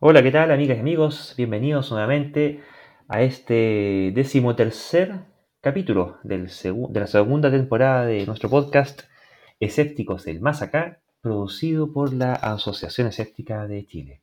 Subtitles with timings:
[0.00, 1.34] Hola, ¿qué tal, amigas y amigos?
[1.36, 2.62] Bienvenidos nuevamente
[3.08, 5.20] a este decimotercer
[5.60, 6.48] capítulo de
[6.92, 9.02] la segunda temporada de nuestro podcast
[9.60, 14.20] Escépticos del Más Acá, producido por la Asociación Escéptica de Chile.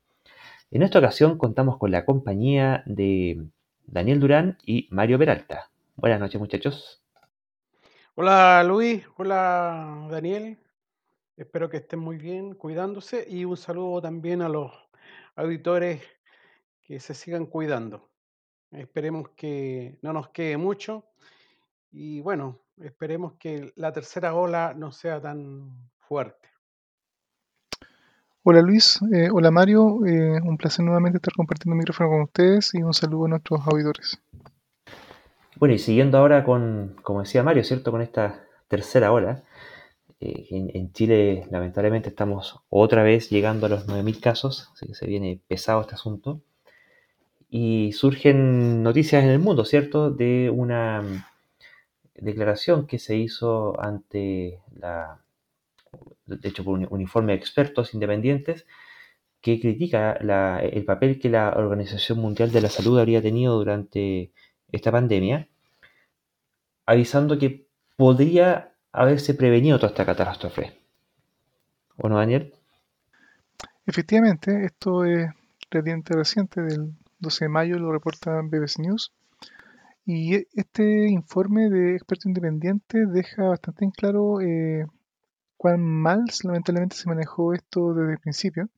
[0.71, 3.47] En esta ocasión contamos con la compañía de
[3.87, 5.71] Daniel Durán y Mario Peralta.
[5.95, 7.01] Buenas noches, muchachos.
[8.15, 9.03] Hola, Luis.
[9.15, 10.59] Hola, Daniel.
[11.37, 14.90] Espero que estén muy bien, cuidándose y un saludo también a los
[15.35, 16.01] auditores
[16.81, 18.09] que se sigan cuidando.
[18.71, 21.05] Esperemos que no nos quede mucho
[21.91, 26.49] y bueno, esperemos que la tercera ola no sea tan fuerte.
[28.43, 32.73] Hola Luis, eh, hola Mario, eh, un placer nuevamente estar compartiendo el micrófono con ustedes
[32.73, 34.19] y un saludo a nuestros auditores.
[35.57, 37.91] Bueno, y siguiendo ahora con, como decía Mario, ¿cierto?
[37.91, 39.43] Con esta tercera ola,
[40.21, 45.07] eh, en, Chile, lamentablemente, estamos otra vez llegando a los 9.000 casos, así que se
[45.07, 46.41] viene pesado este asunto.
[47.49, 50.11] Y surgen noticias en el mundo, ¿cierto?
[50.11, 51.23] De una mm,
[52.15, 55.21] declaración que se hizo ante la,
[56.25, 58.65] de hecho, por un, informe de expertos independientes
[59.41, 60.13] que critica
[60.61, 64.31] el papel que la Organización Mundial de la Salud habría tenido durante
[64.71, 65.49] esta pandemia,
[66.85, 67.65] avisando que
[67.97, 70.77] podría haberse prevenido toda esta catástrofe.
[71.97, 72.53] ¿O no, Daniel?
[73.85, 75.29] Efectivamente, esto es
[75.69, 79.13] relativamente reciente, del 12 de mayo, lo reporta BBC News.
[80.05, 84.85] Y este informe de experto independiente deja bastante en claro eh,
[85.57, 88.69] cuán mal lamentablemente se manejó esto desde el principio,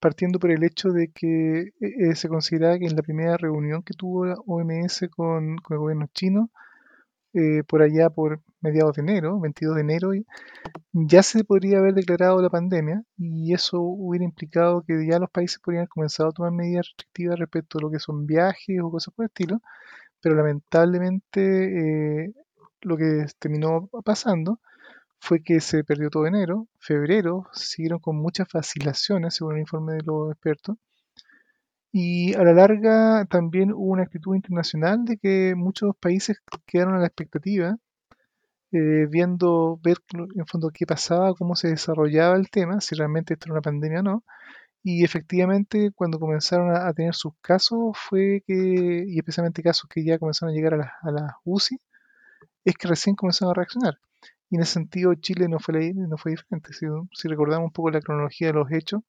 [0.00, 3.94] partiendo por el hecho de que eh, se considera que en la primera reunión que
[3.94, 6.50] tuvo la OMS con, con el gobierno chino,
[7.34, 10.10] eh, por allá por mediados de enero, 22 de enero,
[10.92, 15.60] ya se podría haber declarado la pandemia y eso hubiera implicado que ya los países
[15.60, 19.14] podrían haber comenzado a tomar medidas restrictivas respecto a lo que son viajes o cosas
[19.14, 19.60] por el estilo,
[20.20, 22.34] pero lamentablemente eh,
[22.82, 24.60] lo que terminó pasando
[25.18, 30.02] fue que se perdió todo enero, febrero, siguieron con muchas vacilaciones según el informe de
[30.04, 30.76] los expertos,
[31.98, 36.98] y a la larga también hubo una actitud internacional de que muchos países quedaron a
[36.98, 37.78] la expectativa,
[38.72, 39.98] eh, viendo, ver
[40.34, 44.00] en fondo qué pasaba, cómo se desarrollaba el tema, si realmente esto era una pandemia
[44.00, 44.24] o no.
[44.82, 50.18] Y efectivamente, cuando comenzaron a, tener sus casos, fue que, y especialmente casos que ya
[50.18, 51.80] comenzaron a llegar a la, a UCI,
[52.64, 53.98] es que recién comenzaron a reaccionar.
[54.50, 56.72] Y en ese sentido, Chile no fue, no fue diferente.
[56.72, 59.02] Si, si recordamos un poco la cronología de los hechos,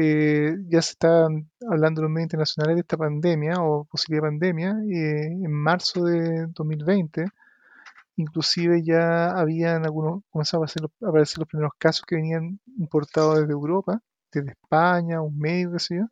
[0.00, 1.26] eh, ya se está
[1.68, 6.46] hablando en los medios internacionales de esta pandemia o posible pandemia eh, en marzo de
[6.54, 7.26] 2020.
[8.18, 14.00] Inclusive ya habían algunos, comenzaban a aparecer, los primeros casos que venían importados desde Europa,
[14.32, 16.06] desde España, un medio, qué sé yo.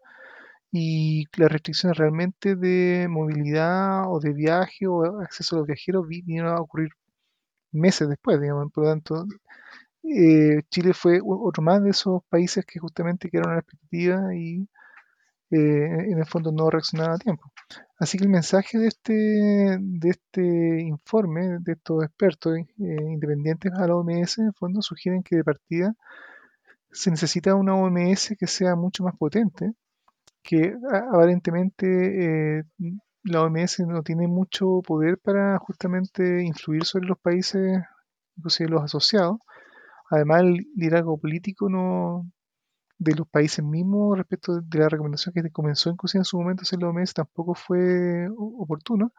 [0.72, 6.52] Y las restricciones realmente de movilidad o de viaje o acceso a los viajeros vinieron
[6.52, 6.90] a ocurrir
[7.72, 8.72] meses después, digamos.
[8.72, 9.26] Por lo tanto,
[10.04, 14.68] eh, Chile fue otro más de esos países que justamente quedaron a la expectativa y
[15.50, 15.58] eh,
[16.10, 17.50] en el fondo no reaccionaron a tiempo.
[17.98, 19.12] Así que el mensaje de este,
[19.80, 25.22] de este informe, de estos expertos eh, independientes a la OMS, en el fondo sugieren
[25.22, 25.94] que de partida
[26.90, 29.72] se necesita una OMS que sea mucho más potente,
[30.42, 30.74] que
[31.10, 32.64] aparentemente
[33.24, 37.82] la OMS no tiene mucho poder para justamente influir sobre los países,
[38.36, 39.38] inclusive los asociados,
[40.10, 42.30] Además, el liderazgo político no
[42.98, 46.80] de los países mismos respecto de la recomendación que comenzó inclusive en su momento hacer
[46.80, 49.12] la OMS tampoco fue oportuno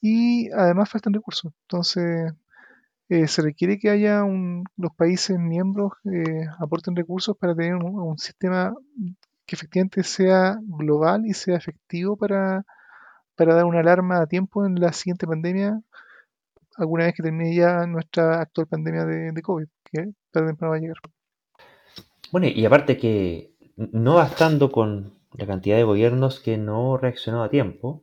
[0.00, 1.52] y además faltan recursos.
[1.62, 2.32] Entonces,
[3.08, 8.18] eh, se requiere que haya un, los países miembros eh, aporten recursos para tener un,
[8.18, 8.74] sistema
[9.46, 12.64] que efectivamente sea global y sea efectivo para,
[13.36, 15.80] para dar una alarma a tiempo en la siguiente pandemia,
[16.76, 20.78] alguna vez que termine ya nuestra actual pandemia de, de COVID que tarde va a
[20.78, 20.98] llegar.
[22.30, 27.48] Bueno, y aparte que no bastando con la cantidad de gobiernos que no reaccionó a
[27.48, 28.02] tiempo,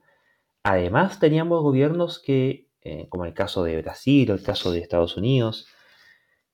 [0.64, 5.18] además teníamos gobiernos que, eh, como el caso de Brasil o el caso de Estados
[5.18, 5.68] Unidos,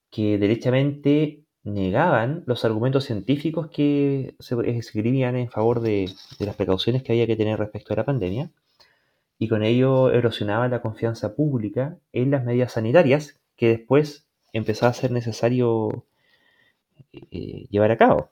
[0.09, 7.03] que derechamente negaban los argumentos científicos que se escribían en favor de, de, las precauciones
[7.03, 8.51] que había que tener respecto a la pandemia,
[9.39, 14.93] y con ello erosionaba la confianza pública en las medidas sanitarias que después empezaba a
[14.93, 16.05] ser necesario
[17.11, 18.29] llevar a cabo.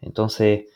[0.00, 0.66] Entonces,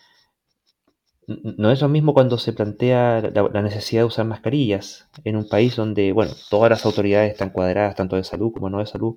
[1.27, 5.77] no es lo mismo cuando se plantea la, necesidad de usar mascarillas en un país
[5.77, 9.17] donde, bueno, todas las autoridades están cuadradas, tanto de salud como no de salud,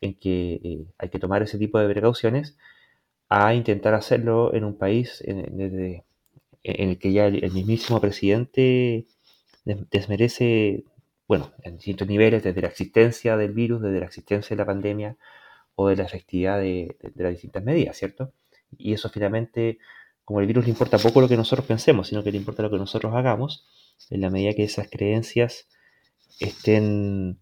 [0.00, 2.56] en que eh, hay que tomar ese tipo de precauciones,
[3.28, 6.02] a intentar hacerlo en un país en,
[6.64, 9.06] el que ya el, mismísimo presidente
[9.64, 10.84] desmerece,
[11.28, 15.16] bueno, en distintos niveles, desde la existencia del virus, desde la existencia de la pandemia
[15.74, 18.32] o de la efectividad de, las distintas medidas, ¿cierto?
[18.76, 19.78] Y eso finalmente,
[20.24, 22.70] como el virus le importa poco lo que nosotros pensemos, sino que le importa lo
[22.70, 23.66] que nosotros hagamos,
[24.10, 25.68] en la medida que esas creencias
[26.38, 27.40] estén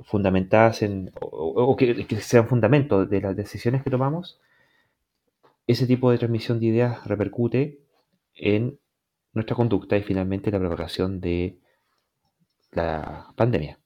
[0.00, 4.40] fundamentadas en, o, que, sean fundamento de las decisiones que tomamos,
[5.66, 7.80] ese tipo de transmisión de ideas repercute
[8.34, 8.78] en
[9.32, 11.58] nuestra conducta y finalmente la preparación de
[12.72, 13.78] la pandemia.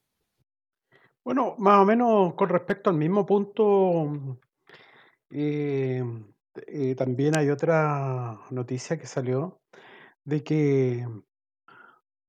[1.31, 4.37] Bueno, más o menos con respecto al mismo punto,
[5.31, 6.03] eh,
[6.67, 9.61] eh, también hay otra noticia que salió
[10.25, 11.07] de que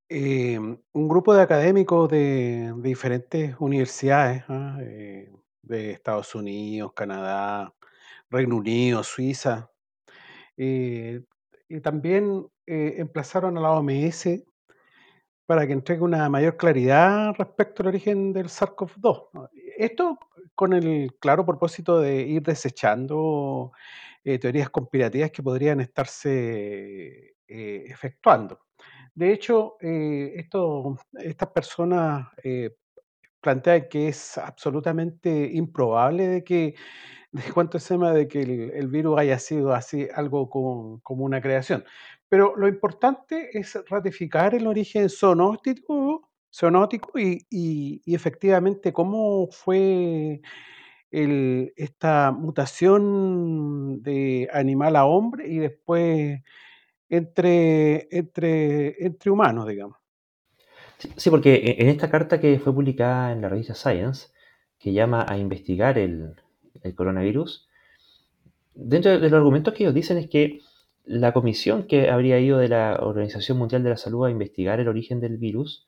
[0.07, 4.77] eh, un grupo de académicos de, diferentes universidades ¿ah?
[4.77, 7.73] de Estados Unidos, Canadá,
[8.29, 9.71] Reino Unido, Suiza,
[10.55, 11.23] y
[11.81, 14.43] también emplazaron a la OMS
[15.45, 19.49] para que entregue una mayor claridad respecto al origen del SARS-CoV-2.
[19.77, 20.17] Esto
[20.55, 23.71] con el claro propósito de ir desechando
[24.23, 28.59] eh, teorías conspirativas que podrían estarse eh, efectuando.
[29.13, 32.27] De hecho, eh, esto, estas personas
[33.41, 36.75] plantean que es absolutamente improbable de que
[37.31, 41.41] de cuánto se llama de que el, virus haya sido así algo como, como, una
[41.41, 41.83] creación.
[42.31, 50.39] Pero lo importante es ratificar el origen zoonótico, zoonótico y, efectivamente cómo fue
[51.11, 56.39] esta mutación de animal a hombre y después
[57.09, 58.07] entre,
[59.25, 59.97] humanos, digamos.
[61.17, 64.29] Sí, porque e, en esta carta que fue publicada en la revista Science,
[64.79, 66.37] que llama a investigar el
[66.95, 67.67] coronavirus,
[68.73, 70.61] dentro de los argumentos que ellos dicen es que
[71.03, 74.87] la comisión que habría ido de la Organización Mundial de la Salud a investigar el
[74.87, 75.87] origen del virus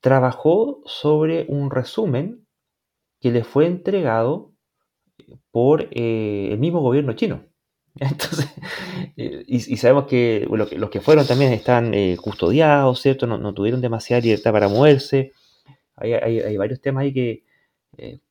[0.00, 2.46] trabajó sobre un resumen
[3.20, 4.52] que le fue entregado
[5.50, 7.44] por eh, el mismo gobierno chino.
[8.00, 8.48] Entonces,
[9.16, 13.26] eh, y, sabemos que, los que fueron también están eh, custodiados, ¿cierto?
[13.26, 15.32] No, tuvieron demasiada libertad para moverse.
[15.96, 17.44] Hay, varios temas ahí que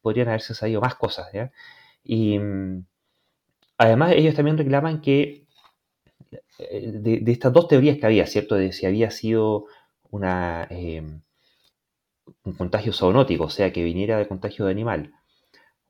[0.02, 1.28] podrían haberse salido más cosas,
[2.04, 2.86] Y mm,
[3.78, 5.43] además ellos también reclaman que
[6.58, 8.56] de, estas dos teorías que había, ¿cierto?
[8.56, 9.66] De si había sido
[10.70, 11.22] em,
[12.44, 15.14] un contagio zoonótico, o sea, que viniera de contagio de animal,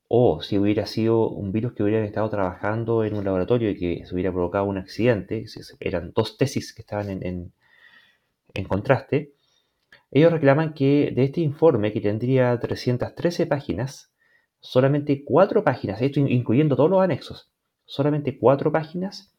[0.08, 4.06] o si hubiera sido un virus que hubieran estado trabajando en un laboratorio y que
[4.06, 5.46] se hubiera provocado un accidente,
[5.80, 7.54] eran dos tesis que estaban en,
[8.54, 9.34] en contraste,
[10.12, 14.14] ellos reclaman que de este informe, que tendría 313 páginas,
[14.60, 17.52] solamente cuatro páginas, esto incluyendo todos los anexos,
[17.86, 19.33] solamente cuatro páginas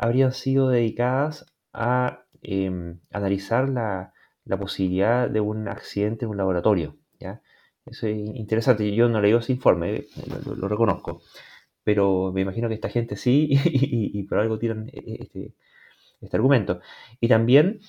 [0.00, 4.12] habrían sido dedicadas a em, analizar la,
[4.58, 6.96] posibilidad de un accidente en un laboratorio.
[7.20, 7.42] ¿ya?
[7.84, 8.92] Eso es interesante.
[8.94, 10.06] Yo no leí ese informe, eh,
[10.56, 11.22] lo, reconozco.
[11.84, 15.54] Pero me imagino que esta gente sí y, por algo tiran e, e, este,
[16.22, 16.80] este, argumento.
[17.20, 17.80] Y también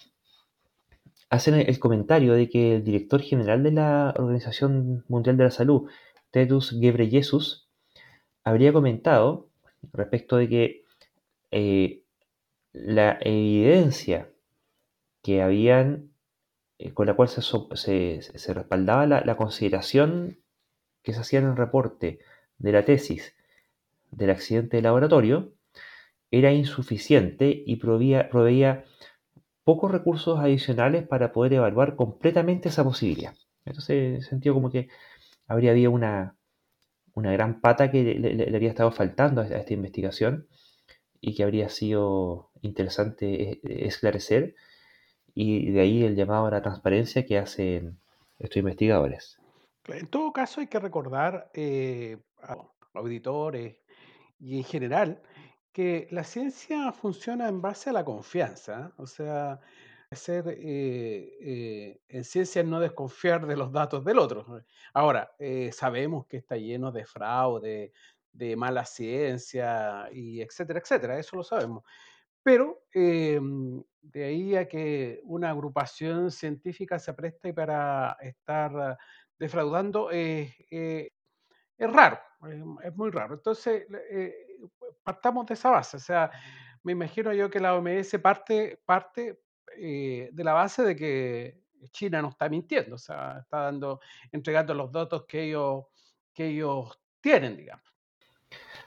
[1.30, 5.90] hacen el comentario de que el director general de la Organización Mundial de la Salud,
[6.30, 7.69] Tedros Ghebreyesus,
[8.44, 9.48] habría comentado
[9.94, 10.86] respecto de que
[11.52, 12.00] eh,
[12.74, 14.30] la evidencia
[15.22, 16.12] que habían,
[16.80, 20.40] eh, con la cual se, respaldaba la, consideración
[21.04, 22.20] que se hacía en el reporte
[22.58, 23.36] de la tesis
[24.12, 25.54] del accidente de laboratorio,
[26.32, 28.86] era insuficiente y proveía, proveía
[29.63, 33.36] pocos recursos adicionales para poder evaluar completamente esa posibilidad.
[33.66, 34.88] Entonces, sentido como que
[35.48, 36.36] habría habido una,
[37.13, 40.48] una gran pata que le, había estado faltando a esta investigación
[41.20, 44.56] y que habría sido interesante e, esclarecer
[45.34, 48.00] y de ahí el llamado a la transparencia que hacen
[48.39, 49.39] estos investigadores.
[49.88, 52.58] En todo caso hay que recordar eh, a
[52.94, 53.77] auditores
[54.39, 55.22] y en general
[55.72, 59.62] que la ciencia funciona en base a la confianza, o sea,
[60.12, 64.63] ser eh, eh, en ciencia no desconfiar de los datos del otro.
[64.94, 65.32] Ahora,
[65.72, 67.94] sabemos que está lleno de fraude,
[68.34, 71.84] de mala ciencia y etcétera, etcétera, eso lo sabemos.
[72.43, 78.98] Pero em, de ahí a que una agrupación científica se preste para estar
[79.38, 81.12] defraudando eh, eh,
[81.77, 82.19] es raro,
[82.83, 83.36] es, muy raro.
[83.36, 84.36] Entonces, eh,
[85.03, 85.98] partamos de esa base.
[85.98, 86.29] O sea,
[86.83, 89.41] me imagino yo que la OMS parte, parte
[89.75, 94.00] de la base de que China no está mintiendo, o sea, está dando,
[94.31, 95.86] entregando los datos que ellos,
[96.33, 97.90] que ellos tienen, digamos.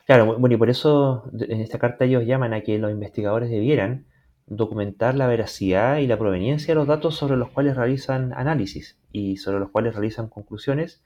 [0.04, 4.06] Claro, bueno, y por eso en esta carta ellos llaman a que los investigadores debieran
[4.46, 9.38] documentar la veracidad y la proveniencia de los datos sobre los cuales realizan análisis y
[9.38, 11.02] sobre los cuales realizan conclusiones,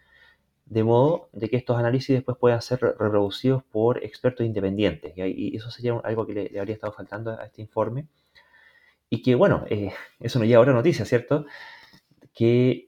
[0.66, 5.12] de modo de que estos análisis después puedan ser reproducidos por expertos independientes.
[5.16, 8.08] Y eso sería algo que le, habría estado faltando a este informe.
[9.10, 11.46] Y que, bueno, eh, eso nos lleva a otra noticia, ¿cierto?
[12.34, 12.88] Que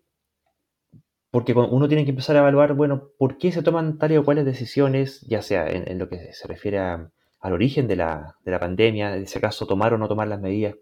[1.31, 4.45] porque uno tiene que empezar a evaluar, bueno, por qué se toman tales o cuales
[4.45, 7.13] decisiones, ya sea en, lo que se refiere al
[7.53, 10.75] origen de la, de la pandemia, en ese caso tomar o no tomar las medidas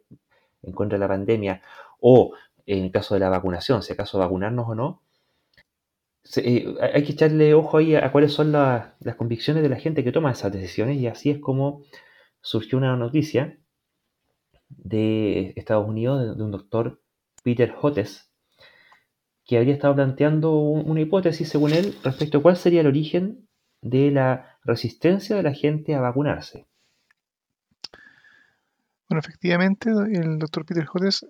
[0.62, 1.62] en contra de la pandemia,
[2.00, 2.32] o
[2.66, 5.02] en el caso de la vacunación, si acaso vacunarnos o no.
[6.36, 10.12] Eh, hay que echarle ojo ahí a, cuáles son las convicciones de la gente que
[10.12, 11.82] toma esas decisiones y así es como
[12.42, 13.58] surgió una noticia
[14.68, 17.00] de Estados Unidos de, un doctor
[17.42, 18.27] Peter Hotes,
[19.48, 23.48] que habría estado planteando una hipótesis, según él, respecto a cuál sería el origen
[23.80, 26.66] de la resistencia de la gente a vacunarse.
[29.08, 31.26] Bueno, efectivamente, el doctor Peter Hodges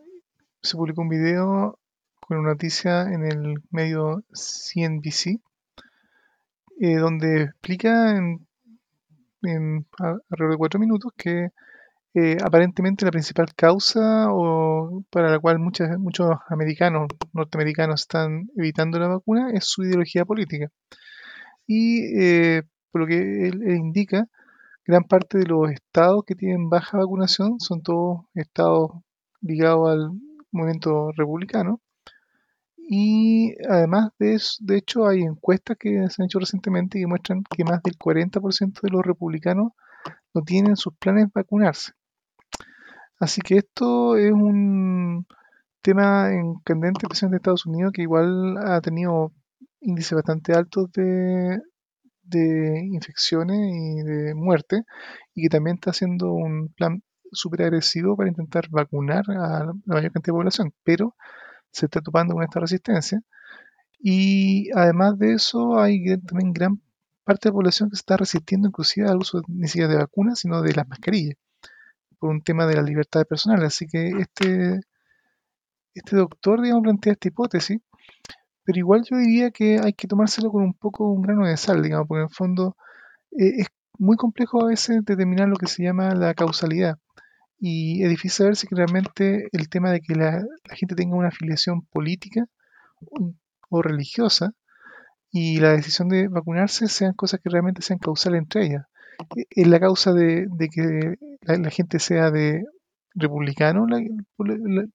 [0.61, 1.79] se publicó un video
[2.21, 5.41] con una noticia en el medio CNBC,
[6.81, 8.45] eh, donde explica en,
[9.43, 11.51] en alrededor de cuatro minutos que
[12.15, 15.89] eh, aparentemente la principal causa o para la cual muchos
[16.49, 20.69] americanos, norteamericanos están evitando la vacuna es su ideología política.
[21.67, 24.27] Y eh, por lo que él, indica,
[24.87, 28.93] gran parte de los estados que tienen baja vacunación son todos estados
[29.43, 30.11] ligados al
[30.51, 31.81] movimiento republicano.
[32.91, 37.45] Y además de eso, de hecho, hay encuestas que se han hecho recientemente que muestran
[37.45, 39.73] que más del 40% de los republicanos
[40.35, 41.93] no tienen sus planes vacunarse.
[43.21, 45.27] Así que esto es un
[45.83, 49.33] tema en candente, especialmente en Estados Unidos, que igual ha tenido
[49.81, 51.61] índices bastante altos de,
[52.93, 54.83] infecciones y de muerte,
[55.35, 60.13] y que también está haciendo un plan súper agresivo para intentar vacunar a la mayor
[60.13, 61.17] cantidad de población, pero
[61.73, 63.23] se está topando con esta resistencia.
[64.01, 66.83] Y además de eso, hay también gran
[67.25, 70.41] parte de la población que se está resistiendo inclusive al uso ni siquiera de vacunas,
[70.41, 71.37] sino de las mascarillas
[72.19, 73.65] por un tema de la libertad personal.
[73.65, 74.81] Así que este,
[75.95, 77.81] este doctor, digamos, plantea esta hipótesis,
[78.65, 81.83] pero igual yo diría que hay que tomárselo con un poco un grano de sal,
[81.83, 82.77] digamos, porque en el fondo
[83.33, 86.99] eh, es muy complejo a veces determinar lo que se llama la causalidad.
[87.59, 91.83] Y es difícil saber si realmente el tema de que la, gente tenga una afiliación
[91.83, 92.47] política
[93.71, 94.53] o, religiosa
[95.31, 98.87] y la decisión de vacunarse sean cosas que realmente sean causales entre ellas.
[99.51, 102.65] Es la causa de, que la, gente sea de
[103.15, 103.87] republicano
[104.37, 104.49] por,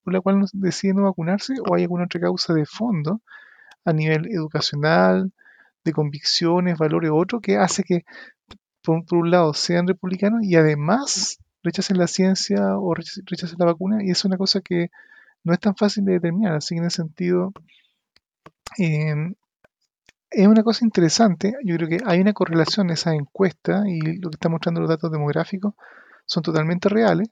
[0.06, 3.22] la, cual decide no vacunarse o hay alguna otra causa de fondo
[3.86, 5.32] a nivel educacional,
[5.84, 8.06] de convicciones, valores, otro que hace que
[8.82, 14.12] por, un lado sean republicanos y además rechacen la ciencia o rechacen la vacuna y
[14.12, 14.90] es una cosa que
[15.44, 16.54] no es tan fácil de determinar.
[16.56, 17.54] Así que en ese sentido
[18.78, 19.36] em,
[20.34, 21.54] es una cosa interesante.
[21.64, 24.90] Yo creo que hay una correlación en esa encuesta y lo que están mostrando los
[24.90, 25.74] datos demográficos
[26.26, 27.30] son totalmente reales.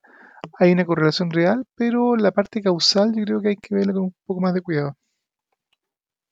[0.60, 4.04] Hay una correlación real, pero la parte causal yo creo que hay que verla con
[4.04, 4.96] un poco más de cuidado.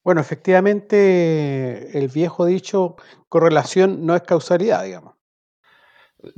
[0.04, 2.96] Bueno, efectivamente, el viejo dicho,
[3.28, 5.16] correlación no es causalidad, digamos.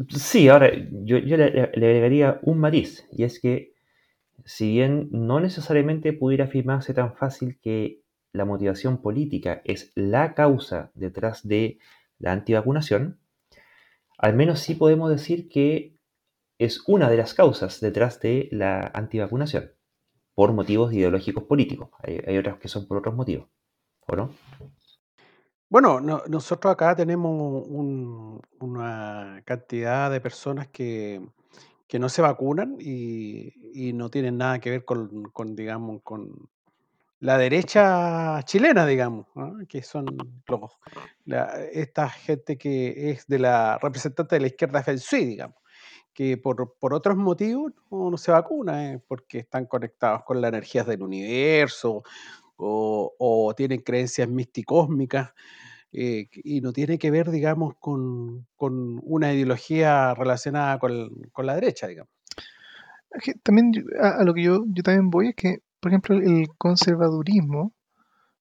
[0.09, 0.71] Sí, ahora
[1.03, 3.73] yo, le, agregaría un matiz, y es que
[4.45, 8.00] si bien no necesariamente pudiera afirmarse tan fácil que
[8.33, 11.79] la motivación política es la causa detrás de
[12.17, 13.19] la antivacunación,
[14.17, 15.97] al menos sí podemos decir que
[16.59, 19.71] es una de las causas detrás de la antivacunación,
[20.35, 21.89] por motivos ideológicos políticos.
[22.03, 23.47] Hay, otras que son por otros motivos,
[24.07, 24.29] ¿o no?
[25.69, 31.21] Bueno, nosotros acá tenemos una cantidad de personas que,
[31.97, 36.50] no se vacunan y, no tienen nada que ver con, digamos, con
[37.21, 39.27] la derecha chilena, digamos,
[39.69, 40.05] que son
[40.47, 40.79] los,
[41.71, 45.61] esta gente que es de la representante de la izquierda FENSUI, digamos
[46.13, 51.03] que por, otros motivos no, se vacuna, eh, porque están conectados con las energías del
[51.03, 52.03] universo
[52.57, 55.33] o, tienen creencias místicósmicas
[55.93, 62.11] eh, y no tiene que ver, digamos, con, una ideología relacionada con, la derecha, digamos.
[63.43, 67.73] También a, lo que yo, yo también voy es que, por ejemplo, el conservadurismo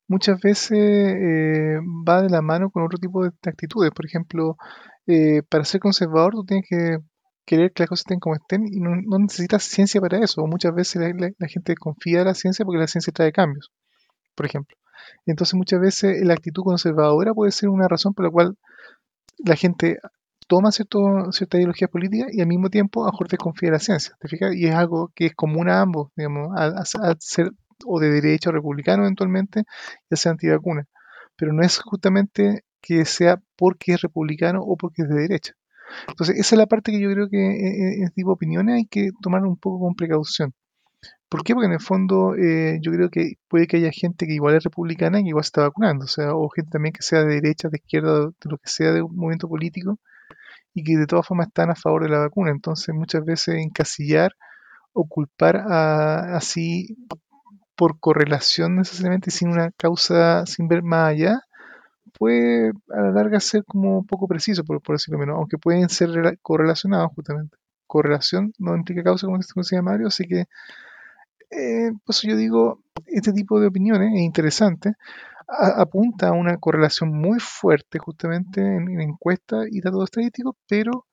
[0.09, 1.79] muchas veces eh,
[2.09, 3.91] va de la mano con otro tipo de actitudes.
[3.93, 4.57] Por ejemplo,
[5.49, 6.99] para ser conservador tú tienes que
[7.51, 10.47] querer que las cosas estén como estén y no, necesitas ciencia para eso.
[10.47, 13.73] Muchas veces la, gente confía en la ciencia porque la ciencia trae cambios,
[14.37, 14.77] por ejemplo.
[15.27, 18.57] Entonces muchas veces la actitud conservadora puede ser una razón por la cual
[19.39, 19.99] la gente
[20.51, 24.17] toma cierto, cierta ideología política y al mismo tiempo a mejor desconfía de la ciencia,
[24.19, 24.53] ¿te fijas?
[24.57, 26.85] Y es algo que es común a ambos, digamos, a,
[27.21, 27.53] ser
[27.87, 29.63] o de derecha o republicano eventualmente,
[30.11, 30.87] ya sea antivacuna.
[31.37, 35.55] Pero no es justamente que sea porque es republicano o porque es de derecha.
[36.09, 38.87] Entonces, esa es la parte que yo creo que en este tipo de opiniones hay
[38.87, 40.53] que tomar un poco con precaución.
[41.29, 41.55] ¿Por qué?
[41.55, 44.65] Porque en el fondo eh, yo creo que puede que haya gente que igual es
[44.65, 47.69] republicana y igual se está vacunando, o sea, o gente también que sea de derecha,
[47.69, 49.99] de izquierda, de lo que sea de un movimiento político
[50.75, 52.51] y que de todas formas están a favor de la vacuna.
[52.51, 54.33] Entonces muchas veces encasillar
[54.93, 56.97] o culpar a, así
[57.77, 61.41] por correlación necesariamente sin una causa, sin ver más allá,
[62.19, 66.11] puede a la larga ser como poco preciso, por, por decirlo menos, aunque pueden ser
[66.43, 67.57] correlacionados justamente.
[67.87, 70.47] Correlación no implica causa, como llama Mario, así que
[71.51, 74.95] eh, pues yo digo, este tipo de opiniones es interesante,
[75.51, 81.07] apunta a una correlación muy fuerte justamente en, encuestas y datos estadísticos, pero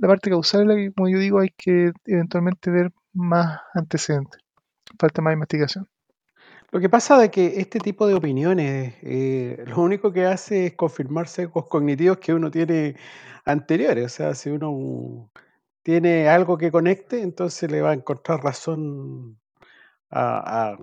[0.00, 4.40] la parte causal como yo digo, hay que eventualmente ver más antecedentes.
[4.98, 5.88] Falta más investigación.
[6.72, 10.74] Lo que pasa es que este tipo de opiniones, eh, lo único que hace es
[10.74, 12.96] confirmar sesgos cognitivos que uno tiene
[13.44, 14.06] anteriores.
[14.06, 15.30] O sea, si uno
[15.82, 19.38] tiene algo que conecte, entonces le va a encontrar razón
[20.10, 20.78] a,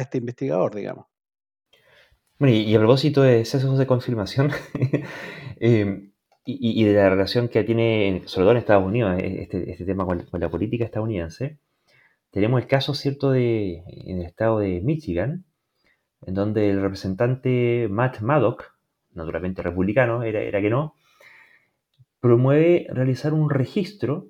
[0.00, 1.06] este investigador, digamos.
[2.44, 4.50] Bueno, y, a propósito de sesgos de confirmación
[5.60, 6.12] em,
[6.44, 10.04] y, de la relación que tiene, sobre todo en Estados Unidos, eh, este, este tema
[10.04, 11.58] con, la política estadounidense,
[12.30, 15.46] tenemos el caso, ¿cierto?, de, en el estado de Michigan,
[16.26, 18.74] en donde el representante Matt Maddock,
[19.14, 20.96] naturalmente republicano, era, era que no,
[22.20, 24.26] promueve realizar un registro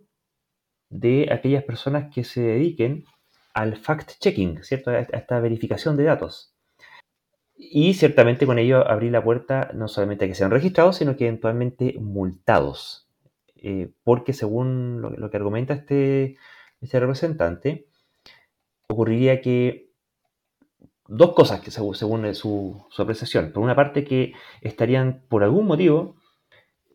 [0.89, 3.07] de aquellas personas que se dediquen
[3.55, 4.93] al fact-checking, ¿cierto?
[4.93, 6.54] A esta verificación de datos.
[7.57, 11.27] Y ciertamente con ello abrir la puerta no solamente a que sean registrados, sino que
[11.27, 13.09] eventualmente multados.
[13.57, 16.37] Eh, porque según lo, que argumenta este,
[16.81, 17.87] este representante,
[18.89, 19.91] ocurriría que
[21.07, 23.53] dos cosas que según, su, apreciación.
[23.53, 26.17] Por una parte que estarían por algún motivo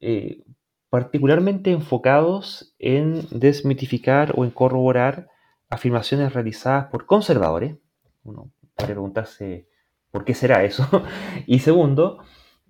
[0.02, 0.44] eh,
[0.90, 5.30] particularmente enfocados en desmitificar o en corroborar
[5.70, 7.78] afirmaciones realizadas por conservadores.
[8.24, 9.69] Uno puede preguntarse
[10.12, 10.88] por qué será eso.
[11.48, 12.20] y segundo,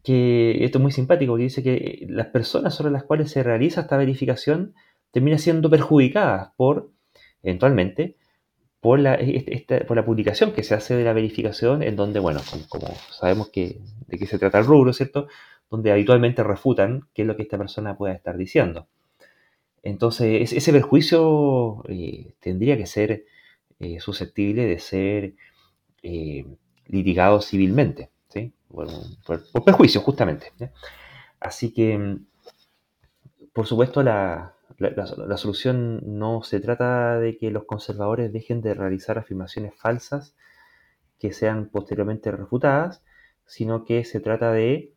[0.04, 3.82] que esto es muy simpático, porque dice que las personas sobre las cuales se realiza
[3.82, 4.74] esta verificación
[5.12, 6.92] terminan siendo perjudicadas por,
[7.44, 8.18] eventualmente,
[8.80, 12.40] por la, este, por la publicación que se hace de la verificación, en donde, bueno,
[12.70, 15.28] como sabemos que, de qué se trata el rubro, ¿cierto?
[15.70, 18.88] Donde habitualmente refutan qué es lo que esta persona pueda estar diciendo.
[19.84, 23.26] Entonces, ese perjuicio eh, tendría que ser
[23.80, 25.36] eh, susceptible de ser
[26.04, 26.46] eh,
[26.90, 28.52] litigado civilmente, ¿sí?
[28.70, 30.52] por, perjuicio, justamente.
[31.40, 32.18] Así que,
[33.54, 34.56] por supuesto, la,
[35.38, 40.36] solución no se trata de que los conservadores dejen de realizar afirmaciones falsas
[41.20, 43.04] que sean posteriormente refutadas,
[43.46, 44.94] sino que se trata de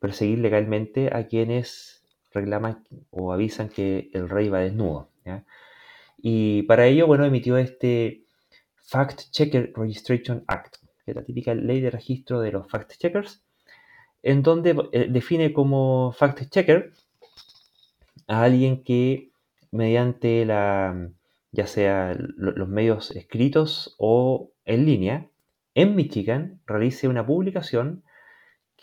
[0.00, 5.10] perseguir legalmente a quienes reclaman o avisan que el rey va desnudo.
[6.18, 8.25] Y para ello, bueno, emitió este
[8.86, 13.42] Fact Checker Registration Act, que es la típica ley de registro de los fact checkers,
[14.22, 16.92] en donde eh, define como fact checker
[18.26, 19.30] a alguien que
[19.70, 21.10] mediante la
[21.52, 25.30] ya sea los medios escritos o en línea,
[25.74, 28.04] en Michigan realice una publicación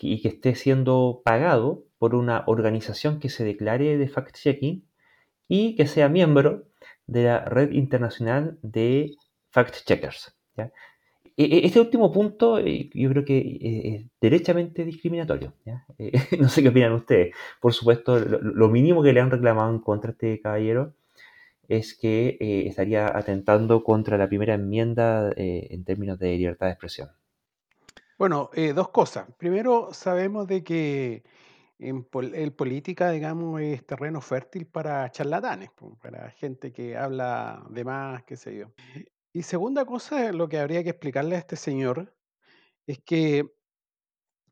[0.00, 4.82] y que esté siendo pagado por una organización que se declare de fact-checking
[5.46, 6.64] y que sea miembro
[7.06, 9.14] de la red internacional de
[9.54, 10.34] fact-checkers.
[11.36, 15.52] E, e, este último punto eh, yo creo que eh, es derechamente discriminatorio.
[15.98, 17.34] Eh, no sé qué opinan ustedes.
[17.60, 20.94] Por supuesto, lo, mínimo que le han reclamado en contra este caballero
[21.66, 22.36] es que
[22.68, 27.08] estaría atentando contra la primera enmienda en términos de libertad de expresión.
[28.18, 29.26] Bueno, dos cosas.
[29.38, 31.24] Primero, sabemos de que
[31.78, 35.70] en política, digamos, es terreno fértil para charlatanes,
[36.02, 38.66] para gente que habla de más, qué sé yo.
[39.36, 42.14] Y segunda cosa, lo que habría que explicarle a este señor
[42.86, 43.54] es que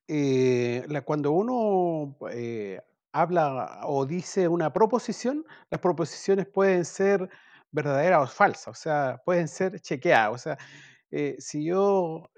[0.09, 2.81] eh, cuando uno eh,
[3.13, 7.31] habla o dice una proposición, las proposiciones pueden ser
[7.71, 10.35] verdaderas o falsas, o sea, pueden ser chequeadas.
[10.35, 10.59] O sea,
[11.13, 12.29] eh, si yo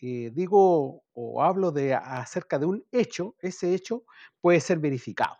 [0.00, 4.04] digo o hablo de, acerca de un hecho, ese hecho
[4.40, 5.36] puede ser verificado.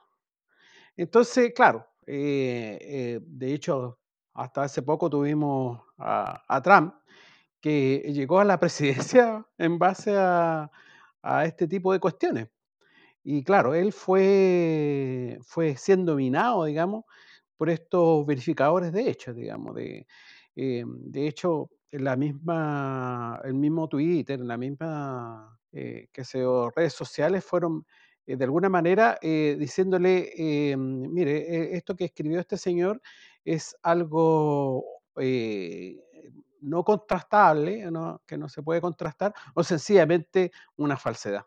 [0.96, 3.98] Entonces, claro, de hecho,
[4.34, 6.94] hasta hace poco tuvimos a, Trump,
[7.60, 10.70] que llegó a la presidencia en base a,
[11.44, 12.48] este tipo de cuestiones.
[13.24, 17.04] Y claro, él fue, fue siendo minado, digamos,
[17.56, 19.74] por estos verificadores de hechos, digamos.
[19.74, 20.06] De,
[20.54, 26.44] eh, de hecho, la misma, el mismo Twitter, en la misma, eh, que se
[26.76, 27.84] redes sociales fueron
[28.26, 33.00] eh, de alguna manera diciéndole, mire, esto que escribió este señor
[33.44, 34.95] es algo
[36.60, 37.88] no contrastable,
[38.26, 41.44] que no se puede contrastar, o sencillamente una falsedad.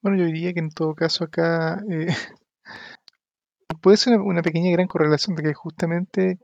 [0.00, 2.08] Bueno, yo diría que en todo caso acá eh,
[3.80, 6.38] puede ser una, pequeña y gran correlación de que justamente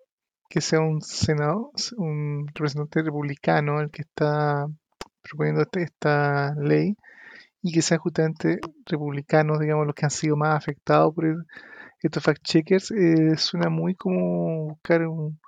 [0.49, 4.67] que sea un senador, un representante republicano el que está
[5.23, 6.97] proponiendo este, esta ley
[7.63, 11.47] y que sean justamente republicanos, digamos, los que han sido más afectados por
[12.03, 15.39] estos fact-checkers, eh, suena muy como buscar un,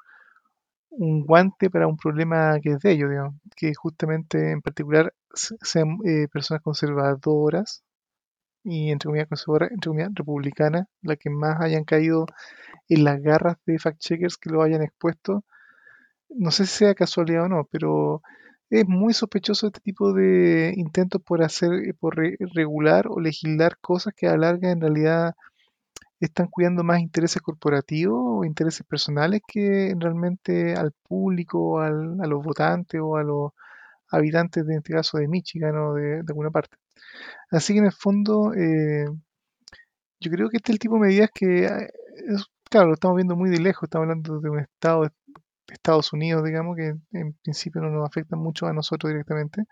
[0.93, 5.99] un, guante para un problema que es de ellos, digamos, que justamente en particular sean
[6.05, 7.83] eh, personas conservadoras
[8.65, 12.27] y entre comillas conservadora, entre comillas republicana, la que más hayan caído
[12.89, 15.45] en las garras de fact-checkers que lo hayan expuesto.
[16.31, 18.23] No sé si sea casualidad o no, pero
[18.71, 24.29] es muy sospechoso este tipo de intentos por hacer, por regular o legislar cosas que
[24.29, 25.35] a larga en realidad
[26.27, 32.43] están cuidando más intereses corporativos o intereses personales que realmente al público, al, a los
[32.45, 33.53] votantes o a los
[34.11, 36.77] habitantes, de, en este de Michigan o de alguna parte.
[37.51, 39.07] Así que en el fondo, eh,
[40.21, 41.91] yo creo que este es el tipo de medidas que, eh,
[42.71, 45.11] claro, lo estamos viendo muy de lejos, estamos hablando de un estado, de
[45.69, 49.65] Estados Unidos, digamos, que en principio no nos afecta mucho a nosotros directamente.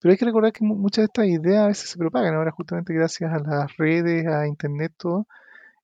[0.00, 2.94] Pero hay que recordar que muchas de estas ideas a veces se propagan ahora justamente
[2.94, 5.26] gracias a las redes, a internet, todo.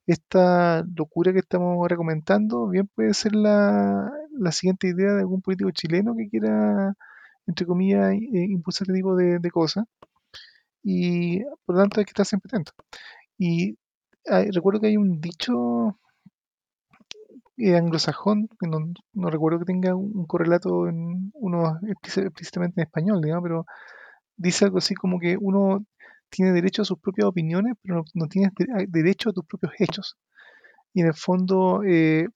[0.07, 4.11] Esta locura que estamos ahora comentando, bien puede ser la,
[4.51, 6.93] siguiente idea de algún político chileno que quiera,
[7.47, 9.85] entre comillas, eh, impulsar este tipo de cosas
[10.83, 12.73] y por lo tanto hay que estar siempre atento.
[13.37, 13.77] Y
[14.53, 15.97] recuerdo que hay un dicho
[17.57, 23.43] eh, anglosajón, que no, recuerdo que tenga un correlato en uno explícitamente en español, digamos,
[23.43, 23.65] pero
[24.37, 25.85] dice algo así como que uno
[26.33, 30.17] tiene derecho a sus propias opiniones, pero no, tiene tienes derecho a tus propios hechos.
[30.93, 32.27] Y en el fondo eh,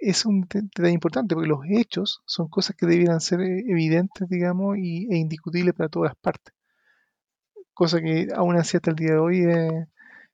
[0.00, 4.76] es un detalle importante, porque los hechos son cosas que debieran ser eh, evidentes, digamos,
[4.78, 6.54] y, e indiscutibles para todas las partes
[7.74, 9.86] cosa que aún así hasta el día de hoy eh,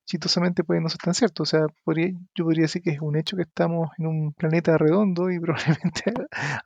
[0.05, 1.43] chistosamente puede no ser tan cierto.
[1.45, 5.31] O sea, yo podría decir que es un hecho que estamos en un planeta redondo
[5.31, 6.13] y probablemente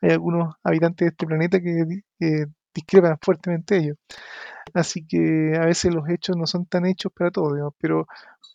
[0.03, 3.97] hay algunos habitantes de este planeta que, discrepan fuertemente ellos.
[4.75, 8.07] Así que a veces los hechos no son tan hechos para todos, pero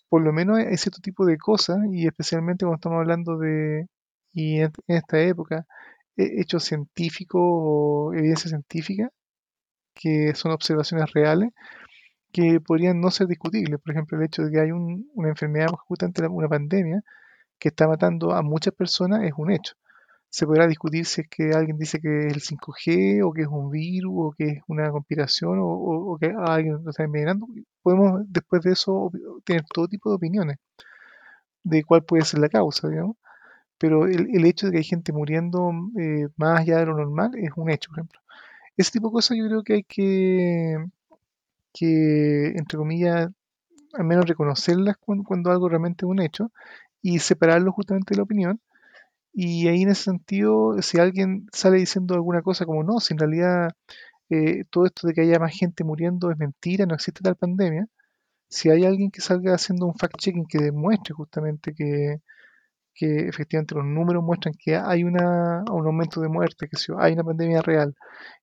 [0.10, 3.88] por lo menos hay cierto tipo de cosas, y especialmente cuando estamos hablando de,
[4.34, 5.66] y en, esta época,
[6.18, 9.10] hechos científicos o evidencia científica,
[9.96, 11.52] que son observaciones reales,
[12.32, 13.80] que podrían no ser discutibles.
[13.82, 17.04] Por ejemplo, el hecho de que hay una enfermedad, justamente una pandemia,
[17.60, 19.76] que está matando a muchas personas es un hecho.
[20.30, 23.48] Se podrá discutir si es que alguien dice que es el 5G o que es
[23.48, 27.48] un virus o que es una conspiración o, que alguien lo está envenenando.
[27.82, 29.12] Podemos después de eso
[29.44, 30.58] tener todo tipo de opiniones
[31.64, 33.18] de cuál puede ser la causa, digamos.
[33.78, 37.52] Pero el, hecho de que hay gente muriendo eh, más allá de lo normal es
[37.56, 38.20] un hecho, por ejemplo.
[38.78, 40.78] Ese tipo de cosas yo creo que hay que
[41.74, 43.30] que, entre comillas,
[43.94, 46.52] al menos reconocerlas cuando, algo realmente es un hecho
[47.02, 48.62] y separarlo justamente de la opinión.
[49.34, 53.20] Y ahí en ese sentido, si alguien sale diciendo alguna cosa como no, si en
[53.20, 53.70] realidad
[54.30, 57.88] eh, todo esto de que haya más gente muriendo es mentira, no existe tal pandemia,
[58.50, 62.22] si hay alguien que salga haciendo un fact-checking que demuestre justamente que,
[62.94, 67.14] que, efectivamente los números muestran que hay una, un aumento de muerte, que si hay
[67.14, 67.96] una pandemia real,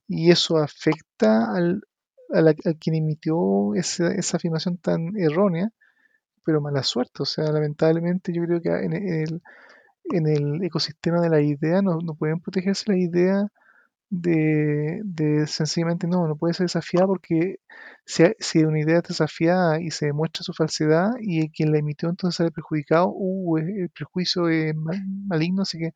[0.09, 1.83] y eso afecta al,
[2.33, 5.70] a, quien emitió esa, afirmación tan errónea,
[6.44, 7.22] pero mala suerte.
[7.22, 9.42] O sea, lamentablemente yo creo que en el,
[10.12, 13.49] en el ecosistema de la idea no, pueden protegerse la idea
[14.11, 17.59] de, de, sencillamente no, no puede ser desafiada porque
[18.05, 22.37] si, una idea es desafiada y se demuestra su falsedad y quien la emitió entonces
[22.37, 25.92] sale perjudicado, uh, el prejuicio es maligno, así que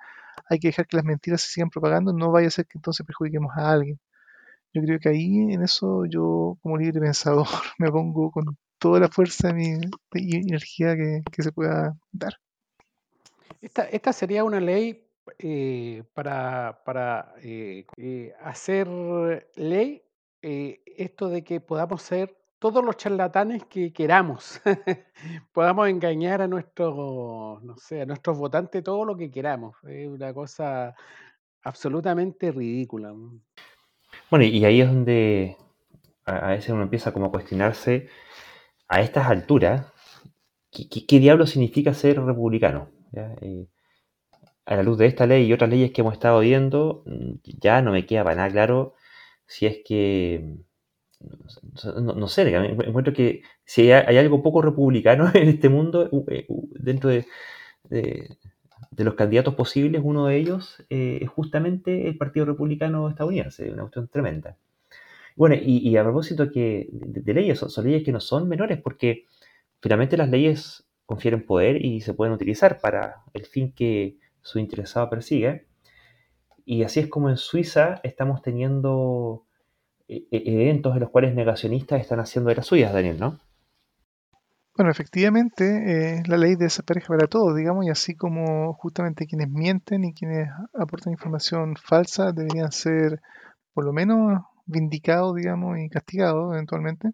[0.49, 3.07] hay que dejar que las mentiras se sigan propagando, no vaya a ser que entonces
[3.07, 3.99] perjudiquemos a alguien.
[4.75, 7.47] Yo creo que ahí en eso yo como libre pensador
[7.79, 9.81] me pongo con toda la fuerza de mi
[10.13, 12.35] energía que, se pueda dar.
[13.61, 15.07] Esta, sería una ley
[15.39, 18.89] eh, para, para eh, eh, hacer
[19.57, 20.03] ley
[20.43, 24.61] esto de que podamos ser todos los charlatanes que queramos,
[25.53, 29.77] podamos engañar a nuestros, no sé, a nuestros votantes todo lo que queramos.
[29.85, 30.95] Es una cosa
[31.63, 33.15] absolutamente ridícula.
[34.31, 35.57] Bueno, y ahí es donde
[36.25, 38.09] a veces uno empieza como a cuestionarse
[38.89, 39.87] a estas alturas,
[40.71, 42.89] ¿qué, diablo significa ser republicano?
[44.67, 47.05] A la luz de esta ley y otras leyes que hemos estado viendo,
[47.45, 48.95] ya no me queda para nada claro
[49.47, 50.59] si es que
[51.95, 57.27] no, sé, encuentro que si hay, algo poco republicano en este mundo, eh, dentro de,
[58.97, 64.09] los candidatos posibles, uno de ellos eh, es justamente el Partido Republicano estadounidense, una cuestión
[64.09, 64.57] tremenda.
[65.37, 69.25] Bueno, y, a propósito que de, leyes, son, leyes que no son menores porque
[69.81, 75.11] finalmente las leyes confieren poder y se pueden utilizar para el fin que su interesado
[75.11, 75.67] persigue.
[76.65, 79.45] Y así es como en Suiza estamos teniendo
[80.07, 83.41] e, e, eventos en los cuales negacionistas están haciendo de las suyas, Daniel, ¿no?
[84.77, 90.05] Bueno, efectivamente, eh, la ley desaparece para todos, digamos, y así como justamente quienes mienten
[90.05, 93.21] y quienes aportan información falsa deberían ser
[93.75, 97.11] por lo menos vindicados, digamos, y castigados eventualmente.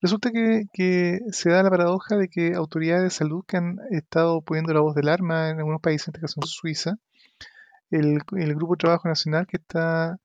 [0.00, 4.72] Resulta que, se da la paradoja de que autoridades de salud que han estado poniendo
[4.72, 6.96] la voz del arma en algunos países, en este caso en Suiza,
[7.90, 8.20] el,
[8.54, 10.18] Grupo de Trabajo Nacional que está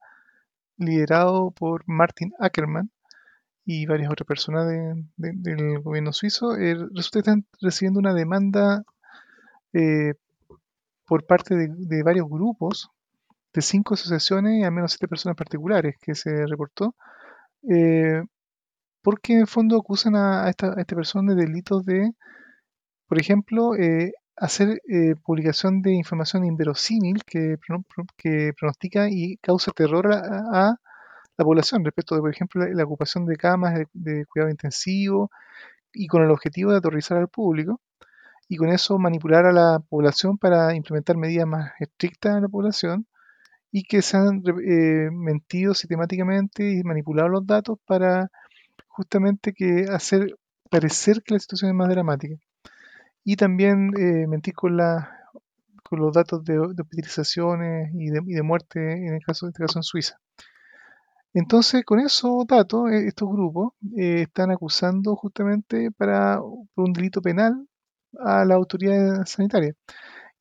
[0.78, 2.92] liderado por Martin Ackermann
[3.66, 8.84] y varias otras personas del gobierno suizo, eh, resulta que están recibiendo una demanda
[9.74, 10.14] eh,
[11.06, 12.90] por parte de, varios grupos,
[13.54, 16.96] de cinco asociaciones y al menos siete personas particulares que se reportó,
[17.70, 18.24] eh,
[19.06, 22.12] porque en el fondo acusan a, esta, persona de delitos de,
[23.08, 23.74] por ejemplo,
[24.36, 24.82] hacer
[25.24, 27.58] publicación de información inverosímil que,
[28.18, 30.76] que pronostica y causa terror a,
[31.38, 35.30] la población respecto de, por ejemplo, la, ocupación de camas de, cuidado intensivo
[35.94, 37.82] y con el objetivo de aterrorizar al público
[38.48, 43.08] y con eso manipular a la población para implementar medidas más estrictas en la población
[43.72, 48.32] y que se han eh, mentido sistemáticamente y manipulado los datos para
[48.96, 50.36] justamente que hacer
[50.70, 52.36] parecer que la situación es más dramática.
[53.24, 55.10] Y también eh, mentir con, la,
[55.84, 59.50] con los datos de, de hospitalizaciones y de, y de, muerte en, el caso, en
[59.52, 60.18] este caso en Suiza.
[61.34, 66.40] Entonces, con esos datos, eh, estos grupos eh, están acusando justamente para,
[66.74, 67.68] por un delito penal
[68.20, 69.74] a la autoridad sanitaria.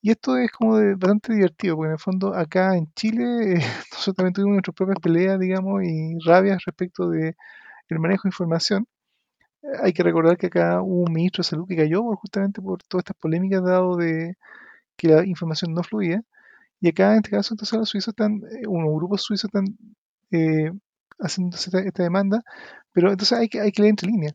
[0.03, 3.55] Y esto es como bastante divertido, porque en el fondo acá en Chile
[3.93, 7.35] nosotros también tuvimos nuestras propias peleas, digamos, y rabias respecto de
[7.89, 8.87] el manejo de información.
[9.83, 13.03] Hay que recordar que acá hubo un ministro de salud que cayó justamente por todas
[13.03, 14.37] estas polémicas dado de
[14.97, 16.23] que la información no fluía.
[16.81, 19.65] Y acá en este caso entonces los suizos están, eh, unos grupos suizos están
[20.31, 20.71] eh,
[21.19, 22.43] haciendo esta, demanda,
[22.93, 24.35] pero entonces hay que, hay que leer entre líneas.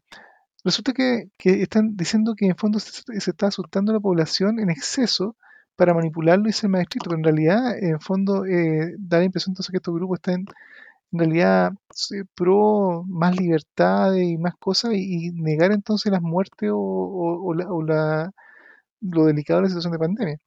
[0.63, 5.35] Resulta que, están diciendo que en fondo se, está asustando a la población en exceso
[5.75, 9.51] para manipularlo y ser más estricto, pero en realidad, en fondo, eh, da la impresión
[9.51, 10.45] entonces que estos grupos están
[11.12, 11.74] en realidad
[12.36, 18.32] pro más libertad y más cosas y, negar entonces las muertes o, la,
[19.02, 20.39] lo delicado de la situación de pandemia.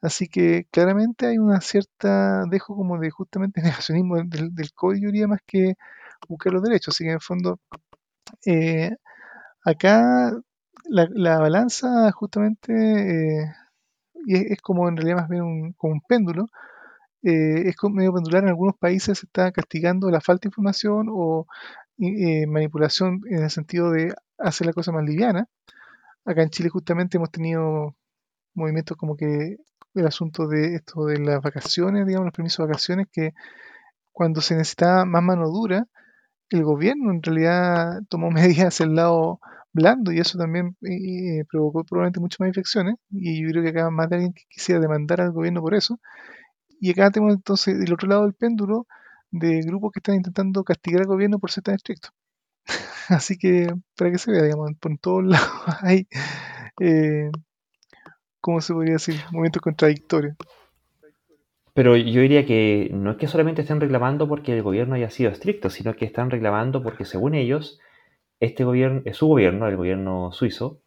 [0.00, 5.28] Así que claramente hay una cierta dejo como de justamente negacionismo del, del código, diría,
[5.28, 5.74] más que
[6.28, 6.94] buscar los derechos.
[6.94, 7.60] Así que en el fondo,
[8.46, 8.96] eh,
[9.64, 10.32] acá
[10.88, 13.52] la, balanza justamente eh,
[14.28, 16.46] es, como en realidad más bien un, como un péndulo,
[17.22, 21.46] eh, es medio pendular, en algunos países se está castigando la falta de información o
[21.98, 25.48] eh, manipulación en el sentido de hacer la cosa más liviana.
[26.24, 27.96] Acá en Chile justamente hemos tenido
[28.54, 29.56] movimientos como que
[29.94, 33.32] el asunto de esto de las vacaciones, digamos, los permisos de vacaciones, que
[34.12, 35.86] cuando se necesitaba más mano dura,
[36.50, 39.40] el gobierno en realidad tomó medidas hacia el lado
[39.72, 43.90] blando y eso también eh, provocó probablemente muchas más infecciones y yo creo que acá
[43.90, 46.00] más de alguien que quisiera demandar al gobierno por eso
[46.80, 48.86] y acá tenemos entonces del otro lado del péndulo
[49.30, 52.10] de grupos que están intentando castigar al gobierno por ser tan estricto.
[53.08, 55.50] Así que, para que se vea, digamos, por todos lados
[55.82, 56.06] hay,
[56.80, 57.30] eh,
[58.40, 59.16] ¿cómo se podría decir?
[59.32, 60.36] Momentos contradictorios.
[61.74, 65.30] Pero yo diría que no es que solamente estén reclamando porque el gobierno haya sido
[65.30, 67.78] estricto, sino que están reclamando porque según ellos,
[68.40, 70.80] este gobierno, su gobierno, el gobierno suizo,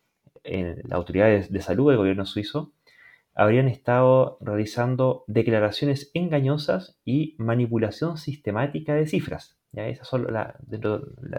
[0.43, 2.73] en la autoridad de salud del gobierno suizo,
[3.33, 9.57] habrían estado realizando declaraciones engañosas y manipulación sistemática de cifras.
[9.71, 9.87] ¿ya?
[9.87, 10.55] Esas son las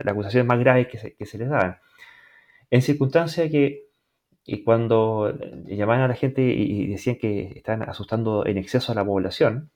[0.07, 1.79] acusaciones más graves que se, les daban.
[2.71, 3.85] En circunstancia que
[4.65, 9.71] cuando llamaban a la gente y decían que estaban asustando en exceso a la población,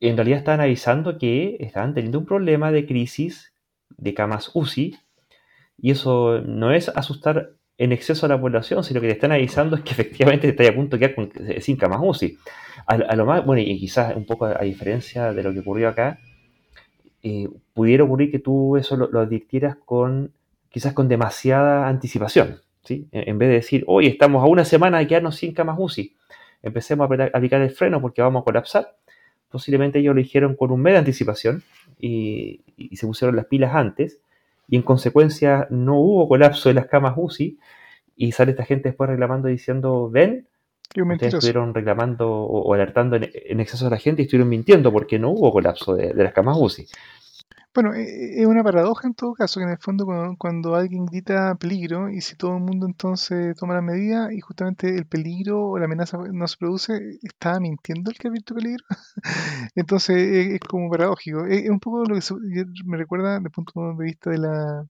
[0.00, 3.52] en realidad estaban avisando que estaban teniendo un problema de crisis
[3.96, 4.98] de camas UCI
[5.78, 9.74] y eso no es asustar en exceso a la población, sino que te están avisando
[9.74, 12.38] es que efectivamente estás a punto de quedar con, eh, sin camas UCI.
[12.86, 16.18] A, lo más, bueno, y quizás un poco a, diferencia de lo que ocurrió acá,
[17.22, 20.32] eh, pudiera ocurrir que tú eso lo, advirtieras con
[20.68, 22.60] quizás con demasiada anticipación.
[22.84, 23.08] ¿sí?
[23.12, 26.14] En vez de decir, hoy estamos a una semana de quedarnos sin camas UCI,
[26.62, 28.96] empecemos a aplicar el freno porque vamos a colapsar.
[29.48, 31.62] Posiblemente ellos lo dijeron con un mes de anticipación
[31.98, 32.62] y,
[32.94, 34.20] se pusieron las pilas antes
[34.68, 37.58] y en consecuencia no hubo colapso de las camas UCI
[38.16, 40.46] y sale esta gente después reclamando diciendo, ven,
[40.94, 45.30] ustedes estuvieron reclamando o, alertando en, exceso a la gente y estuvieron mintiendo porque no
[45.30, 46.86] hubo colapso de, de las camas UCI.
[47.74, 50.06] Bueno, e, e, es una paradoja en todo caso, que en el fondo
[50.38, 54.94] cuando, alguien grita peligro y si todo el mundo entonces toma la medida y justamente
[54.94, 58.84] el peligro o la amenaza no se produce, ¿está mintiendo el que ha visto peligro?
[59.74, 61.46] entonces e, es, como paradójico.
[61.46, 64.84] Es, un poco lo que me recuerda desde el punto de vista de la,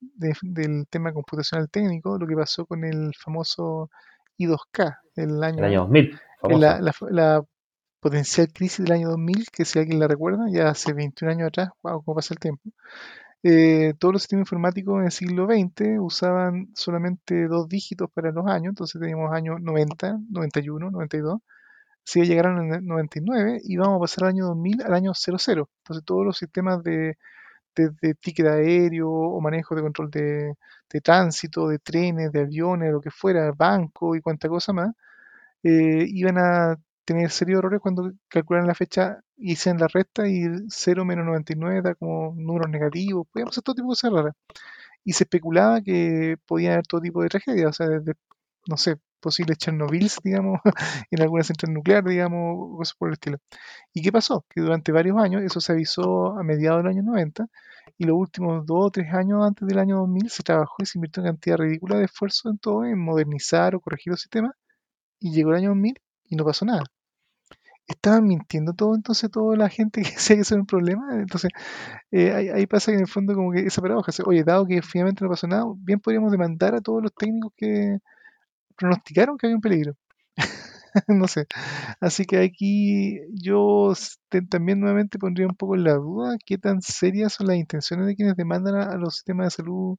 [0.00, 3.90] del tema computacional técnico, lo que pasó con el famoso
[4.38, 6.20] I2K el año, el año 2000.
[6.58, 7.44] La, la,
[8.06, 11.70] potencial crisis del año 2000, que si alguien la recuerda, ya hace 21 años atrás,
[11.82, 12.70] wow, cómo pasa el tiempo.
[13.42, 18.46] Eh, todos los sistemas informáticos en el siglo XX usaban solamente dos dígitos para los
[18.46, 21.40] años, entonces teníamos años 90, 91, 92.
[22.04, 25.70] Si llegaron en el 99 y vamos a pasar al año 2000 al año 00.
[25.78, 27.16] Entonces todos los sistemas de,
[27.76, 30.54] de, ticket aéreo o manejo de control de,
[30.90, 34.90] de, tránsito, de trenes, de aviones, lo que fuera, banco y cuánta cosa más,
[35.62, 40.42] eh, iban a tener serios errores cuando calculan la fecha y hacían la resta y
[40.68, 44.34] 0 menos 99 da como números negativos, podíamos hacer todo tipo de cosas raras.
[45.04, 48.14] Y se especulaba que podía haber todo tipo de tragedias, o sea, desde,
[48.68, 50.60] no sé, posibles Chernobyl, digamos,
[51.10, 53.38] en alguna central nuclear, digamos, cosas por el estilo.
[53.94, 54.44] ¿Y qué pasó?
[54.50, 57.46] Que durante varios años, eso se avisó a mediados del año 90,
[57.98, 60.98] y los últimos dos o tres años antes del año 2000 se trabajó y se
[60.98, 64.52] invirtió una cantidad ridícula de esfuerzo en todo, en modernizar o corregir los sistemas,
[65.20, 66.84] y llegó el año 2000 y no pasó nada
[67.86, 71.14] estaban mintiendo todo, entonces toda la gente que decía que eso era un problema.
[71.14, 71.50] Entonces,
[72.10, 75.24] eh, ahí, pasa que en el fondo como que esa paradoja, oye, dado que finalmente
[75.24, 77.98] no pasó nada, bien podríamos demandar a todos los técnicos que
[78.76, 79.96] pronosticaron que había un peligro.
[81.08, 81.46] no sé.
[82.00, 83.92] Así que aquí yo
[84.50, 88.16] también nuevamente pondría un poco en la duda qué tan serias son las intenciones de
[88.16, 89.98] quienes demandan a los sistemas de salud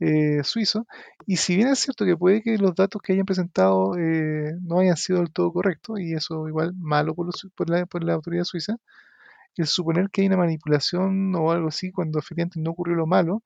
[0.00, 0.86] eh, suizo.
[1.26, 4.80] Y si bien es cierto que puede que los datos que hayan presentado eh, no
[4.80, 7.28] hayan sido del todo correctos, y eso igual malo por,
[7.70, 8.76] la, por, la, autoridad suiza,
[9.56, 13.42] el suponer que hay una manipulación o algo así cuando efectivamente no ocurrió lo malo,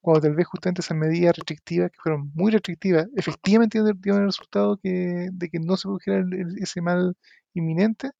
[0.00, 4.78] cuando tal vez justamente esas medidas restrictivas, que fueron muy restrictivas, efectivamente dieron el resultado
[4.78, 6.24] que, de que no se produjera
[6.60, 7.16] ese mal
[7.54, 8.10] inminente,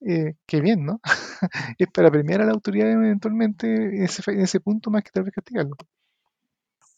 [0.00, 1.00] eh, qué bien, ¿no?
[1.78, 5.24] es para premiar a la autoridad eventualmente en ese, en ese punto más que tal
[5.24, 5.76] vez castigarlo.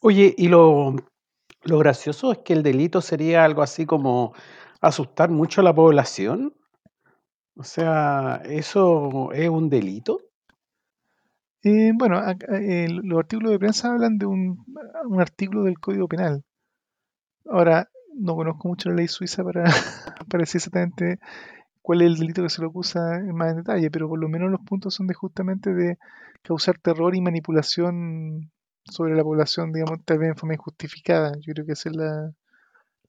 [0.00, 0.94] Oye, y lo,
[1.64, 4.32] lo gracioso es que el delito sería algo así como
[4.80, 6.54] asustar mucho a la población.
[7.56, 10.20] O sea, ¿eso es un delito?
[11.64, 12.22] Eh, bueno,
[13.02, 14.64] los artículos de prensa hablan de un,
[15.04, 16.44] un, artículo del Código Penal.
[17.46, 19.64] Ahora, no conozco mucho la ley suiza para,
[20.30, 21.18] para decir exactamente
[21.82, 24.50] cuál es el delito que se lo acusa en más detalle, pero por lo menos
[24.50, 25.98] los puntos son de justamente de
[26.42, 28.52] causar terror y manipulación
[28.90, 31.32] sobre la población, digamos, tal vez en forma injustificada.
[31.40, 32.32] Yo creo que esa es la,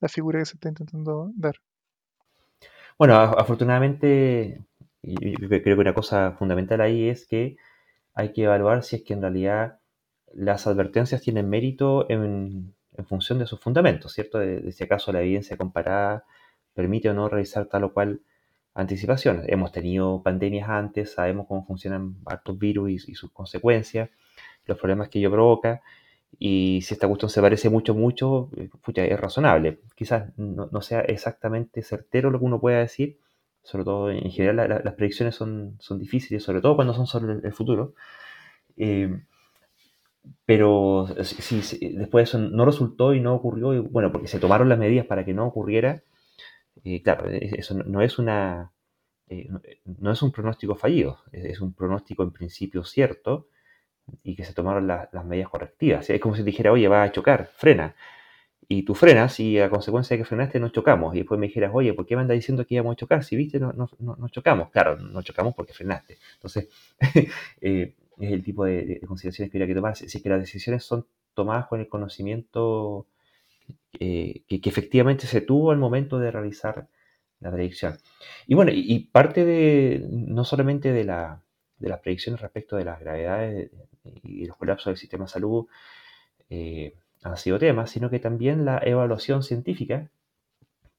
[0.07, 1.55] figura que se está intentando dar.
[2.97, 4.61] Bueno, afortunadamente,
[5.01, 7.57] creo que una cosa fundamental ahí es que
[8.13, 9.79] hay que evaluar si es que en realidad
[10.33, 12.75] las advertencias tienen mérito en,
[13.07, 14.39] función de sus fundamentos, ¿cierto?
[14.39, 16.25] De, si acaso la evidencia comparada
[16.73, 18.21] permite o no realizar tal o cual
[18.73, 19.43] anticipación.
[19.47, 24.09] Hemos tenido pandemias antes, sabemos cómo funcionan estos virus y sus consecuencias
[24.69, 25.81] los problemas que ello provoca.
[26.37, 29.79] Y si esta cuestión se parece mucho, mucho, eh, es razonable.
[29.95, 33.17] Quizás no, sea exactamente certero lo que uno pueda decir,
[33.63, 37.53] sobre todo en general las predicciones son, son difíciles, sobre todo cuando son sobre el,
[37.53, 37.93] futuro.
[38.77, 39.21] Eh,
[40.45, 44.79] pero si, después eso no resultó y no ocurrió, y, bueno, porque se tomaron las
[44.79, 46.03] medidas para que no ocurriera,
[46.83, 48.71] eh, claro, eso no es una...
[49.85, 53.47] no es un pronóstico fallido, es un pronóstico en principio cierto,
[54.23, 56.09] y que se tomaron las medidas correctivas.
[56.09, 57.95] Es como si dijera, oye, va a chocar, frena.
[58.67, 61.15] Y tú frenas y a consecuencia de que frenaste no chocamos.
[61.15, 63.23] Y después me dijeras, oye, ¿por qué me andas diciendo que íbamos a chocar?
[63.23, 64.69] Si viste, no, no, no, chocamos.
[64.69, 66.19] Claro, no chocamos porque frenaste.
[66.35, 66.69] Entonces,
[67.61, 69.95] eh, es el tipo de, consideraciones que habría que tomar.
[69.95, 73.07] Si es que las decisiones son tomadas con el conocimiento
[73.99, 76.87] eh, que, efectivamente se tuvo al momento de realizar
[77.39, 77.97] la predicción.
[78.45, 81.41] Y bueno, y parte de, no solamente de la,
[81.79, 83.71] de las predicciones respecto de las gravedades
[84.23, 85.67] y los colapsos del sistema de salud
[86.49, 90.09] eh, han sido temas, sino que también la evaluación científica,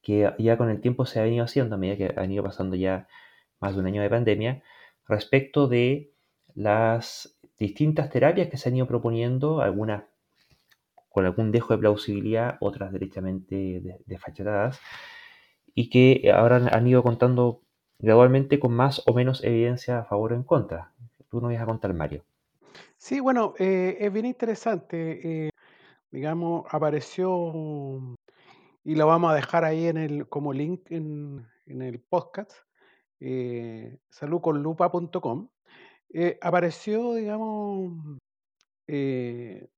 [0.03, 2.77] que ya con el tiempo se ha venido haciendo, a medida que han ido pasando
[2.77, 3.09] ya
[3.61, 4.63] más de un año de pandemia,
[5.07, 6.13] respecto de
[6.55, 10.05] las distintas terapias que se han ido proponiendo, algunas
[11.11, 14.81] con algún dejo de plausibilidad, otras derechamente desfachatadas,
[15.75, 17.63] y que ahora han ido contando
[18.03, 20.93] gradualmente con más o menos evidencia a favor o en contra.
[21.29, 22.25] Tú nos vas a contar, Mario.
[22.97, 25.47] Sí, bueno, eh, es bien interesante.
[25.47, 25.51] Eh,
[26.11, 28.17] digamos, apareció,
[28.85, 32.53] y lo vamos a dejar ahí en el, como link en, el podcast,
[33.21, 35.49] eh, saludconlupa.com.
[36.41, 37.93] Apareció, digamos,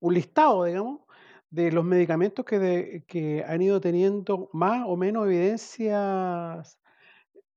[0.00, 1.00] un listado, digamos,
[1.50, 6.81] de los medicamentos que, que han ido teniendo más o menos evidencias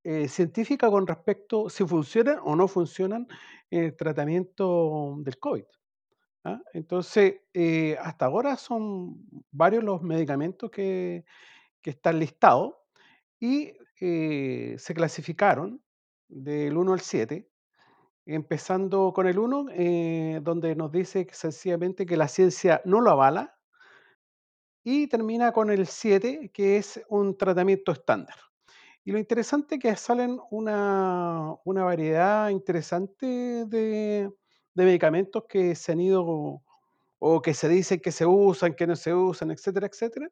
[0.08, 3.28] eh, científica con respecto si funcionan o no funcionan
[3.72, 5.64] el tratamiento del COVID.
[6.44, 6.62] ¿ah?
[6.74, 9.16] Entonces, eh, hasta ahora son
[9.50, 11.26] varios los medicamentos que,
[11.82, 12.76] están listados
[13.40, 15.82] y eh, se clasificaron
[16.28, 17.50] del 1 al 7,
[18.28, 23.58] empezando con el 1, donde nos dice sencillamente que la ciencia no lo avala,
[24.84, 28.36] y termina con el 7, que es un tratamiento estándar.
[29.08, 34.32] Y lo interesante es que salen una, variedad interesante de,
[34.74, 36.64] medicamentos que se han ido
[37.20, 40.28] o que se dicen que se usan, que no se usan, etcétera, etcétera.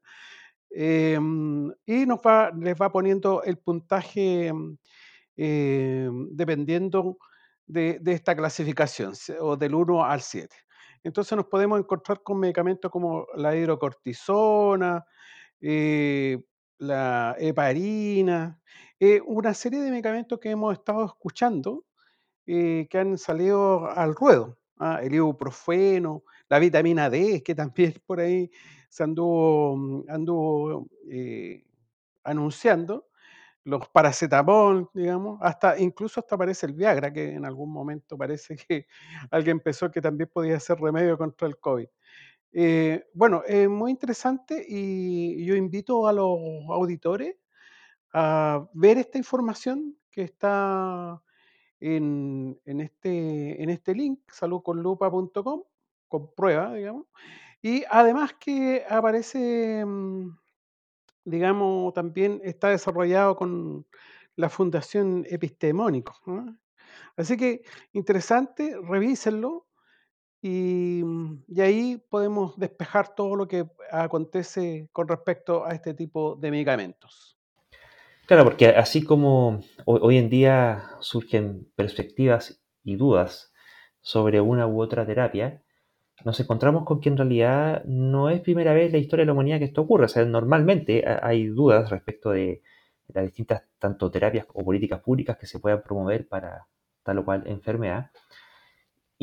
[0.71, 7.19] Em, y nos va, les va poniendo el puntaje em, dependiendo
[7.67, 10.55] de, esta clasificación, o del 1 al 7.
[11.03, 15.05] Entonces nos podemos encontrar con medicamentos como la hidrocortisona,
[15.61, 16.43] eh,
[16.87, 18.59] la heparina,
[18.99, 21.85] eh, una serie de medicamentos que hemos estado escuchando
[22.45, 24.57] eh, que han salido al ruedo.
[24.79, 24.99] ¿ah?
[25.01, 28.51] el ibuprofeno, la vitamina D, que también por ahí
[28.89, 31.63] se anduvo, mm, anduvo eh,
[32.23, 33.07] anunciando,
[33.65, 38.87] los paracetamol, digamos, hasta incluso hasta aparece el Viagra, que en algún momento parece que
[39.31, 41.87] alguien pensó que también podía ser remedio contra el COVID.
[42.53, 46.37] Eh, bueno, es muy interesante y yo invito a los
[46.69, 47.35] auditores
[48.13, 51.19] a ver esta información que está
[51.79, 55.63] en, este, en este link, saludconlupa.com,
[56.07, 57.07] con prueba, digamos.
[57.61, 60.37] Y además que aparece, mm,
[61.25, 63.87] digamos, también está desarrollado con
[64.35, 66.13] la Fundación Epistemónico.
[67.17, 69.67] Así que interesante, revísenlo
[70.43, 76.51] Mm, y, ahí podemos despejar todo lo que acontece con respecto a este tipo de
[76.51, 77.37] medicamentos.
[78.25, 83.53] Claro, porque así como hoy en día surgen perspectivas y dudas
[84.01, 85.61] sobre una u otra terapia,
[86.25, 89.33] nos encontramos con que en realidad no es primera vez en la historia de la
[89.33, 90.05] humanidad que esto ocurre.
[90.05, 92.61] O sea, normalmente hay dudas respecto de
[93.07, 96.67] las distintas tanto terapias o políticas públicas que se puedan promover para
[97.03, 98.11] tal o cual enfermedad.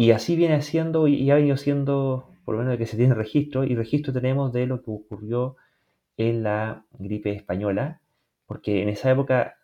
[0.00, 3.12] Y así viene siendo y ha venido siendo, por lo menos de que se tiene
[3.12, 5.56] registro, y registro tenemos de lo que ocurrió
[6.16, 8.00] en la gripe española,
[8.46, 9.58] porque en esa época,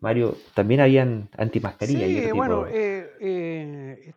[0.00, 2.06] Mario, también habían antimascarillas.
[2.06, 4.12] Sí, bueno, eh, eh,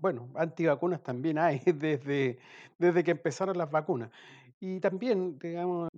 [0.00, 2.38] bueno, antivacunas también hay desde,
[2.78, 4.08] desde que empezaron las vacunas.
[4.60, 5.90] Y también, digamos,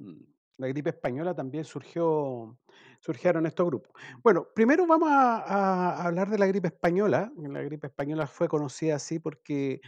[0.59, 2.59] la gripe española también surgió,
[3.01, 3.93] surgieron estos grupos.
[4.23, 7.33] Bueno, primero vamos a, hablar de la gripe española.
[7.37, 9.81] La gripe española fue conocida así porque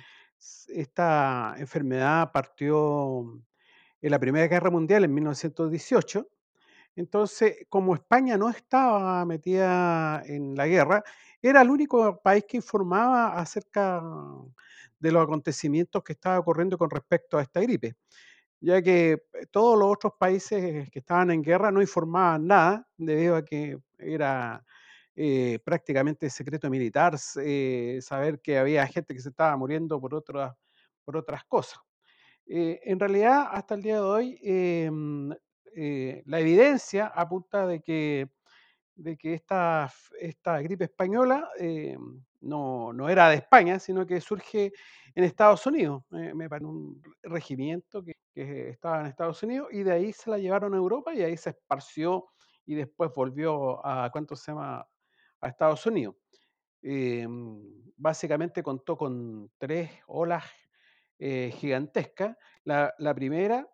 [0.68, 3.42] esta enfermedad partió
[4.00, 6.28] en la Primera Guerra Mundial en 1918.
[6.96, 11.02] Entonces, como España no estaba metida en la guerra,
[11.42, 14.02] era el único país que informaba acerca
[15.00, 17.96] de los acontecimientos que estaba ocurriendo con respecto a esta gripe
[18.60, 23.36] ya que eh, todos los otros países que estaban en guerra no informaban nada, debido
[23.36, 24.64] a que era
[25.16, 30.54] eh, prácticamente secreto militar eh, saber que había gente que se estaba muriendo por otras,
[31.04, 31.80] por otras cosas.
[32.46, 35.30] en realidad, hasta el día de hoy, em,
[36.26, 38.28] la evidencia apunta de que
[39.00, 39.90] de que esta,
[40.20, 41.96] esta gripe española eh,
[42.40, 44.72] no, no, era de España, sino que surge
[45.14, 46.02] en Estados Unidos.
[46.10, 48.12] me parece un regimiento que,
[48.46, 51.36] que, estaba en Estados Unidos y de ahí se la llevaron a Europa y ahí
[51.36, 52.26] se esparció
[52.66, 54.86] y después volvió a, ¿cuánto se llama?,
[55.40, 56.16] a Estados Unidos.
[56.82, 57.26] Eh,
[57.96, 60.44] básicamente contó con tres olas
[61.18, 62.36] eh, gigantescas.
[62.64, 63.66] La, primera,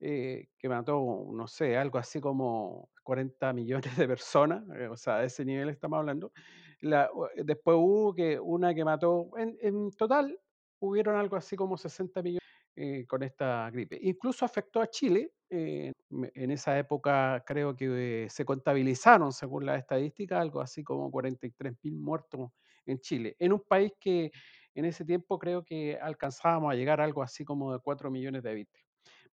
[0.00, 5.24] que mató, no sé, algo así como 40 millones de personas, eh, o sea, a
[5.24, 6.32] ese nivel estamos hablando.
[6.80, 10.38] La, eh, después hubo que una que mató, en, total
[10.80, 12.41] hubieron algo así como 60 millones
[12.76, 13.98] eh, con esta gripe.
[14.02, 15.32] Incluso afectó a Chile.
[15.50, 21.98] en esa época creo que se contabilizaron, según la estadística, algo así como 43 mil
[21.98, 22.50] muertos
[22.86, 24.30] en Chile, en un país que
[24.74, 28.42] en ese tiempo creo que alcanzábamos a llegar a algo así como de 4 millones
[28.42, 28.82] de habitantes.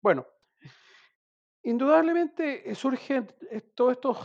[0.01, 0.25] Bueno,
[1.69, 3.27] indudablemente eh, surgen
[3.75, 4.17] todos estos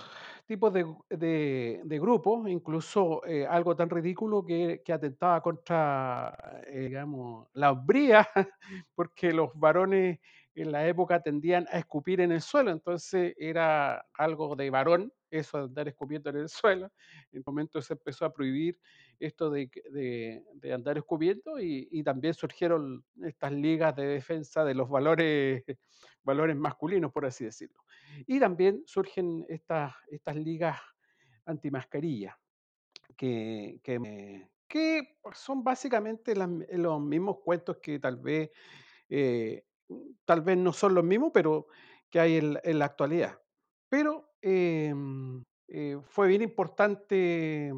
[0.47, 7.49] tipos de, de- grupos, incluso eh, algo tan ridículo que, que atentaba contra, eh, digamos,
[7.55, 8.29] la hombría,
[8.95, 10.19] porque los varones
[10.55, 15.59] en la época tendían a escupir en el suelo, entonces era algo de varón eso
[15.59, 16.87] de andar escupiendo en el suelo.
[17.33, 18.79] En el momento se empezó a prohibir
[19.19, 24.89] esto de, de- de andar escupiendo y, también surgieron estas ligas de defensa de los
[24.89, 25.65] valores,
[26.23, 27.83] valores masculinos, por así decirlo.
[28.27, 30.79] Y también surgen estas, estas ligas
[31.47, 32.39] antimascarilla,
[33.17, 38.51] que, que, son básicamente los mismos cuentos que tal vez,
[39.09, 39.65] eh,
[40.25, 41.69] tal vez no son los mismos, pero
[42.11, 43.42] que hay en la actualidad.
[43.93, 47.71] Pero em, eh, fue bien importante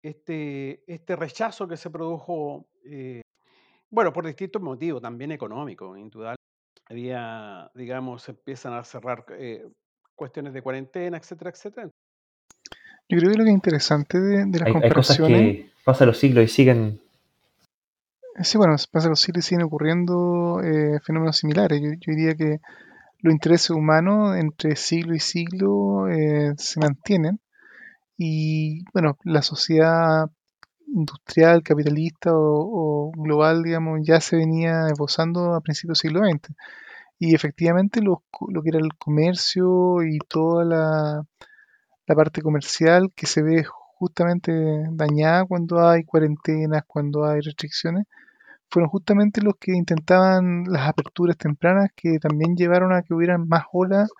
[0.00, 3.22] este, este rechazo que se produjo, eh,
[3.90, 6.36] bueno, por distintos motivos, también económicos, indudablemente.
[6.88, 9.66] Había, digamos, empiezan a cerrar eh,
[10.14, 11.90] cuestiones de cuarentena, etcétera, etcétera.
[13.08, 15.72] Yo creo que lo que es interesante de, de las Hay, hay cosas comparaciones, que
[15.84, 17.00] pasan los siglos y siguen.
[18.42, 20.60] sí, bueno, pasa los siglos y siguen ocurriendo
[21.04, 21.80] fenómenos similares.
[21.82, 22.60] Yo, yo diría que
[23.22, 27.40] los intereses humanos entre siglo y siglo eh, se mantienen
[28.18, 30.30] y, bueno, la sociedad
[30.86, 36.54] industrial, capitalista o, global, digamos, ya se venía esbozando a principios del siglo XX.
[37.18, 41.24] Y efectivamente lo, lo que era el comercio y toda la,
[42.06, 44.52] la parte comercial que se ve justamente
[44.90, 48.06] dañada cuando hay cuarentenas, cuando hay restricciones,
[48.72, 53.64] fueron justamente los que intentaban las aperturas tempranas que también llevaron a que hubieran más
[53.70, 54.10] olas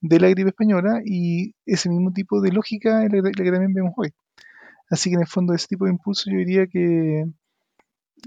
[0.00, 3.92] de la gripe española y ese mismo tipo de lógica es la, que también vemos
[3.96, 4.12] hoy.
[4.90, 7.24] Así que en el fondo ese tipo de impulso yo diría que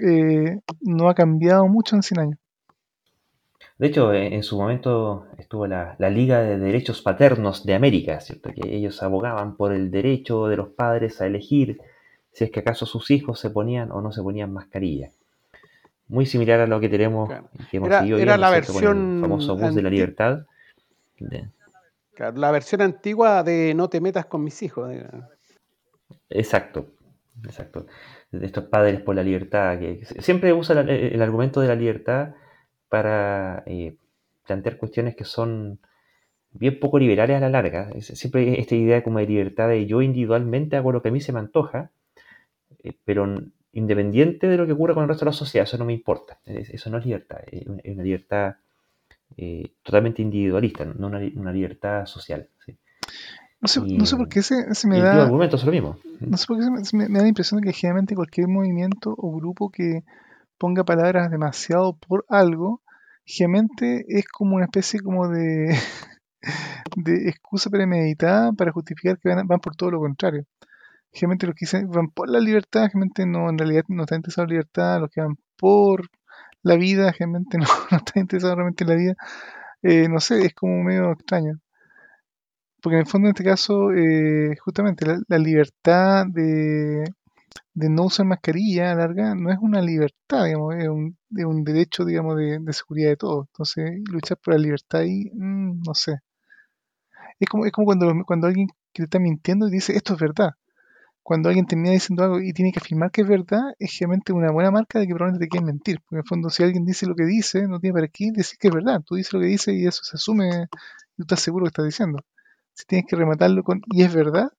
[0.01, 2.39] eh, no ha cambiado mucho en 100 años.
[3.77, 8.21] De hecho, en, en su momento estuvo la, la, Liga de Derechos Paternos de América,
[8.21, 8.51] ¿cierto?
[8.53, 11.81] Que ellos abogaban por el derecho de los padres a elegir
[12.31, 15.11] si es que acaso sus hijos se ponían o no se ponían mascarilla.
[16.07, 17.49] Muy similar a lo que tenemos, Claro.
[17.71, 18.73] que hemos Era, era la ¿cierto?
[18.73, 20.45] Con el versión famoso bus de la libertad.
[21.19, 21.49] De-
[22.13, 24.93] claro, la versión antigua de no te metas con mis hijos.
[26.29, 26.87] Exacto,
[27.45, 27.85] exacto.
[28.31, 32.33] De estos padres por la libertad, que siempre usa el, el argumento de la libertad
[32.89, 33.95] para eh,
[34.45, 35.79] plantear cuestiones que son
[36.51, 37.89] bien poco liberales a la larga.
[38.01, 41.31] Siempre esta idea como de libertad de yo individualmente hago lo que a mí se
[41.31, 41.91] me antoja,
[42.83, 43.41] eh, pero
[43.73, 46.39] independiente de lo que ocurra con el resto de la sociedad, eso no me importa.
[46.45, 48.55] Es- Eso no es libertad, es una libertad
[49.37, 52.47] eh, totalmente individualista, no una, li- una libertad social.
[52.65, 52.77] ¿sí?
[53.61, 55.97] No sé, Y, no sé por qué se, se me da, argumento es lo mismo.
[56.19, 58.15] no sé por qué se me, se me- me da la impresión de que generalmente
[58.15, 60.03] cualquier movimiento o grupo que
[60.57, 62.81] ponga palabras demasiado por algo,
[63.25, 65.75] generalmente es como una especie como de,
[66.95, 70.45] de excusa premeditada para justificar que van, van por todo lo contrario.
[71.13, 74.53] Generalmente los que van por la libertad, generalmente no, en realidad no están interesados en
[74.55, 76.09] libertad, los que van por
[76.63, 79.15] la vida, generalmente no, no están interesados realmente en la vida.
[79.83, 81.59] Eh, no sé, es como medio extraño.
[82.81, 87.05] Porque en el fondo, en este caso, eh, justamente la, libertad de,
[87.73, 92.05] de no usar mascarilla larga no es una libertad, digamos, es un, es un derecho,
[92.05, 93.47] digamos, de, de seguridad de todos.
[93.47, 96.19] Entonces, luchar por la libertad ahí, mm, no sé.
[97.39, 100.19] Es como, es como cuando, cuando alguien que te está mintiendo y dice esto es
[100.19, 100.51] verdad.
[101.23, 104.51] Cuando alguien termina diciendo algo y tiene que afirmar que es verdad, es generalmente una
[104.51, 105.99] buena marca de que probablemente te quieren mentir.
[106.01, 108.57] Porque en el fondo, si alguien dice lo que dice, no tiene para qué decir
[108.59, 109.01] que es verdad.
[109.05, 111.85] Tú dices lo que dice y eso se asume y tú estás seguro que estás
[111.85, 112.19] diciendo.
[112.73, 114.49] Si tienes que rematarlo con y es verdad,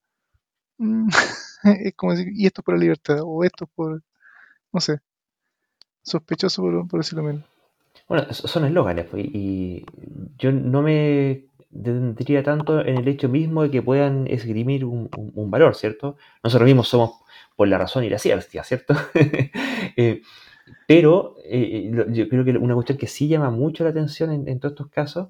[0.78, 1.08] mm,
[1.84, 4.02] es como decir, y esto es por la libertad, o esto es por,
[4.72, 5.00] no sé,
[6.02, 7.44] sospechoso por, por decirlo menos.
[8.08, 9.84] Bueno, so- son eslóganes, pues, y
[10.38, 15.10] yo no me detendría tanto en el hecho mismo de que puedan esgrimir un,
[15.50, 16.16] valor, ¿cierto?
[16.42, 17.12] Nosotros mismos somos
[17.56, 18.94] por la razón y la ciencia, ¿cierto?
[19.96, 20.22] Eh,
[20.86, 24.60] pero eh, lo- yo creo que una cuestión que sí llama mucho la atención en,
[24.60, 25.28] todos estos casos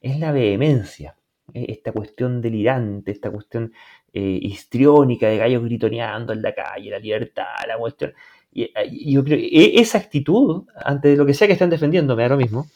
[0.00, 1.16] es la vehemencia,
[1.54, 3.72] eh, esta cuestión delirante, esta cuestión
[4.12, 8.12] eh, histriónica de gallos gritoneando en la calle, la libertad, la cuestión.
[8.52, 8.72] Y, eh,
[9.12, 12.30] yo creo que e- esa actitud, ante lo que sea que estén defendiendo, me da
[12.30, 12.70] lo mismo, eh,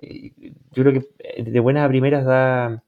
[0.00, 2.82] yo creo que eh, de buenas a primeras da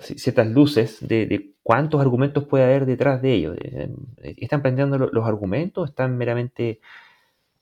[0.00, 3.56] ciertas luces de, cuántos argumentos puede haber detrás de ellos.
[3.60, 3.88] Eh,
[4.22, 6.80] eh, ¿Están planteando lo- los argumentos están meramente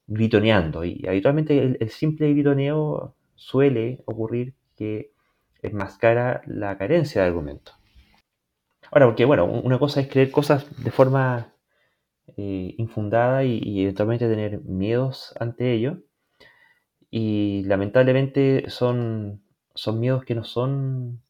[0.06, 0.84] gritoneando?
[0.84, 5.12] Y habitualmente el, simple gritoneo suele ocurrir que
[5.62, 7.74] enmascara la carencia de argumentos.
[8.90, 11.52] Ahora, porque bueno, un- una cosa es creer cosas de forma
[12.36, 15.98] infundada y, eventualmente tener miedos ante ello.
[17.16, 19.40] Y lamentablemente son,
[19.72, 21.22] son miedos que no son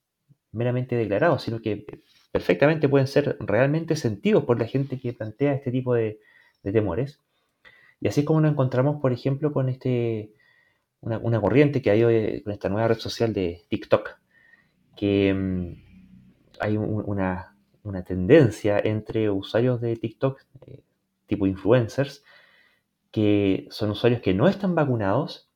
[0.50, 1.84] meramente declarados, sino que
[2.32, 6.20] perfectamente pueden ser realmente sentidos por la gente que plantea este tipo de,
[6.62, 7.20] temores.
[8.00, 10.32] Y así es como nos encontramos, por ejemplo, con este,
[11.02, 14.08] una, corriente que hay hoy con esta nueva red social de TikTok,
[14.96, 15.82] que mm,
[16.60, 17.54] hay una,
[18.06, 20.80] tendencia entre usuarios de TikTok, eh,
[21.26, 22.24] tipo influencers,
[23.10, 25.50] que son usuarios que no están vacunados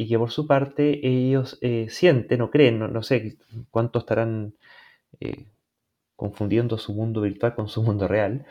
[0.00, 3.36] y que por su parte ellos eh, sienten o creen, no, sé
[3.70, 4.54] cuánto estarán
[5.20, 5.44] eh,
[6.16, 8.46] confundiendo su mundo virtual con su mundo real,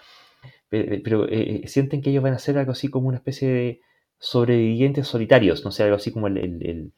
[0.70, 1.26] pero,
[1.66, 3.82] sienten que ellos van a ser algo así como una especie de
[4.20, 6.93] sobrevivientes solitarios, no sé, algo así como el,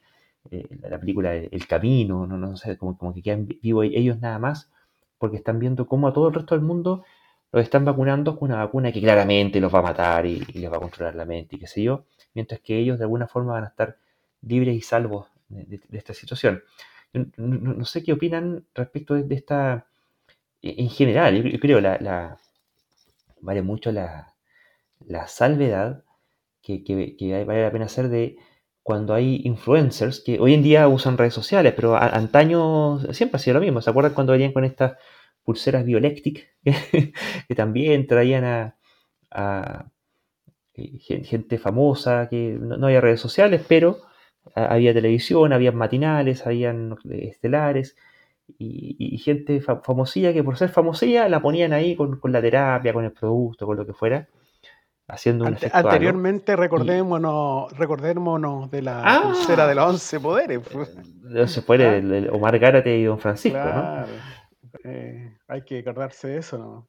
[0.82, 4.70] la película El Camino, no, no sé, como, como que quedan vivos ellos nada más,
[5.18, 7.06] porque están viendo cómo a todo el resto del mundo
[7.54, 10.76] los están vacunando con una vacuna que claramente los va a matar y, les va
[10.76, 13.64] a controlar la mente y qué sé yo, mientras que ellos de alguna forma van
[13.64, 13.98] a estar
[14.42, 16.64] libres y salvos de, esta situación.
[17.38, 19.88] No, sé qué opinan respecto de, esta,
[20.62, 22.38] en general, yo, creo la, la,
[23.42, 24.34] vale mucho la,
[25.28, 26.04] salvedad
[26.62, 28.38] que, que, vale la pena hacer de
[28.84, 33.56] cuando hay influencers que hoy en día usan redes sociales, pero antaño siempre ha sido
[33.56, 33.82] lo mismo.
[33.82, 34.94] ¿Se acuerdan cuando venían con estas
[35.44, 38.76] pulseras Biolectic, que también traían
[39.32, 39.92] a,
[40.74, 44.02] eh, gente famosa, que no, había redes sociales, pero
[44.56, 47.96] había televisión, había matinales, habían estelares,
[48.58, 53.12] y, gente famosilla que por ser famosilla la ponían ahí con, la terapia, con el
[53.12, 54.28] producto, con lo que fuera,
[55.08, 59.22] haciendo un efecto Anteriormente, recordémonos, recordémonos de la ah.
[59.24, 60.62] pulsera de los 11 poderes.
[61.24, 62.36] Los poderes, ah.
[62.36, 64.06] Omar Gárate y Don Francisco, ¿no?
[64.84, 66.88] Eh, hay que acordarse de eso, ¿no?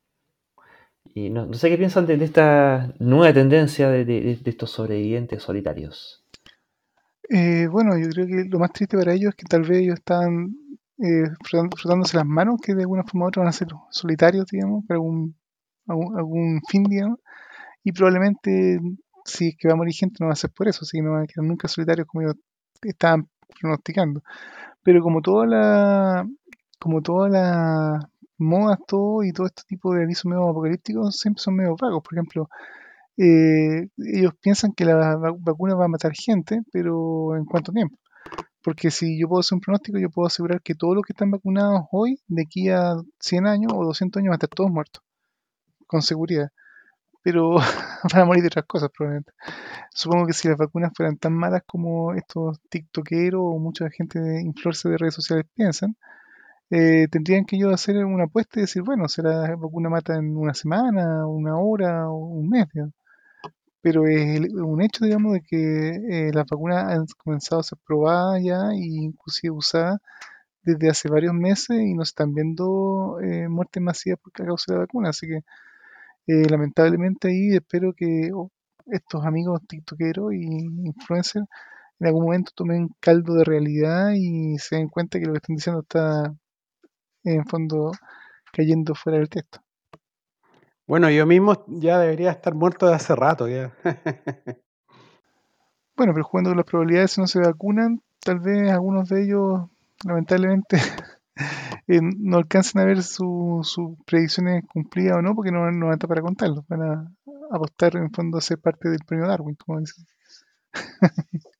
[1.15, 6.22] Y no, sé qué piensan de, esta nueva tendencia de, estos sobrevivientes solitarios.
[7.35, 9.95] Eh, bueno, yo creo que lo más triste para ellos es que tal vez ellos
[9.95, 10.55] están
[10.99, 14.85] eh, frotándose las manos, que de alguna forma u otra van a ser solitarios, digamos,
[14.87, 15.35] para algún,
[15.87, 17.21] algún, fin, digamos,
[17.85, 18.81] y probablemente
[19.25, 21.03] si es que va a morir gente no va a ser por eso, así que
[21.03, 22.37] no van a quedar nunca solitarios como ellos
[22.83, 23.29] estaban
[23.61, 24.23] pronosticando.
[24.83, 26.29] Pero como toda la,
[26.81, 28.05] como todas las
[28.39, 32.03] modas, todo y todo este tipo de avisos medio apocalípticos siempre son medio vagos.
[32.03, 32.49] Por ejemplo,
[33.17, 37.99] eh, ellos piensan que la vacuna va a matar gente, pero ¿en cuánto tiempo?
[38.63, 41.31] Porque si yo puedo hacer un pronóstico, yo puedo asegurar que todos los que están
[41.31, 45.03] vacunados hoy, de aquí a 100 años o 200 años, van a estar todos muertos,
[45.87, 46.51] con seguridad.
[47.23, 47.57] Pero
[48.13, 49.33] van a morir de otras cosas, probablemente.
[49.95, 54.43] Supongo que si las vacunas fueran tan malas como estos tiktokeros o mucha gente de
[54.43, 55.97] influencers de redes sociales piensan,
[56.71, 60.55] eh, tendrían que ellos hacer una apuesta y decir, bueno, será vacuna mata en una
[60.55, 62.67] semana, una hora o un mes.
[63.83, 68.43] Pero es un hecho, digamos, de que eh, las vacunas han comenzado a ser probadas
[68.43, 69.99] ya e inclusive usadas
[70.63, 74.79] desde hace varios meses y no se están viendo eh, muertes masivas por causa de
[74.79, 75.11] la vacuna.
[75.11, 75.43] Así que
[76.27, 78.51] lamentablemente ahí espero que oh,
[78.87, 80.45] estos amigos tiktokeros y
[80.87, 81.47] influencers
[82.01, 85.57] en algún momento tomen caldo de realidad y se den cuenta que lo que están
[85.57, 86.35] diciendo está
[87.25, 87.93] en fondo
[88.53, 89.62] cayendo fuera del texto.
[90.87, 93.73] Bueno, yo mismo ya debería estar muerto de hace rato ya.
[95.97, 99.71] bueno, pero jugando con las probabilidades si no se vacunan, tal vez algunos de ellos,
[100.05, 100.79] lamentablemente,
[101.87, 103.77] eh, no alcancen a ver sus
[104.07, 106.65] predicciones cumplidas o no, porque no, no van a estar para contarlo.
[106.69, 107.13] Van a
[107.53, 110.05] apostar en fondo a ser parte del premio Darwin, como dicen.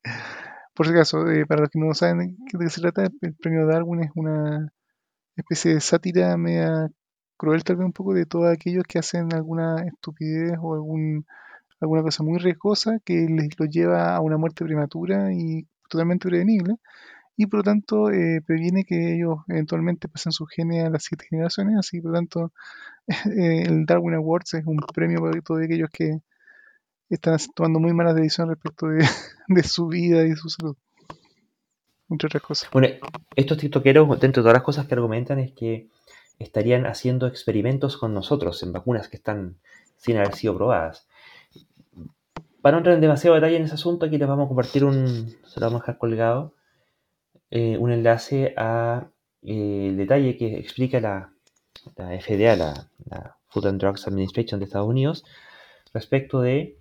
[0.75, 3.67] Por si acaso, eh, para los que no saben de qué se trata, el premio
[3.67, 4.73] Darwin es una
[5.37, 6.91] especie de sátira media
[7.43, 11.27] cruel tal vez un poco de todos aquellos que hacen alguna estupidez o algún,
[11.81, 16.77] alguna cosa muy riesgosa que les lo lleva a una muerte prematura y totalmente prevenible
[17.37, 21.27] y por lo tanto eh, previene que ellos eventualmente pasen sus genes a las siete
[21.29, 22.53] generaciones, así por lo tanto
[23.09, 26.21] eh, el Darwin Awards es un premio para todos aquellos que
[27.11, 29.05] están tomando muy malas decisiones respecto de,
[29.49, 30.77] de su vida y su salud
[32.13, 32.71] entre otras cosas.
[32.71, 32.89] Bueno,
[33.35, 35.89] estos tiktokeros, dentro de todas las cosas que argumentan, es que
[36.43, 39.57] estarían haciendo experimentos con nosotros en vacunas que están
[39.97, 41.07] sin haber sido probadas.
[42.61, 45.35] Para no entrar en demasiado detalle en ese asunto, aquí les vamos a compartir un,
[45.45, 46.55] se lo vamos a dejar colgado,
[47.51, 49.09] eh, un enlace a
[49.43, 51.33] eh, detalle que explica la,
[51.97, 55.25] FDA, la, Food and Drugs Administration de Estados Unidos,
[55.93, 56.79] respecto de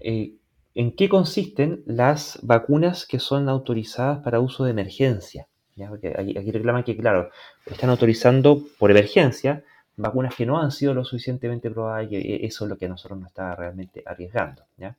[0.00, 0.36] eh,
[0.74, 5.48] en qué consisten las vacunas que son autorizadas para uso de emergencia.
[5.76, 7.30] Porque aquí, reclaman que, claro,
[7.66, 9.62] están autorizando por emergencia
[9.96, 12.88] vacunas que no han sido lo suficientemente probadas y que eso es lo que a
[12.88, 14.64] nosotros nos está realmente arriesgando.
[14.76, 14.96] ¿ya?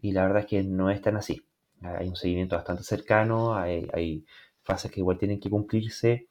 [0.00, 1.42] Y la verdad es que no es tan así.
[1.82, 4.24] Hay un seguimiento bastante cercano, hay, hay
[4.62, 6.26] fases que igual tienen que cumplirse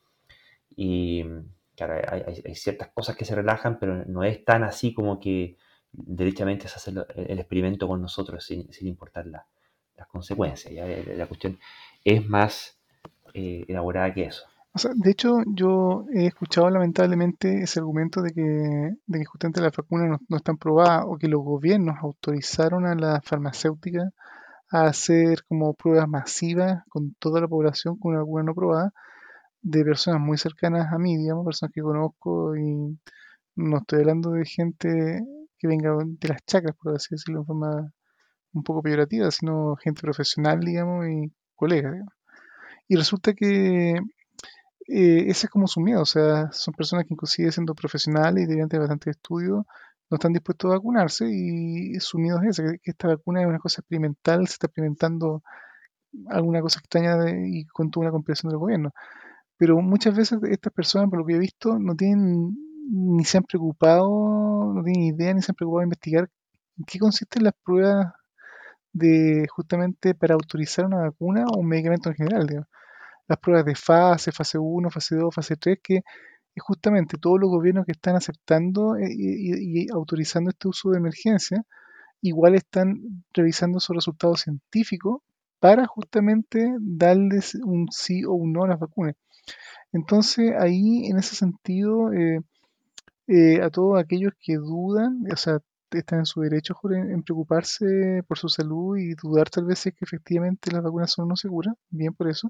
[0.76, 1.24] y
[1.76, 5.58] claro, hay, ciertas cosas que se relajan, pero no es tan así como que
[5.92, 10.74] derechamente se hace el, experimento con nosotros sin, importar las consecuencias.
[11.16, 11.58] La cuestión
[12.04, 12.77] es más
[13.34, 14.46] eh, elaborada que eso
[14.96, 20.20] de hecho, yo he escuchado lamentablemente ese argumento de que, de que justamente las vacunas
[20.28, 24.12] no, están probadas o que los gobiernos autorizaron a las farmacéuticas
[24.72, 28.94] a hacer como pruebas masivas con toda la población con una vacuna no probada
[29.62, 32.98] de personas muy cercanas a mí, digamos, personas que conozco y
[33.56, 35.22] no estoy hablando de gente
[35.60, 37.92] que venga de las chacras, por así decirlo, en forma
[38.54, 42.17] un poco peyorativa, sino gente profesional, digamos, y colegas, digamos.
[42.88, 43.92] Y resulta que
[44.88, 48.48] eh, ese es como su miedo, o sea, son personas que inclusive siendo profesionales y
[48.48, 49.66] debian tener bastante estudio,
[50.10, 53.60] no están dispuestos a vacunarse y su miedo es ese, que esta vacuna es una
[53.60, 55.44] cosa experimental, se está experimentando
[56.30, 57.18] alguna cosa extraña
[57.48, 58.92] y con toda una compilación del gobierno.
[59.58, 62.56] Pero muchas veces estas personas, por lo que he visto, no tienen
[62.90, 66.30] ni se han preocupado, no tienen idea ni se han preocupado de investigar
[66.78, 68.14] en qué consisten las pruebas
[68.98, 72.68] de justamente para autorizar una vacuna o un medicamento en general.
[73.28, 77.50] Las pruebas de fase, fase 1, fase 2, fase 3, que es justamente todos los
[77.50, 81.64] gobiernos que están aceptando y, autorizando este uso de emergencia,
[82.22, 85.22] igual están revisando sus resultados científicos
[85.60, 89.16] para justamente darles un sí o un no a las vacunas.
[89.92, 92.42] Entonces ahí, en ese sentido, eh,
[93.28, 95.60] eh, a todos aquellos que dudan, o sea,
[95.92, 99.96] están en su derecho en, preocuparse por su salud y dudar tal vez si es
[99.96, 102.50] que efectivamente las vacunas son no seguras, bien por eso,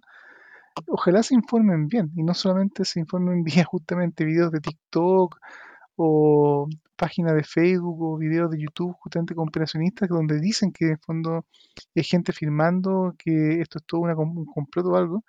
[0.88, 5.40] ojalá se informen bien y no solamente se informen vía justamente videos de TikTok
[5.96, 11.00] o páginas de Facebook o videos de YouTube justamente con operacionistas donde dicen que en
[11.00, 11.46] fondo
[11.96, 15.24] hay gente firmando que esto es todo una, un complot o algo,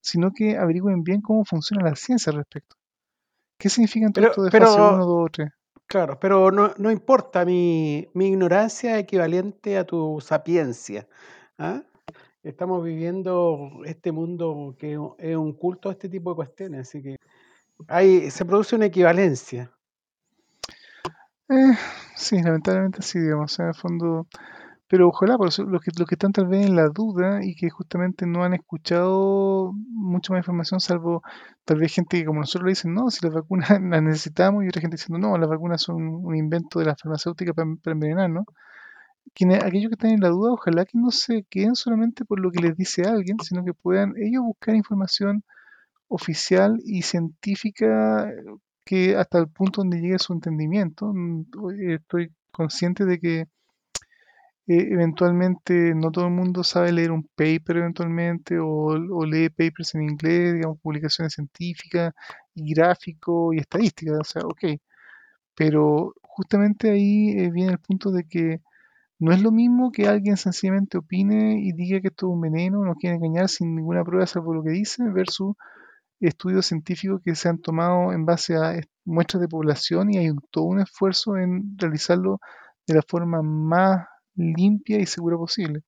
[0.00, 2.76] sino que averigüen bien cómo funciona la ciencia al respecto.
[3.58, 5.50] ¿Qué significan todo esto de fase 1, 2 o 3?
[5.92, 11.06] Claro, pero no, no importa, mi, mi, ignorancia es equivalente a tu sapiencia.
[11.58, 11.82] ¿ah?
[12.42, 17.16] estamos viviendo este mundo que es un culto a este tipo de cuestiones, así que
[17.88, 19.70] hay, se produce una equivalencia.
[21.50, 21.76] Eh,
[22.16, 24.26] sí, lamentablemente sí, digamos, en el fondo,
[24.92, 27.54] pero ojalá, por eso, los que, los que están tal vez en la duda y
[27.54, 31.22] que justamente no han escuchado mucha más información, salvo
[31.64, 34.68] tal vez gente que como nosotros le dicen, no, si las vacunas las necesitamos, y
[34.68, 38.28] otra gente diciendo, no, las vacunas son un invento de la farmacéutica para, para envenenar,
[38.28, 38.44] ¿no?
[39.34, 42.50] quienes, aquellos que están en la duda, ojalá que no se queden solamente por lo
[42.50, 45.42] que les dice alguien, sino que puedan ellos buscar información
[46.08, 48.30] oficial y científica
[48.84, 51.12] que hasta el punto donde llegue su entendimiento.
[51.14, 51.46] Mm,
[51.92, 53.46] estoy consciente de que
[54.78, 58.96] eh, eventualmente no todo el mundo sabe leer un paper eventualmente o,
[59.26, 62.14] lee papers en inglés, digamos, publicaciones científicas
[62.54, 64.80] y gráficos y estadísticas, o sea, ok.
[65.54, 68.62] Pero justamente ahí eh, viene el punto de que
[69.18, 72.84] no es lo mismo que alguien sencillamente opine y diga que esto es un veneno,
[72.84, 75.54] no quiere engañar sin ninguna prueba salvo lo que dice, versus
[76.20, 80.64] estudios científicos que se han tomado en base a muestras de población y hay todo
[80.64, 82.40] un esfuerzo en realizarlo
[82.86, 84.06] de la forma más
[84.36, 85.82] limpia y segura posible.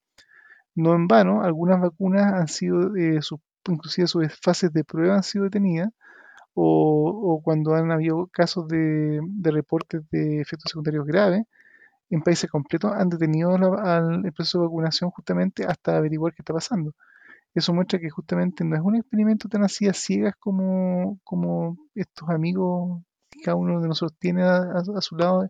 [0.75, 3.21] No en vano, algunas vacunas han sido, eh,
[3.69, 5.91] inclusive sus fases de prueba han sido detenidas,
[6.55, 11.45] o, cuando han habido casos de, de reportes de efectos secundarios graves,
[12.11, 16.95] en países completos han detenido al proceso de vacunación justamente hasta averiguar qué está pasando.
[17.55, 21.19] Eso muestra que justamente no es un experimento tan así a ciegas como,
[21.95, 25.49] estos amigos que cada uno de nosotros tiene a, su lado,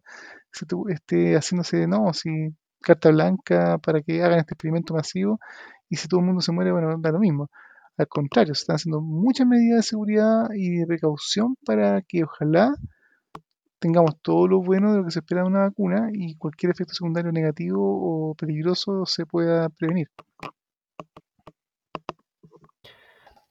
[0.89, 2.55] esté haciéndose, no, si
[2.85, 5.41] carta blanca para que hagan este experimento masivo
[5.89, 7.51] y si todo el mundo se muere, bueno, da lo mismo.
[7.97, 12.75] Al contrario, se están haciendo muchas medidas de seguridad y de precaución para que ojalá
[13.79, 16.95] tengamos todo lo bueno de lo que se espera de una vacuna y cualquier efecto
[16.95, 20.09] secundario negativo o peligroso se pueda prevenir.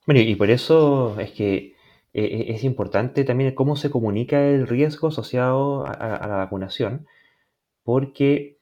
[0.06, 1.76] Bueno, y por eso es que
[2.14, 7.08] eh, eh, es importante también cómo se comunica el riesgo asociado a, la vacunación,
[7.84, 8.60] porque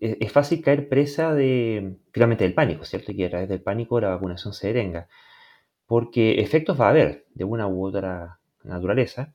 [0.00, 3.12] eh, es fácil caer presa de, finalmente, del pánico, ¿cierto?
[3.12, 5.08] Y que a través del pánico la vacunación se detenga,
[5.86, 9.34] porque efectos va a haber de una u otra naturaleza,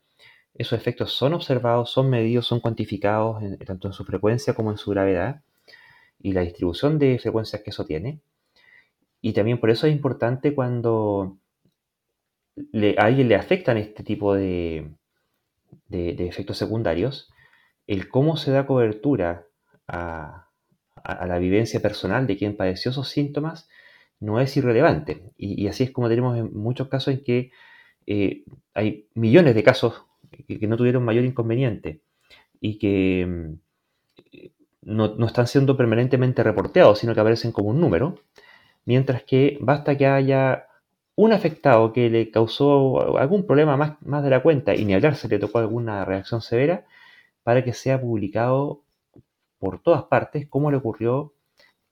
[0.55, 4.91] esos efectos son observados, son medidos, son cuantificados tanto en su frecuencia como en su
[4.91, 5.41] gravedad
[6.19, 8.19] y la distribución de frecuencias que eso tiene.
[9.21, 11.37] Y también por eso es importante cuando
[12.97, 14.91] a alguien le afectan este tipo de,
[15.89, 17.29] de, efectos secundarios,
[17.87, 19.46] el cómo se da cobertura
[19.87, 20.43] a,
[21.25, 23.69] la vivencia personal de quien padeció esos síntomas
[24.19, 25.31] no es irrelevante.
[25.37, 27.51] Y, así es como tenemos en muchos casos en que
[28.05, 30.05] eh, hay millones de casos
[30.47, 32.01] que, no tuvieron mayor inconveniente
[32.59, 33.53] y que mm,
[34.83, 38.15] no, no, están siendo permanentemente reporteados, sino que aparecen como un número,
[38.85, 40.67] mientras que basta que haya
[41.17, 45.15] un afectado que le causó algún problema más, más de la cuenta y ni hablar
[45.15, 46.85] se le tocó alguna reacción severa
[47.43, 48.83] para que sea publicado
[49.59, 51.33] por todas partes como le ocurrió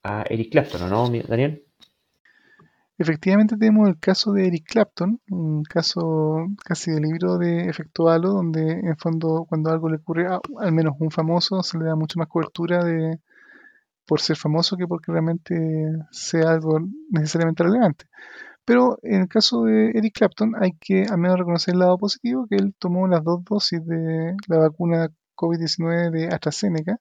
[0.03, 1.63] a Eric Clapton, ¿no, Daniel?
[2.97, 8.30] Efectivamente tenemos el caso de Eric Clapton, un caso casi de libro de efecto halo,
[8.30, 11.95] donde en fondo cuando algo le ocurre a al menos un famoso se le da
[11.95, 13.20] mucho más cobertura de
[14.05, 15.55] por ser famoso que porque realmente
[16.11, 18.05] sea algo necesariamente relevante.
[18.63, 22.47] Pero en el caso de Eric Clapton hay que al menos reconocer el lado positivo,
[22.47, 26.99] que él tomó las dos dosis de la vacuna COVID-19 de AstraZeneca,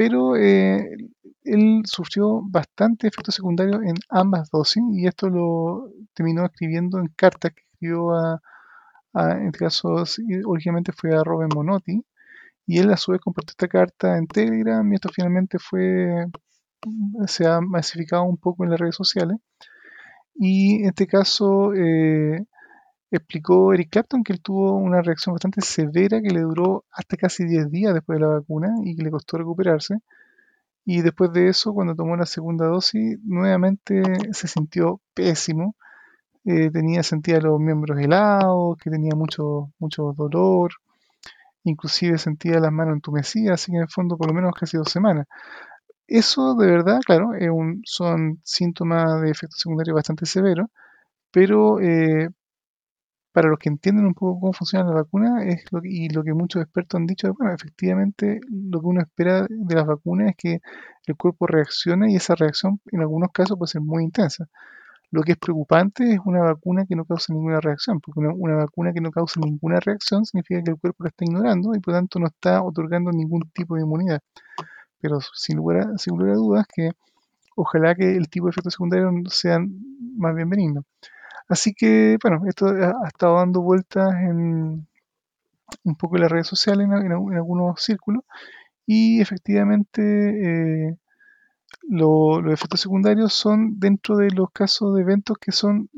[0.00, 0.96] pero eh,
[1.44, 7.52] él sufrió bastante efectos secundarios en ambas dosis y esto lo terminó escribiendo en cartas
[7.52, 8.40] que escribió a,
[9.12, 10.04] en este caso
[10.46, 12.02] originalmente fue a Robin Monotti
[12.66, 16.24] y él a su vez compartió esta carta en Telegram y esto finalmente fue
[17.26, 19.36] se ha masificado un poco en las redes sociales.
[20.34, 22.46] Y en este caso eh,
[23.10, 27.44] explicó Eric Clapton que él tuvo una reacción bastante severa que le duró hasta casi
[27.44, 29.98] 10 días después de la vacuna y que le costó recuperarse.
[30.84, 34.02] Y después de eso, cuando tomó la segunda dosis, nuevamente
[34.32, 35.76] se sintió pésimo.
[36.44, 40.72] Eh, tenía, sentía los miembros helados, que tenía mucho, mucho dolor,
[41.64, 44.90] inclusive sentía las manos entumecidas, así que en el fondo por lo menos casi dos
[44.90, 45.26] semanas.
[46.06, 47.30] Eso de verdad, claro,
[47.84, 50.68] son síntomas de efecto secundario bastante severos,
[51.30, 52.30] pero eh,
[53.32, 56.34] para los que entienden un poco cómo funciona la vacuna es lo y lo que
[56.34, 60.60] muchos expertos han dicho, bueno, efectivamente lo que uno espera de las vacunas es que
[61.06, 64.46] el cuerpo reaccione y esa reacción en algunos casos puede ser muy intensa.
[65.12, 68.92] Lo que es preocupante es una vacuna que no causa ninguna reacción, porque una, vacuna
[68.92, 72.20] que no causa ninguna reacción significa que el cuerpo la está ignorando y por tanto
[72.20, 74.20] no está otorgando ningún tipo de inmunidad
[75.00, 76.90] pero sin lugar a, sin lugar a dudas que
[77.56, 79.70] ojalá que el tipo de efectos secundarios sean
[80.16, 80.84] más bienvenidos.
[81.50, 84.86] Así que, bueno, esto ha, estado dando vueltas en
[85.84, 88.22] un poco en las redes sociales, en, algunos círculos,
[88.86, 90.96] y efectivamente eh,
[91.88, 95.90] los efectos secundarios son dentro de los casos de eventos que son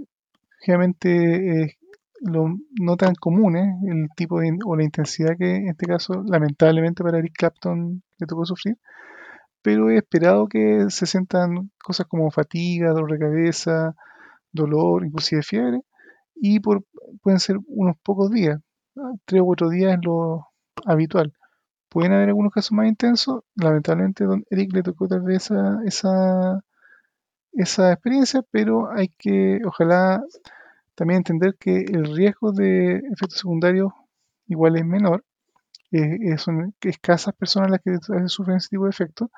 [0.61, 1.79] generalmente eh,
[2.23, 7.19] no tan comunes, el tipo de, o la intensidad que en este caso, lamentablemente para
[7.19, 8.79] Eric Clapton le tocó sufrir,
[9.61, 13.95] pero he esperado que se sientan cosas como fatiga, dolor de cabeza,
[14.53, 15.81] dolor, inclusive fiebre,
[16.35, 16.85] y por,
[17.23, 18.61] pueden ser unos pocos días,
[19.25, 20.49] tres o cuatro días es lo
[20.87, 21.33] habitual.
[21.89, 26.65] Pueden haber algunos casos más intensos, lamentablemente don Eric le tocó tal vez esa, esa,
[27.53, 30.23] esa experiencia, pero hay que, ojalá,
[30.95, 33.93] también entender que el riesgo de efectos secundarios
[34.47, 35.25] igual es menor,
[35.93, 37.99] eh, son escasas personas las que
[38.29, 39.29] sufren ese tipo de efectos,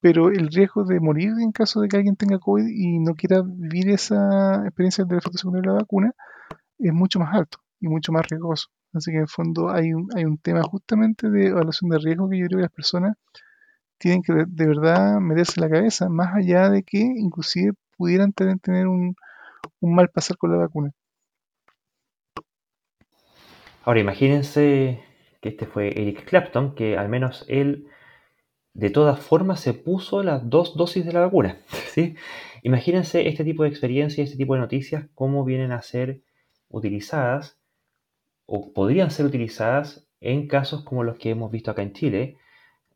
[0.00, 3.42] pero el riesgo de morir en caso de que alguien tenga COVID y no quiera
[3.44, 6.12] vivir esa experiencia del efecto secundario de la vacuna
[6.78, 8.68] es mucho más alto y mucho más riesgoso.
[8.92, 12.28] Así que en el fondo hay un, hay un tema justamente de evaluación de riesgo
[12.28, 13.16] que yo creo que las personas
[13.98, 19.14] tienen que de, verdad meterse la cabeza, más allá de que inclusive pudieran tener, un,
[19.80, 20.90] un mal pasar con la vacuna.
[23.84, 25.04] Ahora imagínense
[25.42, 27.86] que este fue Eric Clapton, que al menos él
[28.80, 31.58] de todas formas se puso las dos dosis de la vacuna.
[31.92, 32.14] ¿sí?
[32.62, 36.22] Imagínense este tipo de experiencias, este tipo de noticias, cómo vienen a ser
[36.70, 37.58] utilizadas
[38.46, 42.36] o podrían ser utilizadas en casos como los que hemos visto acá en Chile,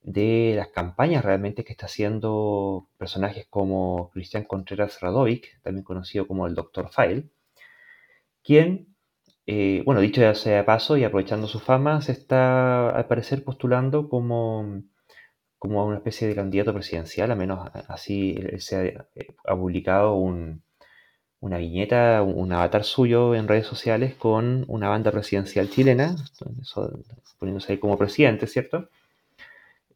[0.02, 6.46] de las campañas realmente que está haciendo personajes como Cristian Contreras Radovic, también conocido como
[6.46, 6.88] el Dr.
[6.88, 7.28] File,
[8.42, 8.94] quien
[9.46, 14.08] eh, bueno, dicho ya sea paso y aprovechando su fama, se está al parecer postulando
[14.08, 14.82] como,
[15.64, 18.98] como una especie de candidato presidencial, al menos así se
[19.46, 26.16] ha, publicado una viñeta, un avatar suyo en redes sociales con una banda presidencial chilena,
[27.38, 28.90] poniéndose ahí como presidente, ¿cierto?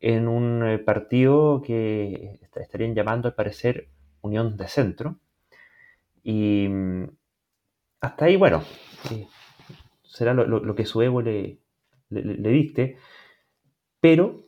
[0.00, 3.88] En un eh, partido que estarían llamando al parecer
[4.22, 5.16] Unión de Centro.
[6.22, 7.10] Y mm,
[8.00, 8.62] hasta ahí, bueno,
[9.10, 9.26] eh,
[10.02, 11.58] será lo, que su ego le,
[12.08, 12.96] le, diste,
[14.00, 14.47] pero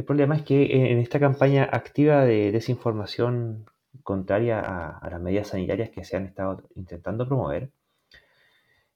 [0.00, 3.66] el problema es que en esta campaña activa de desinformación
[4.02, 7.70] contraria a, las medidas sanitarias que se han estado intentando promover,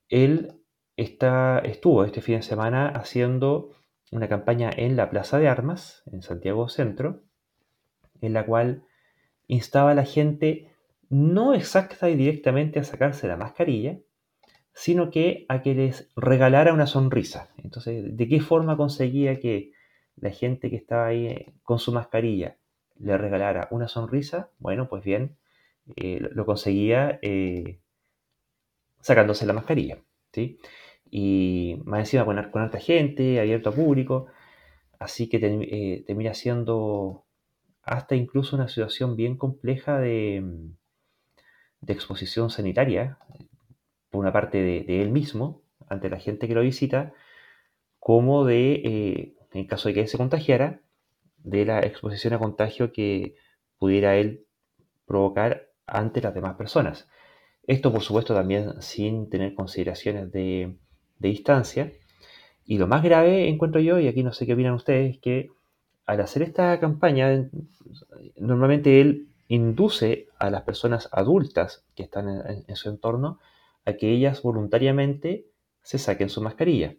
[0.09, 0.55] él
[0.97, 3.73] está, estuvo este fin de semana haciendo
[4.13, 7.21] una campaña en la Plaza de Armas, en Santiago Centro,
[8.23, 8.85] en la cual
[9.47, 10.71] instaba a la gente
[11.11, 13.99] no exacta y directamente a sacarse la mascarilla,
[14.73, 17.51] sino que a que les regalara una sonrisa.
[17.59, 19.74] Entonces, ¿de qué forma conseguía que
[20.17, 22.57] la gente que estaba ahí eh, con su mascarilla
[22.99, 24.51] le regalara una sonrisa?
[24.59, 25.37] Bueno, pues bien,
[25.97, 27.81] eh, lo conseguía eh,
[29.01, 29.99] sacándose la mascarilla,
[30.33, 30.59] ¿sí?
[31.11, 34.27] Y más encima con, con harta gente, abierto a público,
[34.99, 35.39] así que
[36.07, 37.25] termina siendo
[37.83, 40.43] hasta incluso una situación bien compleja de,
[41.81, 43.19] de exposición sanitaria,
[44.11, 47.13] por una parte de, él mismo, ante la gente que lo visita,
[47.99, 50.81] como de, en caso de que él se contagiara,
[51.39, 53.37] de la exposición a contagio que
[53.79, 54.47] pudiera él
[55.07, 57.09] provocar ante las demás personas.
[57.67, 60.77] Esto, por supuesto, también sin tener consideraciones de,
[61.19, 61.93] distancia.
[62.67, 65.49] Y lo más grave, encuentro yo, y aquí no sé qué opinan ustedes, es que
[66.07, 67.49] al hacer esta campaña,
[68.37, 72.29] normalmente él induce a las personas adultas que están
[72.67, 73.39] en, su entorno
[73.87, 75.47] a que ellas voluntariamente
[75.83, 76.97] se saquen su mascarilla.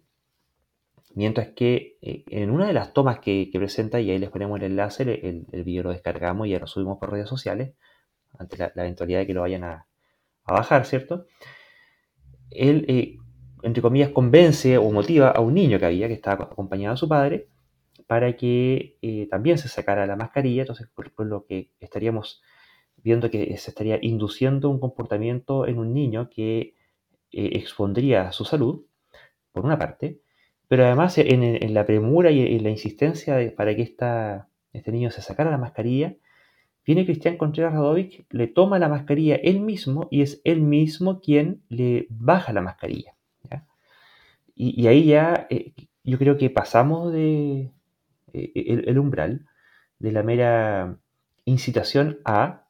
[1.15, 4.65] Mientras que eh, en una de las tomas que, presenta, y ahí les ponemos el
[4.65, 7.73] enlace, el, el, video lo descargamos y ya lo subimos por redes sociales,
[8.37, 9.87] ante la, eventualidad de que lo vayan a,
[10.45, 11.25] bajar, ¿cierto?
[12.51, 13.15] Él, eh,
[13.63, 17.07] entre comillas, convence o motiva a un niño que había, que estaba acompañado a su
[17.07, 17.47] padre,
[18.07, 22.43] para que eh, también se sacara la mascarilla, entonces por, lo que estaríamos
[22.97, 26.75] viendo que se estaría induciendo un comportamiento en un niño que
[27.31, 28.85] expondría su salud,
[29.53, 30.19] por una parte,
[30.67, 35.51] pero además en, la premura y en la insistencia para que este niño se sacara
[35.51, 36.15] la mascarilla,
[36.85, 41.61] viene Cristian Contreras Radovic, le toma la mascarilla él mismo y es él mismo quien
[41.69, 43.15] le baja la mascarilla.
[44.57, 45.73] Y, ahí ya eh,
[46.05, 47.71] yo creo que pasamos de,
[48.31, 49.45] eh, el, umbral
[49.99, 50.97] de la mera
[51.43, 52.67] incitación a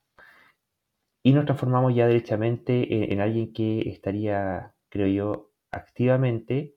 [1.21, 6.74] y nos transformamos ya directamente en, alguien que estaría, creo yo, activamente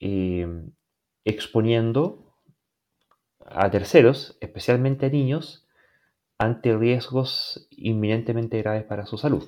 [0.00, 0.48] eh,
[1.24, 2.34] exponiendo
[3.46, 5.66] a terceros, especialmente a niños,
[6.38, 9.46] ante riesgos inminentemente graves para su salud.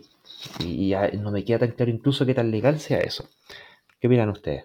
[0.60, 3.28] Y no me queda tan claro incluso qué tan legal sea eso.
[3.98, 4.64] ¿Qué opinan ustedes?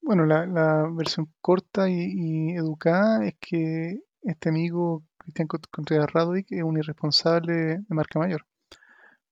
[0.00, 6.76] Bueno, la, versión corta y, educada es que este amigo Cristian Contreras Radovic es un
[6.76, 8.44] irresponsable de marca mayor.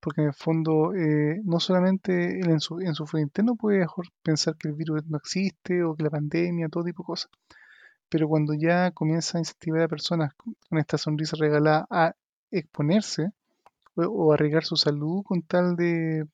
[0.00, 3.86] Porque en el fondo, eh, no solamente en su, en su foro interno puede
[4.22, 7.30] pensar que el virus no existe o que la pandemia, todo tipo de cosas.
[8.08, 12.14] Pero cuando ya comienza a incentivar a personas con esta sonrisa regalada a
[12.50, 13.30] exponerse
[13.94, 16.26] o, o arriesgar su salud con tal de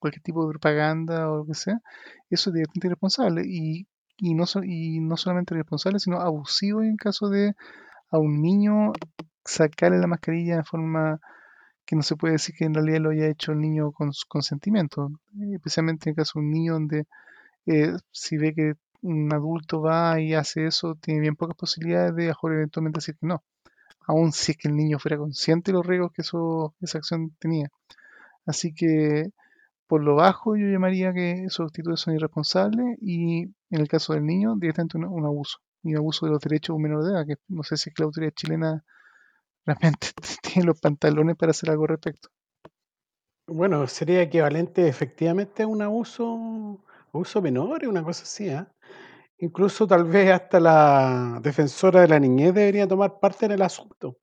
[0.00, 1.80] cualquier tipo de propaganda o lo que sea,
[2.30, 3.86] eso es directamente irresponsable y,
[4.18, 7.54] y, no, y no solamente irresponsable, sino abusivo en caso de
[8.10, 8.92] a un niño
[9.44, 11.20] sacarle la mascarilla de forma
[11.90, 14.24] que no se puede decir que en realidad lo haya hecho el niño con su
[14.28, 15.10] consentimiento,
[15.52, 17.08] especialmente en el caso de un niño donde
[17.66, 22.28] eh, si ve que un adulto va y hace eso, tiene bien pocas posibilidades de
[22.28, 23.42] mejor eventualmente decir que no,
[24.06, 27.34] aun si es que el niño fuera consciente de los riesgos que eso, esa acción
[27.40, 27.68] tenía.
[28.46, 29.32] Así que
[29.88, 34.24] por lo bajo yo llamaría que esos actitudes son irresponsables y en el caso del
[34.26, 37.26] niño directamente un, abuso y un abuso de los derechos de un menor de edad
[37.26, 38.84] que no sé si es que la autoridad chilena
[39.66, 40.08] realmente
[40.42, 42.28] tiene los pantalones para hacer algo al respecto.
[43.46, 48.48] Bueno, sería equivalente efectivamente a un abuso, abuso menor, una cosa así.
[48.48, 48.64] ¿eh?
[49.38, 54.18] Incluso tal vez hasta la defensora de la niñez debería tomar parte en el asunto.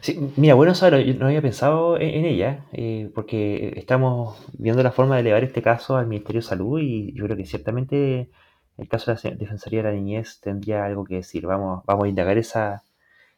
[0.00, 5.16] Sí, mira, bueno yo no había pensado en, ella, eh, porque estamos viendo la forma
[5.16, 8.30] de elevar este caso al Ministerio de Salud y yo creo que ciertamente
[8.78, 11.46] el caso de la Defensoría de la Niñez tendría algo que decir.
[11.46, 12.82] Vamos, vamos a indagar esa,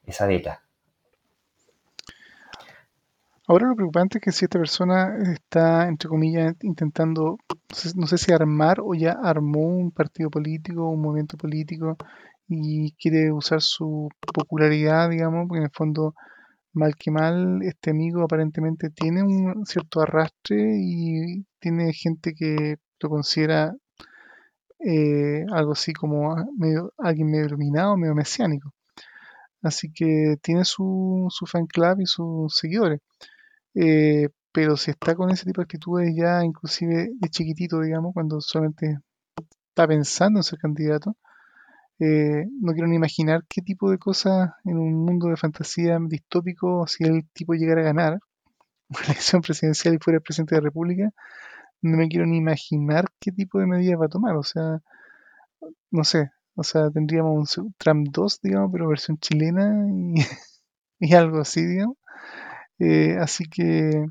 [0.07, 0.62] esa beta.
[3.49, 7.39] Ahora lo preocupante es que si esta persona está, entre comillas, intentando,
[7.97, 11.97] no sé si armar o ya armó un partido político, un movimiento político
[12.49, 16.15] y quiere usar su popularidad, digamos, porque en el fondo
[16.73, 23.09] mal que mal, este amigo aparentemente tiene un cierto arrastre y tiene gente que lo
[23.11, 23.75] considera
[24.79, 28.73] eh, algo así como medio, alguien medio iluminado, medio mesiánico.
[29.63, 33.01] Así que tiene su, su fan club y sus seguidores.
[33.75, 38.41] Eh, pero si está con ese tipo de actitudes ya inclusive de chiquitito, digamos, cuando
[38.41, 38.99] solamente
[39.71, 41.17] está pensando en ser candidato,
[41.99, 46.87] eh, no quiero ni imaginar qué tipo de cosas en un mundo de fantasía distópico,
[46.87, 48.21] si el tipo llegara a ganar
[48.91, 51.11] una elección presidencial y fuera el presidente de la República,
[51.83, 54.37] no me quiero ni imaginar qué tipo de medidas va a tomar.
[54.37, 54.81] O sea,
[55.91, 56.31] no sé.
[56.55, 59.87] O sea, tendríamos un Trump 2, digamos, pero versión chilena
[61.01, 61.97] y, algo así, digamos.
[62.79, 64.07] Eh, así que,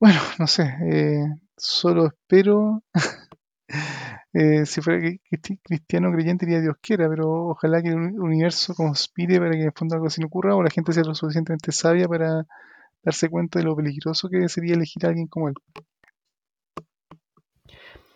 [0.00, 0.64] bueno, no sé.
[0.90, 1.24] eh,
[1.56, 2.82] solo espero.
[4.32, 8.18] eh, si fuera cri- cristi- cristiano creyente, diría Dios quiera, pero ojalá que el uni-
[8.18, 11.04] universo conspire para que en el fondo algo así no ocurra o la gente sea
[11.04, 12.46] lo suficientemente sabia para
[13.02, 15.54] darse cuenta de lo peligroso que sería elegir a alguien como él.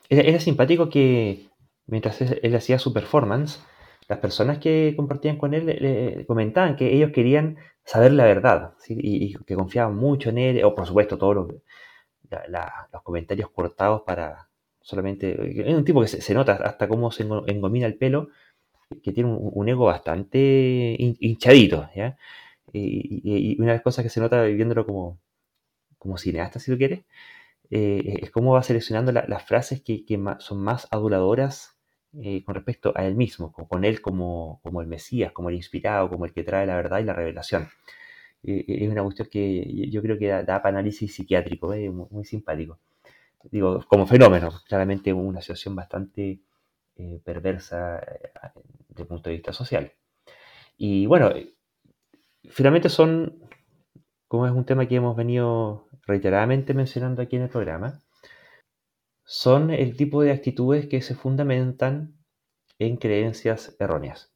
[0.09, 1.49] Era simpático que
[1.87, 3.62] mientras él, hacía su performance,
[4.09, 9.34] las personas que compartían con él le comentaban que ellos querían saber la verdad y,
[9.47, 11.49] que confiaban mucho en él, o por supuesto todos los,
[12.93, 14.49] los comentarios cortados para
[14.80, 15.68] solamente...
[15.68, 18.28] Es un tipo que se, nota hasta cómo se engo- engomina el pelo,
[19.03, 20.39] que tiene un, ego bastante
[20.99, 22.16] hin- hinchadito, ¿ya?
[22.72, 25.20] Y, una de las cosas que se nota viéndolo como,
[25.99, 27.05] como cineasta, si tú quieres,
[27.70, 31.76] eh, es cómo va seleccionando la- las frases que, que son más aduladoras
[32.22, 35.56] eh, con respecto a él mismo, co- con él como, como el Mesías, como el
[35.56, 37.68] inspirado, como el que trae la verdad y la revelación.
[38.42, 41.90] Eh, eh, es una cuestión que yo creo que da, da para análisis psiquiátrico, eh,
[41.90, 42.78] muy, muy simpático.
[43.44, 46.40] Digo, como fenómeno, claramente una situación bastante
[46.96, 48.30] eh, perversa eh,
[48.88, 49.92] desde el punto de vista social.
[50.78, 51.32] Y bueno,
[52.50, 53.38] finalmente son,
[54.28, 58.00] como es un tema que hemos venido reiteradamente mencionando aquí en el programa,
[59.27, 62.16] son el tipo de actitudes que se fundamentan
[62.79, 64.33] en creencias erróneas.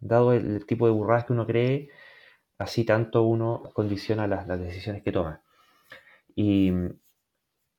[0.00, 1.88] Dado el, tipo de burradas que uno cree,
[2.58, 5.42] así tanto uno condiciona las, decisiones que toma.
[6.34, 6.90] Y mm,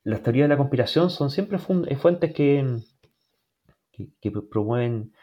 [0.06, 1.58] las teorías de la conspiración son siempre
[1.88, 2.80] eh, fuentes que,
[3.92, 5.14] que- que promueven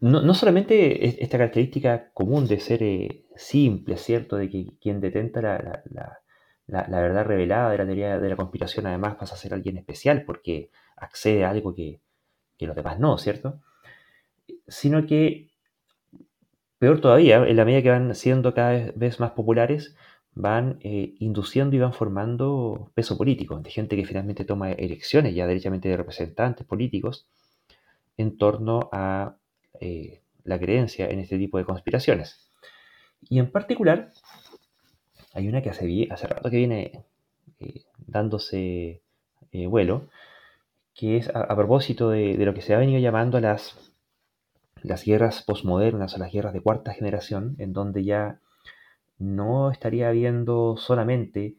[0.00, 4.36] no, no solamente es- esta característica común de ser eh, simple, ¿cierto?
[4.36, 5.82] De que quien detenta la-
[6.68, 10.24] la- verdad revelada de la teoría de la conspiración además pasa a ser alguien especial
[10.24, 12.00] porque accede a algo que,
[12.58, 13.60] que los demás no, ¿cierto?
[14.68, 15.50] Sino que,
[16.78, 19.96] peor todavía, en la medida que van siendo cada vez- vez más populares,
[20.34, 25.46] van eh, induciendo y van formando peso político, de gente que finalmente toma elecciones ya
[25.46, 27.26] derechamente de representantes políticos
[28.16, 29.36] en torno a
[29.80, 32.50] eh, la creencia en este tipo de conspiraciones.
[33.28, 34.10] Y en particular,
[35.38, 37.04] hay una que hace, rato que viene
[37.60, 39.02] eh, dándose
[39.52, 40.08] eh, vuelo,
[40.94, 43.92] que es a, propósito de, lo que se ha venido llamando las,
[44.82, 48.40] las guerras posmodernas o las guerras de cuarta generación, en donde ya
[49.18, 51.54] no estaría habiendo solamente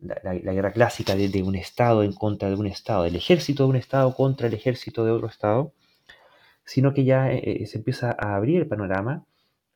[0.00, 3.76] la, guerra clásica de, un Estado en contra de un Estado, del ejército de un
[3.76, 5.72] Estado contra el ejército de otro Estado,
[6.64, 9.24] sino que ya eh, se empieza a abrir el panorama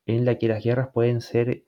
[0.05, 1.65] en la que las guerras pueden ser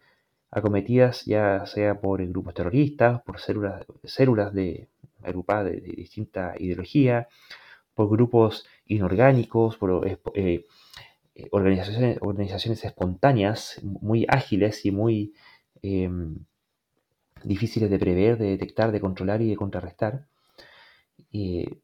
[0.52, 4.90] acometidas ya sea por grupos terroristas, por células, células de,
[5.24, 7.28] agrupadas de, distinta ideología,
[7.94, 10.66] por grupos inorgánicos, por eh, eh,
[11.52, 15.34] organizaciones, organizaciones espontáneas muy ágiles y muy
[15.82, 16.10] eh,
[17.44, 20.26] difíciles de prever, de detectar, de controlar y de contrarrestar.
[21.32, 21.80] Eh,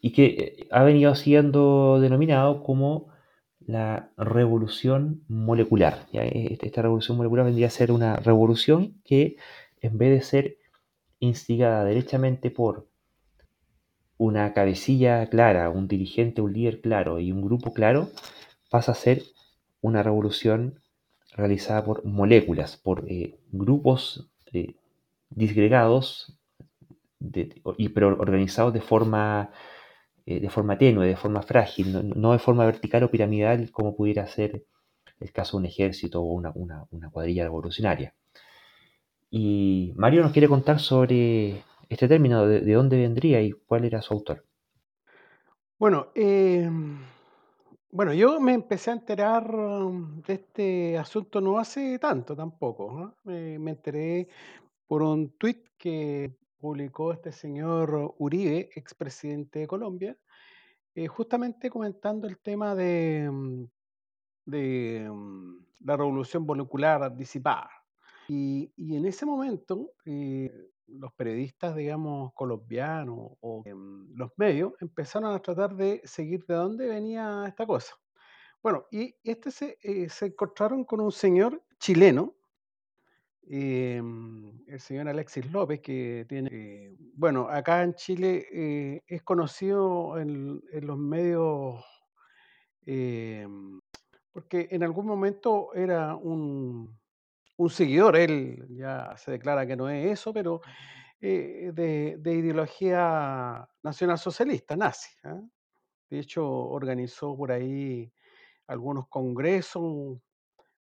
[0.00, 3.08] y que eh, ha venido siendo denominado como
[3.72, 6.06] la revolución molecular.
[6.12, 6.24] ¿ya?
[6.24, 9.36] E-, Esta revolución molecular vendría a ser una revolución que
[9.80, 10.58] en vez de ser
[11.20, 12.88] instigada derechamente por
[14.18, 18.10] una cabecilla clara, un dirigente, un líder claro y un grupo claro,
[18.70, 19.22] pasa a ser
[19.80, 20.80] una revolución
[21.36, 24.74] realizada por moléculas, por eh, grupos eh,
[25.30, 26.38] disgregados
[27.20, 29.50] de- y, pero organizados de forma
[30.30, 31.86] eh, de forma tenue, de forma frágil,
[32.22, 34.50] no, de forma vertical o piramidal como pudiera ser
[35.20, 38.14] el caso de un ejército o una, una- una cuadrilla revolucionaria.
[39.32, 44.02] Y Mario nos quiere contar sobre este término, de, de dónde vendría y cuál era
[44.02, 44.44] su autor.
[45.78, 46.98] Bueno, em,
[47.90, 53.16] bueno, yo me empecé a enterar um, de este asunto no hace tanto tampoco.
[53.24, 54.28] Me, me enteré
[54.86, 60.16] por un tuit que publicó este señor Uribe, expresidente de Colombia,
[60.94, 63.64] eh, justamente comentando el tema de, mm,
[64.46, 67.70] mm, la revolución molecular disipada.
[68.28, 75.38] Y, en ese momento, eh, los periodistas, digamos, colombianos o em, los medios empezaron a
[75.40, 77.94] tratar de seguir de dónde venía esta cosa.
[78.62, 82.34] Bueno, y este se, eh, se encontraron con un señor chileno,
[83.48, 90.18] em, el señor Alexis López, que tiene, eh, bueno, acá en Chile eh, es conocido
[90.18, 91.84] en, los medios
[92.86, 93.80] em,
[94.32, 96.98] porque en algún momento era un,
[97.56, 100.60] un seguidor, él ya se declara que no es eso, pero
[101.20, 105.10] eh, de, de ideología nacionalsocialista, nazi.
[105.24, 105.40] ¿ah?
[106.08, 108.10] De hecho, organizó por ahí
[108.66, 110.18] algunos congresos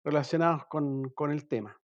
[0.04, 1.78] relacionados con, con el tema.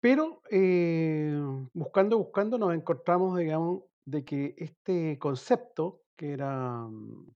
[0.00, 1.36] Pero eh,
[1.74, 7.26] buscando, buscando, nos encontramos, digamos, de que este concepto, que era mm,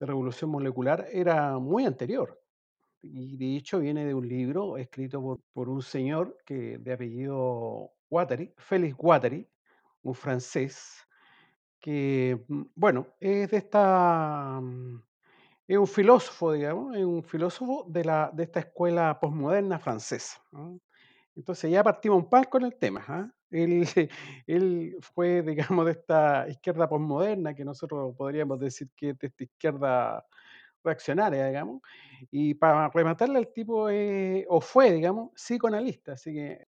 [0.00, 2.40] de revolución molecular, era muy anterior.
[3.02, 7.92] Y de hecho viene de un libro escrito por, por un señor que, de apellido
[8.10, 9.48] Guattari, Félix Guattari,
[10.02, 11.06] un francés,
[11.80, 14.60] que, mm, bueno, es de esta...
[14.62, 15.02] mm,
[15.68, 20.42] es un filósofo, digamos, es un filósofo de, la, de esta escuela posmoderna francesa.
[20.52, 20.80] ¿no?
[21.38, 23.04] Entonces ya partimos un par con el tema.
[23.06, 23.30] ¿ah?
[23.50, 23.86] Él,
[24.46, 29.44] él fue, digamos, de esta izquierda posmoderna, que nosotros podríamos decir que es de esta
[29.44, 30.26] izquierda
[30.82, 31.80] reaccionaria, digamos,
[32.30, 36.66] y para rematarle al tipo, eh, o fue, digamos, psicoanalista, así que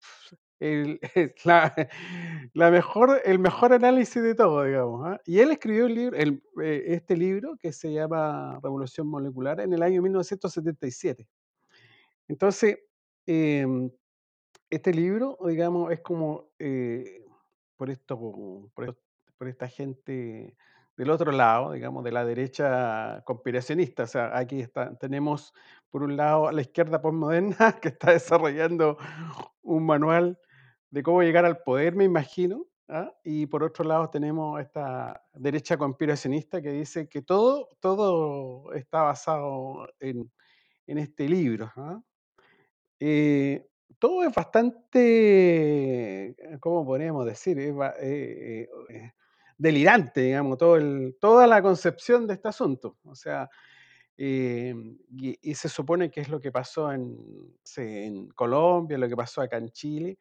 [0.62, 1.00] el,
[1.44, 1.76] la,
[2.54, 5.06] la mejor, el mejor análisis de todo, digamos.
[5.06, 5.22] ¿ah?
[5.26, 9.74] Y él escribió el libro, el, eh, este libro que se llama Revolución Molecular en
[9.74, 11.28] el año 1977.
[12.30, 12.80] Entonces,
[13.26, 13.90] em,
[14.76, 17.26] este libro, digamos, es como eh,
[17.78, 18.18] por esto,
[18.74, 18.98] por,
[19.38, 20.56] por esta gente
[20.98, 24.04] del otro lado, digamos, de la derecha conspiracionista.
[24.04, 25.54] O sea, aquí está, tenemos
[25.90, 28.98] por un lado a la izquierda postmoderna que está desarrollando
[29.62, 30.40] un manual
[30.90, 32.66] de cómo llegar al poder, me imagino.
[32.90, 33.14] ¿ah?
[33.24, 39.88] Y por otro lado tenemos esta derecha conspiracionista que dice que todo, todo está basado
[40.00, 40.32] en,
[40.88, 41.72] en este libro.
[41.76, 42.02] ¿ah?
[43.00, 43.68] Eh,
[44.00, 45.00] todo es bastante,
[46.30, 47.60] eh, ¿cómo podríamos decir?
[47.60, 49.12] Eh, eh, eh,
[49.58, 52.98] delirante, digamos, todo el, toda la concepción de este asunto.
[53.04, 53.50] O sea,
[54.18, 54.74] eh,
[55.10, 57.18] y, se supone que es lo que pasó en,
[57.78, 60.18] en Colombia, lo que pasó acá en Chile.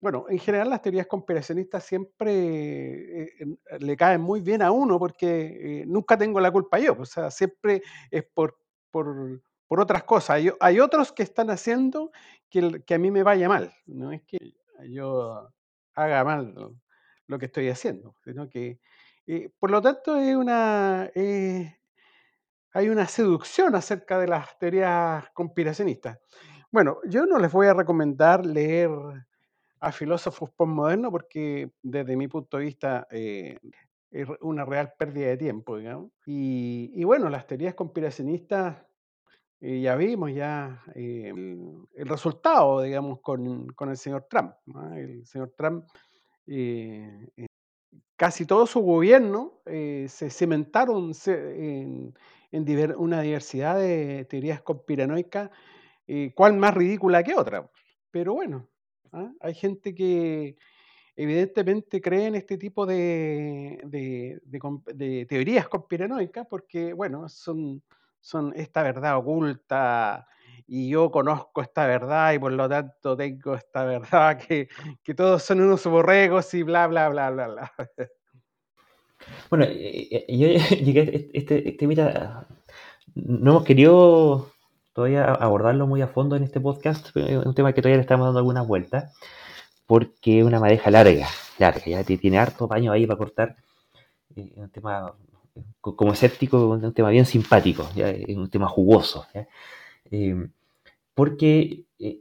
[0.00, 3.28] Bueno, en general las teorías conspiracionistas siempre
[3.80, 6.96] le caen muy bien a uno porque nunca tengo la culpa yo.
[6.98, 8.58] O sea, siempre es por,
[8.90, 10.40] por, por otras cosas.
[10.60, 12.12] Hay, otros que están haciendo
[12.50, 13.72] que, a mí me vaya mal.
[13.86, 14.54] No es que
[14.88, 15.48] yo
[15.94, 16.54] haga mal
[17.26, 18.78] lo, que estoy haciendo, sino que,
[19.26, 21.10] eh, por lo tanto, hay una
[23.08, 26.18] seducción acerca de las teorías conspiracionistas.
[26.70, 28.90] Bueno, yo no les voy a recomendar leer
[29.80, 33.58] a filósofos postmodernos porque desde mi punto de vista eh,
[34.10, 35.76] es una real pérdida de tiempo,
[36.26, 38.76] y bueno, las teorías conspiracionistas
[39.64, 41.32] eh, ya vimos ya eh,
[41.94, 44.52] el, resultado, digamos, con, con el señor Trump.
[44.94, 45.86] El señor Trump,
[46.46, 47.28] eh,
[48.16, 52.14] casi todo su gobierno eh, se cimentaron se- en,
[52.52, 55.50] en una diversidad de teorías conspiranoicas,
[56.34, 57.70] cuál más ridícula que otra.
[58.10, 58.68] Pero bueno,
[59.12, 59.32] ¿ah?
[59.40, 60.56] hay gente que
[61.16, 67.82] evidentemente cree en este tipo de, de teorías conspiranoicas porque, bueno, son,
[68.24, 70.26] son esta verdad oculta
[70.66, 74.68] y yo conozco esta verdad y por lo tanto tengo esta verdad que,
[75.02, 77.72] que todos son unos borregos y bla, bla, bla, bla, bla.
[79.50, 80.46] Bueno, eh, eh, yo
[80.84, 82.46] llegué a este, este, mira,
[83.14, 84.50] no hemos querido
[84.94, 88.02] todavía abordarlo muy a fondo en este podcast, pero es un tema que todavía le
[88.02, 89.14] estamos dando algunas vueltas,
[89.86, 91.28] porque es una madeja larga,
[91.58, 93.56] larga, ya ti- tiene harto paño ahí para cortar.
[94.36, 95.14] eh, Es un tema,
[95.80, 99.26] como escéptico, es un tema bien simpático, ya, un tema jugoso.
[100.10, 100.48] Eh,
[101.14, 102.20] porque, eh,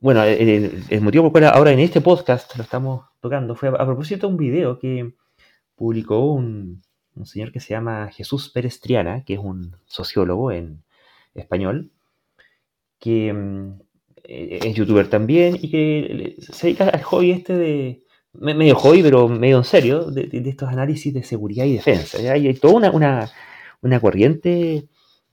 [0.00, 3.86] bueno, el, motivo por el cual ahora en este podcast lo estamos tocando fue a,
[3.86, 5.14] propósito de un video que
[5.76, 6.82] publicó un,
[7.14, 10.82] un señor que se llama Jesús Pérez Triana, que es un sociólogo en
[11.34, 11.90] español,
[12.98, 13.80] que mm,
[14.24, 18.02] eh, es youtuber también y que se dedica al hobby este de,
[18.34, 22.18] medio hobby, pero medio en serio, de, de- estos análisis de seguridad y defensa.
[22.20, 22.36] ¿ya?
[22.36, 23.30] Y hay toda una, una,
[23.82, 24.88] una corriente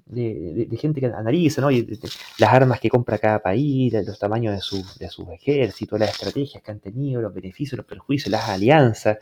[0.05, 1.69] de, de- gente que analiza ¿no?
[1.71, 6.71] Las armas que compra cada país, los tamaños de, su- sus ejércitos, las estrategias que
[6.71, 9.17] han tenido, los beneficios, los perjuicios, las alianzas,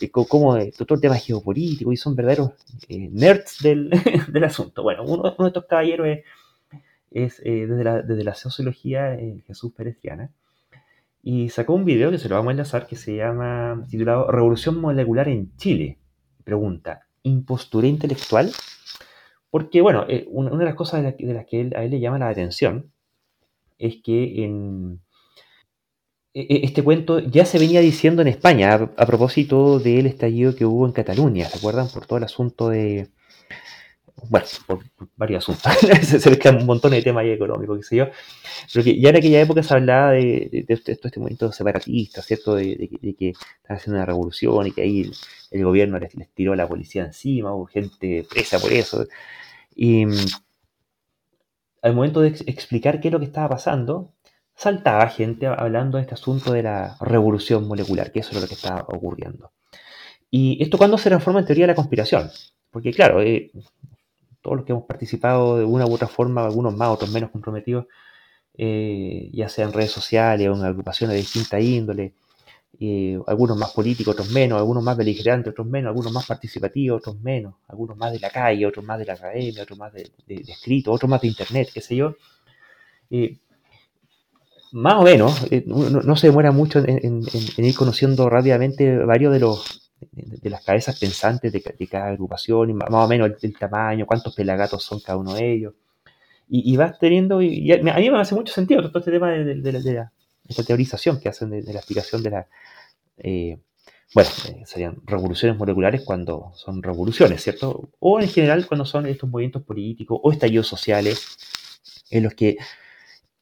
[0.00, 2.52] eh, cómo eh, todo el tema geopolítico, y son verdaderos
[2.88, 3.90] eh, nerds del,
[4.28, 4.82] del asunto.
[4.82, 6.24] Bueno, uno, de estos caballeros es,
[7.10, 10.30] es, eh, desde, la, desde la sociología eh, Jesús Pérez Triana,
[11.22, 14.80] y sacó un video que se lo vamos a enlazar que se llama, titulado Revolución
[14.80, 15.98] Molecular en Chile.
[16.44, 18.50] Pregunta, ¿impostura intelectual?
[19.50, 22.00] Porque, bueno, eh, una, de las cosas de, la- las que él- a él le
[22.00, 22.90] llama la atención
[23.78, 25.00] es que en,
[26.34, 30.54] e- e- este cuento ya se venía diciendo en España a, a propósito del estallido
[30.56, 31.88] que hubo en Cataluña, ¿se acuerdan?
[31.88, 33.10] Por todo el asunto de,
[34.28, 34.80] bueno, por,
[35.16, 35.72] varios asuntos.
[36.20, 38.06] se, quedan un montón de temas ahí económicos, qué sé yo.
[38.72, 42.22] Pero que ya en aquella época se hablaba de, de, de, este, este movimiento separatista,
[42.22, 42.54] ¿cierto?
[42.54, 45.10] De, que estaban haciendo una revolución y que ahí
[45.50, 49.06] el, gobierno les, les, tiró a la policía encima, hubo gente presa por eso.
[49.74, 50.26] Y mm,
[51.82, 54.12] al momento de explicar qué es lo que estaba pasando,
[54.54, 58.54] saltaba gente hablando de este asunto de la revolución molecular, que eso es lo que
[58.54, 59.52] estaba ocurriendo.
[60.30, 62.30] Y esto cuando se transforma en teoría de la conspiración.
[62.70, 63.52] Porque claro, eh,
[64.42, 67.86] todos los que hemos participado de una u otra forma, algunos más, otros menos comprometidos,
[68.54, 72.14] eh, ya sea en redes sociales o en agrupaciones de distinta índole,
[72.80, 77.20] eh, algunos más políticos, otros menos, algunos más beligerantes, otros menos, algunos más participativos, otros
[77.20, 80.90] menos, algunos más de la calle, otros más de la academia, otros más de, escrito,
[80.92, 82.16] otros más de internet, qué sé yo.
[83.10, 83.38] Eh,
[84.72, 87.22] más o menos, no, se demora mucho en,
[87.58, 89.81] ir conociendo rápidamente varios de los
[90.12, 94.82] de, las cabezas pensantes de, cada agrupación, y más, o menos el, tamaño, cuántos pelagatos
[94.82, 95.74] son cada uno de ellos.
[96.48, 100.12] Y, vas teniendo, y, a mí me hace mucho sentido todo este tema de, la,
[100.46, 102.46] esta teorización que hacen de, la explicación de la...
[103.16, 103.58] Eh,
[104.14, 107.88] bueno, eh, serían revoluciones moleculares cuando son revoluciones, ¿cierto?
[107.98, 111.38] O en general cuando son estos movimientos políticos o estallidos sociales
[112.10, 112.58] en los que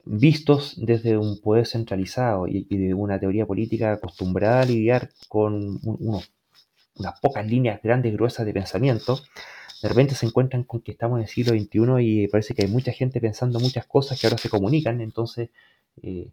[0.05, 6.31] vistos desde un poder centralizado y, de una teoría política acostumbrada a lidiar con unos
[7.01, 9.21] unas pocas líneas grandes, gruesas de pensamiento,
[9.83, 12.69] de repente se encuentran con que estamos en el siglo XXI y parece que hay
[12.69, 15.49] mucha gente pensando muchas cosas que ahora se comunican, entonces
[16.03, 16.29] eh,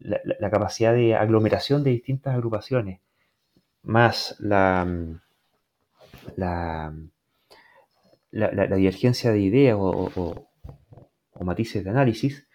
[0.00, 3.00] la, capacidad de aglomeración de distintas agrupaciones,
[3.82, 4.86] más la,
[6.36, 6.92] la,
[8.76, 10.48] divergencia de ideas o,
[11.40, 12.46] matices de análisis,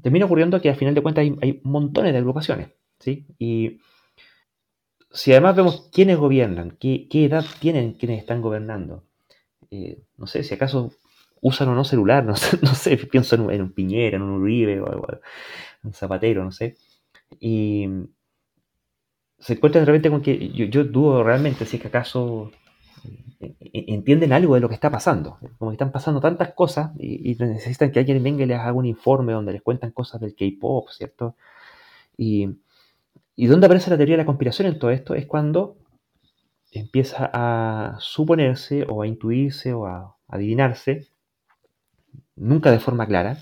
[0.00, 2.68] termina ocurriendo que al final de cuentas hay, hay montones de agrupaciones,
[3.00, 3.26] ¿sí?
[3.38, 3.80] Y
[5.12, 9.04] si además vemos quiénes gobiernan, qué, edad tienen quienes están gobernando,
[9.70, 10.92] eh, no sé, si acaso
[11.40, 15.06] usan o no celular, no sé, pienso en un, Piñera, en un Uribe o,
[15.82, 16.76] un Zapatero, no sé.
[17.40, 17.88] Y
[19.38, 22.50] se encuentran de repente con que yo, dudo realmente si es que acaso
[23.40, 25.38] eh, entienden algo de lo que está pasando.
[25.58, 28.86] Como que están pasando tantas cosas y, necesitan que alguien venga y les haga un
[28.86, 31.36] informe donde les cuentan cosas del K-pop, ¿cierto?
[32.16, 32.48] Y
[33.40, 35.14] ¿Y dónde aparece la teoría de la conspiración en todo esto?
[35.14, 35.78] Es cuando
[36.72, 41.08] empieza a suponerse o a intuirse o a adivinarse,
[42.36, 43.38] nunca de forma clara,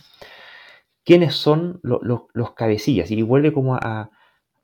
[1.05, 4.13] quiénes son los cabecillas y vuelve como a,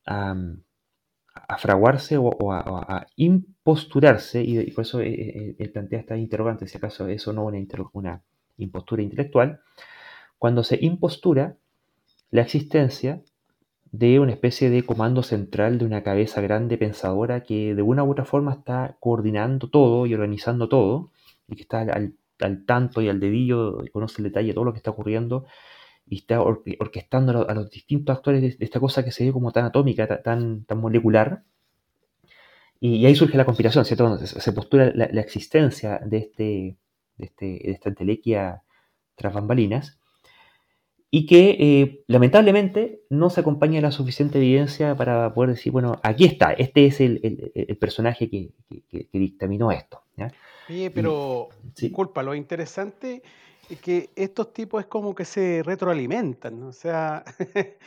[0.06, 6.78] a, fraguarse o, a, imposturarse, y, por eso eh, eh, él, plantea esta interrogante, si
[6.78, 8.22] acaso eso no es una, una
[8.56, 9.60] impostura intelectual,
[10.38, 11.56] cuando se impostura
[12.30, 13.20] la existencia
[13.96, 18.10] de una especie de comando central de una cabeza grande pensadora que de una u
[18.10, 21.12] otra forma está coordinando todo y organizando todo
[21.46, 22.16] y que está al,
[22.66, 25.46] tanto y al dedillo, conoce el detalle de todo lo que está ocurriendo
[26.06, 29.64] y está orquestando a los, distintos actores de, esta cosa que se ve como tan
[29.64, 31.44] atómica, tan, tan molecular.
[32.80, 34.18] Y, ahí surge la conspiración, ¿cierto?
[34.26, 36.78] Se, postura la, existencia de, este,
[37.16, 38.62] de, este, de esta entelequia
[39.14, 40.00] tras bambalinas
[41.16, 46.00] y que eh, lamentablemente no se acompaña de la suficiente evidencia para poder decir, bueno,
[46.02, 48.50] aquí está, este es el, personaje que,
[49.12, 50.02] dictaminó esto.
[50.68, 53.22] Oye, pero, disculpa, lo interesante
[53.70, 57.22] es que estos tipos es como que se retroalimentan, o sea,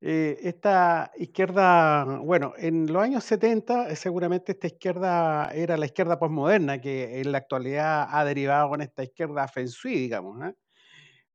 [0.00, 6.18] eh, esta izquierda, bueno, en los años 70 eh, seguramente esta izquierda era la izquierda
[6.18, 10.52] postmoderna, que en la actualidad ha derivado con esta izquierda feng digamos,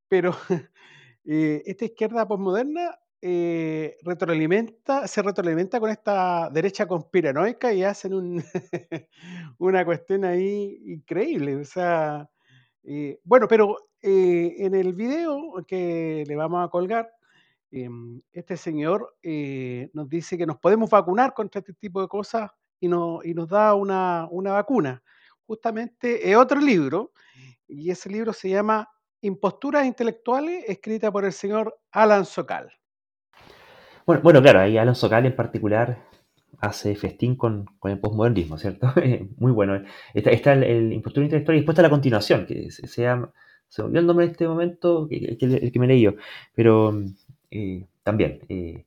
[0.09, 0.35] pero
[1.25, 8.43] Eh, esta izquierda posmoderna eh, retroalimenta, se retroalimenta con esta derecha conspiranoica y hacen un
[9.59, 11.57] una cuestión ahí increíble.
[11.57, 12.29] O sea,
[12.83, 17.11] eh, bueno, pero en el video que le vamos a colgar,
[17.71, 19.15] em, este señor
[19.93, 22.49] nos dice que nos podemos vacunar contra este tipo de cosas
[22.79, 25.03] y, y nos da una, una vacuna.
[25.45, 27.11] Justamente es otro libro,
[27.67, 28.89] y ese libro se llama
[29.23, 32.71] Imposturas intelectuales, escrita por el señor Alan Sokal.
[34.05, 35.99] Bueno, bueno, claro, ahí Alan Sokal en particular
[36.59, 38.87] hace festín con, el postmodernismo, ¿cierto?
[39.37, 39.83] Muy bueno.
[40.15, 43.31] Está, el, Impostura Intelectual y después está la continuación, que se, llama,
[43.67, 46.13] se olvidó el nombre en este momento, que, el que me leí yo,
[46.55, 46.91] pero
[47.51, 48.85] eh, también, eh,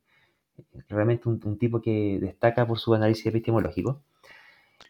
[0.89, 4.03] realmente un, tipo que destaca por su análisis epistemológico.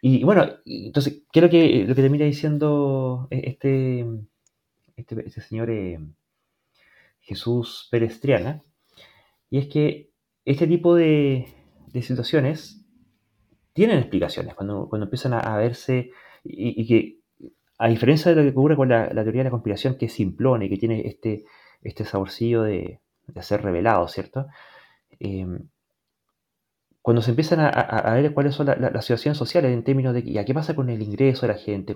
[0.01, 4.07] Y, bueno, entonces, ¿qué que, lo que termina diciendo este
[4.97, 5.99] este, este, señor eh,
[7.21, 8.63] Jesús Pérez Triana,
[9.51, 10.11] y es que
[10.45, 11.47] este tipo de,
[12.03, 12.85] situaciones
[13.73, 16.11] tienen explicaciones cuando, cuando empiezan a, verse
[16.43, 17.21] y, que
[17.79, 20.65] a diferencia de lo que ocurre con la, teoría de la conspiración, que es simplona
[20.65, 21.45] y que tiene este,
[21.83, 23.01] este saborcillo de,
[23.41, 24.47] ser revelado, ¿cierto?
[25.19, 25.69] Em,
[27.05, 30.75] cuando se empiezan a, ver cuáles son las situaciones sociales en términos de qué pasa
[30.75, 31.95] con el ingreso de la gente,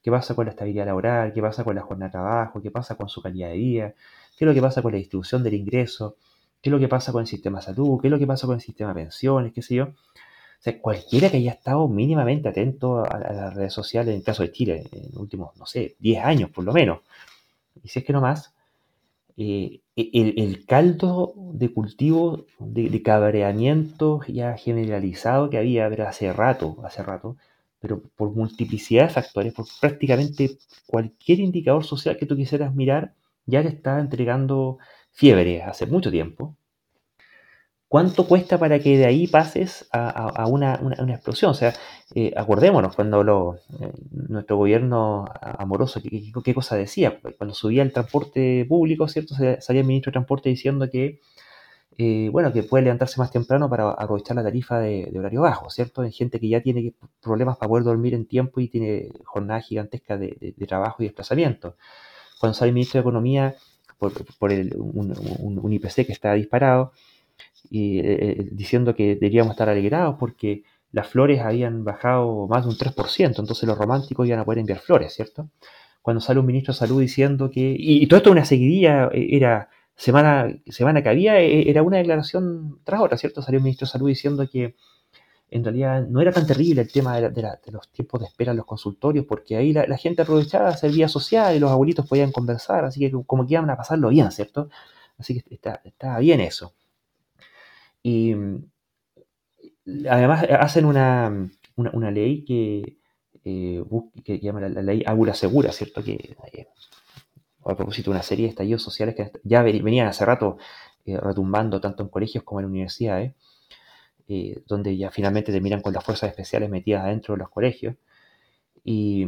[0.00, 2.94] qué pasa con la estabilidad laboral, qué pasa con la jornada de trabajo, qué pasa
[2.94, 3.94] con su calidad de vida,
[4.38, 6.18] qué es lo que pasa con la distribución del ingreso,
[6.62, 8.46] qué es lo que pasa con el sistema de salud, qué es lo que pasa
[8.46, 9.86] con el sistema de pensiones, qué sé yo.
[9.86, 9.92] O
[10.60, 14.52] sea, cualquiera que haya estado mínimamente atento a, las redes sociales, en el caso de
[14.52, 17.00] Chile, en los últimos, no sé, 10 años por lo menos,
[17.82, 18.53] y si es que no más,
[19.36, 27.36] eh, el, caldo de cultivo de, cabreamiento ya generalizado que había hace rato, hace rato,
[27.80, 33.14] pero por multiplicidad de factores, por prácticamente cualquier indicador social que tú quisieras mirar,
[33.46, 34.78] ya le estaba entregando
[35.12, 36.56] fiebre hace mucho tiempo.
[37.94, 40.80] ¿Cuánto cuesta para que de ahí pases a, una,
[41.10, 41.52] explosión?
[41.52, 41.72] O sea,
[42.12, 47.20] eh, acordémonos cuando eh, nuestro gobierno amoroso, ¿qué, cosa decía?
[47.38, 49.36] Cuando subía el transporte público, ¿cierto?
[49.60, 51.20] Salía el ministro de Transporte diciendo que,
[51.96, 56.02] eh, bueno, que puede levantarse más temprano para aprovechar la tarifa de, horario bajo, ¿cierto?
[56.02, 60.18] Hay gente que ya tiene problemas para poder dormir en tiempo y tiene jornadas gigantescas
[60.18, 61.76] de, trabajo y desplazamiento.
[62.40, 63.54] Cuando sale el ministro de Economía
[64.00, 64.12] por,
[64.50, 66.90] un IPC que está disparado,
[67.70, 72.70] y, eh, eh, diciendo que deberíamos estar alegrados porque las flores habían bajado más de
[72.70, 75.48] un 3%, entonces los románticos iban a poder enviar flores, ¿cierto?
[76.02, 77.74] Cuando sale un ministro de salud diciendo que...
[77.76, 83.00] Y, todo esto una seguidilla, eh, era semana, semana que había, era una declaración tras
[83.00, 83.42] otra, ¿cierto?
[83.42, 84.76] Salió un ministro de salud diciendo que
[85.50, 87.30] en realidad no era tan terrible el tema de,
[87.72, 91.54] los tiempos de espera en los consultorios, porque ahí la, gente aprovechaba hacer vía social
[91.54, 94.68] y los abuelitos podían conversar, así que como que iban a pasarlo bien, ¿cierto?
[95.18, 96.72] Así que está, está bien eso.
[98.06, 98.34] Y
[100.08, 102.98] además hacen una, una, ley que,
[103.44, 103.82] eh,
[104.22, 106.04] que llama la, ley Águla Segura, ¿cierto?
[106.04, 106.66] Que eh,
[107.64, 110.58] a propósito de una serie de estallidos sociales que ya venían hace rato
[111.06, 113.34] eh, retumbando tanto en colegios como en universidades,
[114.66, 117.96] donde ya finalmente terminan con las fuerzas especiales metidas adentro de los colegios.
[118.84, 119.26] Y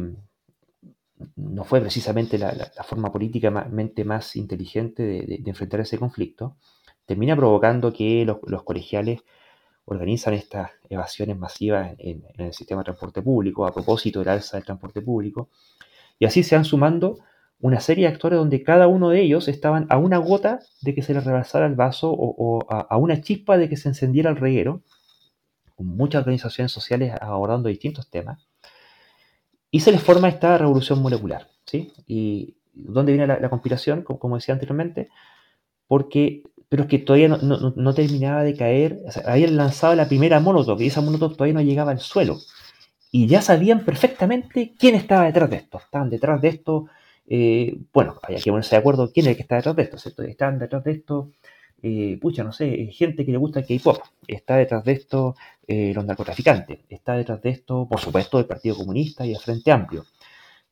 [1.35, 6.57] no fue precisamente la, forma políticamente más inteligente de, enfrentar ese conflicto
[7.07, 9.21] termina provocando que los, colegiales
[9.85, 14.65] organizan estas evasiones masivas en, el sistema de transporte público a propósito del alza del
[14.65, 15.49] transporte público.
[16.19, 17.19] Y así se van sumando
[17.59, 21.01] una serie de actores donde cada uno de ellos estaban a una gota de que
[21.01, 24.83] se les rebasara el vaso o, a, una chispa de que se encendiera el reguero,
[25.75, 28.45] con muchas organizaciones sociales abordando distintos temas.
[29.71, 31.47] Y se les forma esta revolución molecular.
[31.65, 31.93] ¿sí?
[32.05, 34.03] ¿Y dónde viene la, conspiración?
[34.03, 35.09] como decía anteriormente,
[35.87, 40.81] porque pero es que todavía no, terminaba de caer, o habían lanzado la primera Molotov
[40.81, 42.37] y esa Molotov todavía no llegaba al suelo.
[43.11, 45.79] Y ya sabían perfectamente quién estaba detrás de esto.
[45.79, 46.87] Estaban detrás de esto,
[47.25, 49.97] eh, bueno, había que ponerse de acuerdo quién es el que está detrás de esto,
[49.97, 50.23] ¿cierto?
[50.23, 51.31] Estaban detrás de esto,
[51.81, 55.35] eh, pucha, no sé, gente que le gusta el K-pop, está detrás de esto
[55.67, 59.71] eh, los narcotraficantes, está detrás de esto, por supuesto, el Partido Comunista y el Frente
[59.71, 60.05] Amplio.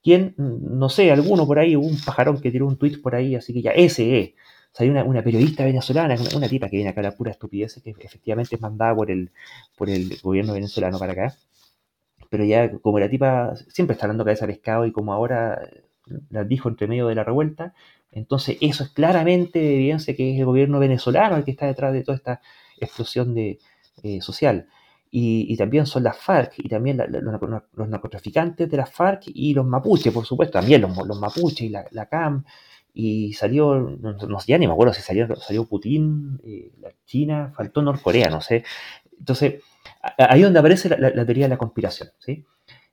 [0.03, 0.35] ¿Quién?
[0.37, 3.61] No sé, alguno por ahí, un pajarón que tiró un tweet por ahí, así que
[3.61, 4.29] ya, ese es
[4.77, 8.55] hay una, periodista venezolana, una, tipa que viene acá a la pura estupidez, que efectivamente
[8.55, 9.31] es mandada por el,
[9.77, 11.35] por el gobierno venezolano para acá.
[12.29, 15.69] Pero ya, como la tipa siempre está dando cabeza al pescado y como ahora
[16.29, 17.73] la dijo entre medio de la revuelta,
[18.11, 22.03] entonces eso es claramente evidencia que es el gobierno venezolano el que está detrás de
[22.03, 22.41] toda esta
[22.79, 23.59] explosión de,
[24.03, 24.67] eh, social.
[25.17, 30.13] Y, también son las FARC y también los, narcotraficantes de las FARC y los mapuches,
[30.13, 32.43] por supuesto, también los, los mapuches y la, la CAM
[32.97, 37.51] y salió, no, sé, ya ni me acuerdo si salió, salió Putin, eh, la China,
[37.53, 38.63] faltó Norcorea, no sé.
[39.19, 39.61] Entonces,
[40.17, 42.09] ahí es donde aparece la, teoría de la conspiración.
[42.19, 42.45] ¿sí?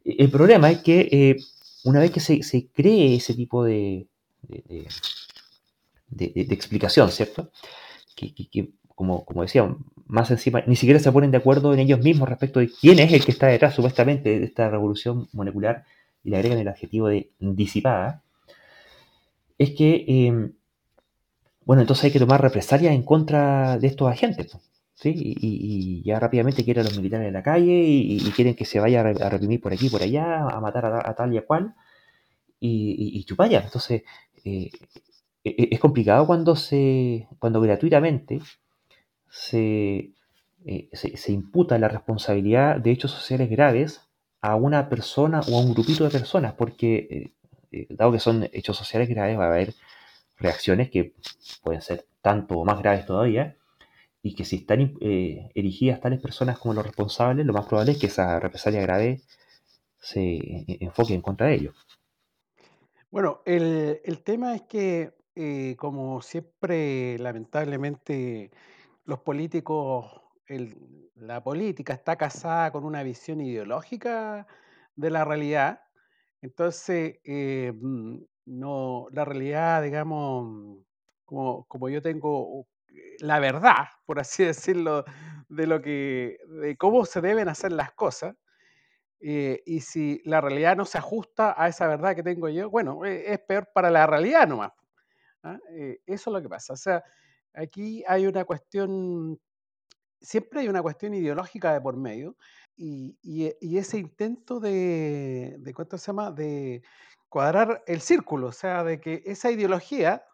[0.05, 1.37] El problema es que eh,
[1.85, 4.09] una vez que se, se, cree ese tipo de,
[4.49, 7.53] de, explicación, ¿cierto?
[8.17, 9.73] Que, que, como, como decía,
[10.07, 13.13] más encima, ni siquiera se ponen de acuerdo en ellos mismos respecto de quién es
[13.13, 15.85] el que está detrás supuestamente de esta revolución molecular
[16.25, 18.23] y le agregan el adjetivo de disipada
[19.59, 20.55] es que, em,
[21.65, 24.57] bueno, entonces hay que tomar represalias en contra de estos agentes,
[24.95, 25.13] ¿sí?
[25.17, 29.29] Y, ya rápidamente quieren los militares en la calle y, quieren que se vaya a
[29.31, 31.75] reprimir por aquí, por allá, a matar a, tal y a cual,
[32.61, 33.27] y, y.
[33.29, 34.03] Entonces,
[34.45, 34.71] eh,
[35.45, 38.41] e, e, es complicado cuando se, cuando gratuitamente
[39.29, 40.13] se,
[40.65, 44.03] eh, se, imputa la responsabilidad de hechos sociales graves
[44.41, 47.33] a una persona o a un grupito de personas, porque
[47.73, 49.75] eh, dado que son hechos sociales graves, va a haber
[50.39, 51.15] reacciones que
[51.63, 53.57] pueden ser tanto o más graves todavía,
[54.23, 57.99] y que si están eh, erigidas tales personas como los responsables, lo más probable es
[57.99, 59.23] que esa represalia grave
[59.99, 61.77] se enfoque en contra de ellos.
[63.11, 68.51] Bueno, el, el tema es que, eh, como siempre, lamentablemente,
[69.05, 74.47] los políticos, el- la política está casada con una visión ideológica
[74.97, 75.83] de la realidad.
[76.43, 80.79] Entonces, eh, mm, no, la realidad, digamos,
[81.25, 85.05] como, como yo tengo eh, la verdad, por así decirlo,
[85.49, 88.37] de lo que, de cómo se deben hacer las cosas,
[89.21, 93.05] eh, y si la realidad no se ajusta a esa verdad que tengo yo, bueno,
[93.05, 94.73] eh, es peor para la realidad nomás.
[95.45, 95.59] ¿ah?
[95.73, 96.73] Eh, eso es lo que pasa.
[96.75, 97.05] O sea,
[97.55, 99.41] aquí hay una cuestión,
[100.21, 102.37] siempre hay una cuestión ideológica de por medio,
[102.77, 106.31] y, y- ese intento de, de, ¿cuánto se llama?
[106.33, 106.83] De
[107.29, 110.25] cuadrar el círculo, o sea, de que esa ideología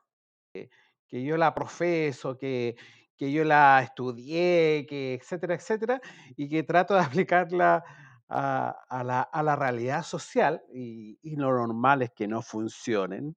[1.09, 2.77] que yo la profeso, que,
[3.17, 6.01] que yo la estudié, que etcétera, etcétera,
[6.37, 7.85] y que trato de aplicarla
[8.29, 13.37] a, a la, a la realidad social y, y lo normal es que no funcionen.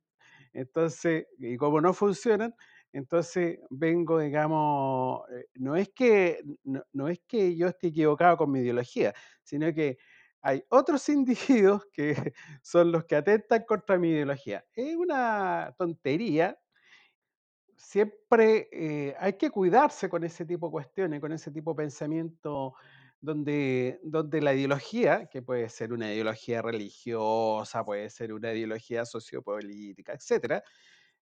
[0.53, 2.55] Entonces, y como no funcionan,
[2.93, 8.59] entonces vengo, digamos, eh, no es que no, es que yo esté equivocado con mi
[8.59, 9.13] ideología,
[9.43, 9.97] sino que
[10.41, 14.65] hay otros individuos que son los que atentan contra mi ideología.
[14.73, 16.57] Es una tontería,
[17.75, 22.73] siempre eh, hay que cuidarse con ese tipo de cuestiones, con ese tipo de pensamiento
[23.19, 30.13] donde, donde la ideología, que puede ser una ideología religiosa, puede ser una ideología sociopolítica,
[30.13, 30.63] etcétera,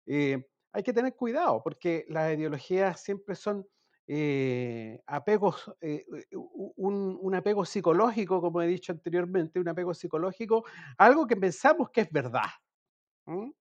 [0.08, 3.68] eh, hay que tener cuidado porque las ideologías siempre son
[4.08, 10.66] eh, apegos, eh, u- un, apego psicológico, como he dicho anteriormente, un apego psicológico,
[10.98, 12.50] algo que pensamos que es verdad.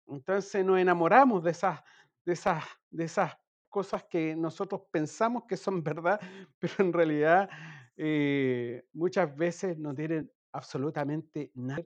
[0.06, 1.80] Entonces nos enamoramos de esas,
[2.24, 3.34] de esas, de esas
[3.68, 6.20] cosas que nosotros pensamos que son verdad,
[6.58, 7.48] pero en realidad
[7.96, 11.82] eh, muchas veces no tienen absolutamente nada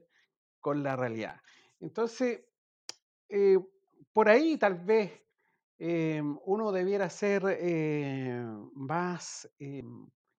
[0.59, 1.37] con la realidad.
[1.79, 2.45] Entonces,
[3.29, 3.59] eh,
[4.13, 5.11] por ahí tal vez
[5.81, 9.81] eh, uno debiera ser eh, más eh,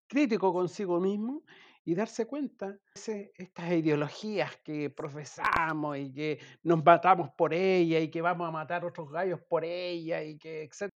[0.06, 1.44] crítico consigo mismo
[1.82, 8.10] y darse cuenta de estas ideologías que profesamos y que nos matamos por ella y
[8.10, 10.90] que vamos a matar otros gallos por ella y que etc.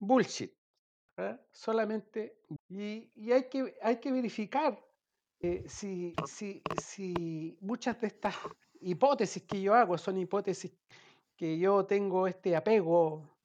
[0.00, 0.52] Bullshit.
[1.52, 2.40] Solamente.
[2.68, 4.78] Y, y hay, que, hay que verificar
[5.66, 8.34] si, si, si muchas de estas
[8.80, 10.72] hipótesis que yo hago son hipótesis
[11.36, 13.36] que yo tengo este apego,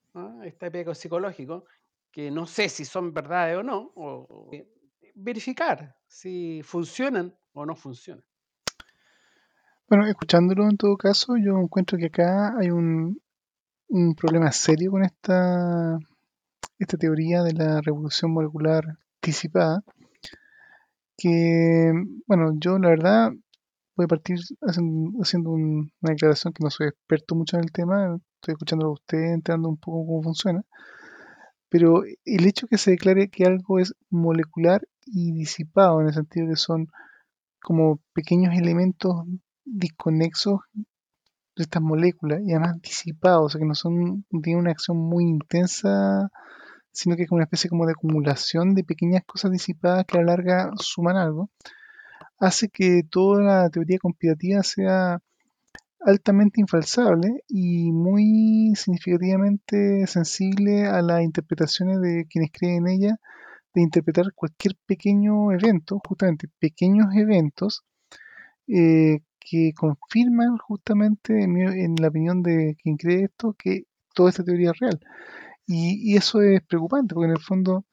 [0.44, 1.66] este apego psicológico,
[2.12, 4.52] que no sé si son verdades o no, o, o,
[5.16, 8.24] verificar si funcionan o no funcionan.
[9.88, 13.22] Bueno, escuchándolo en todo caso, yo encuentro que acá hay un,
[13.90, 15.98] un problema serio con esta,
[16.80, 18.86] esta teoría de la revolución molecular
[19.16, 19.84] anticipada,
[21.18, 21.92] que,
[22.26, 23.32] bueno, yo la verdad
[24.02, 28.18] voy a partir haciendo, un- una declaración que no soy experto mucho en el tema,
[28.36, 30.64] estoy escuchándolo a usted, entrando un poco cómo funciona,
[31.70, 36.48] pero el hecho que se declare que algo es molecular y disipado, en el sentido
[36.50, 36.88] que son
[37.62, 39.16] como pequeños elementos
[39.66, 40.60] disconexos
[41.56, 45.26] de estas moléculas y además disipados, o sea que no son, tienen una acción muy
[45.26, 46.30] intensa,
[46.92, 50.22] sino que es como una especie como de acumulación de pequeñas cosas disipadas que a
[50.22, 51.50] la larga suman algo,
[52.42, 55.22] hace que toda la teoría conspirativa sea
[56.02, 63.18] altamente infalsable y muy significativamente sensible a las interpretaciones de quienes creen en ella,
[63.76, 67.84] de interpretar cualquier pequeño evento, justamente pequeños eventos,
[68.68, 73.84] eh, que confirman justamente, en, la opinión de quien cree esto, que
[74.16, 75.00] toda esta teoría es real.
[75.68, 77.86] Y eso es preocupante, porque en el fondo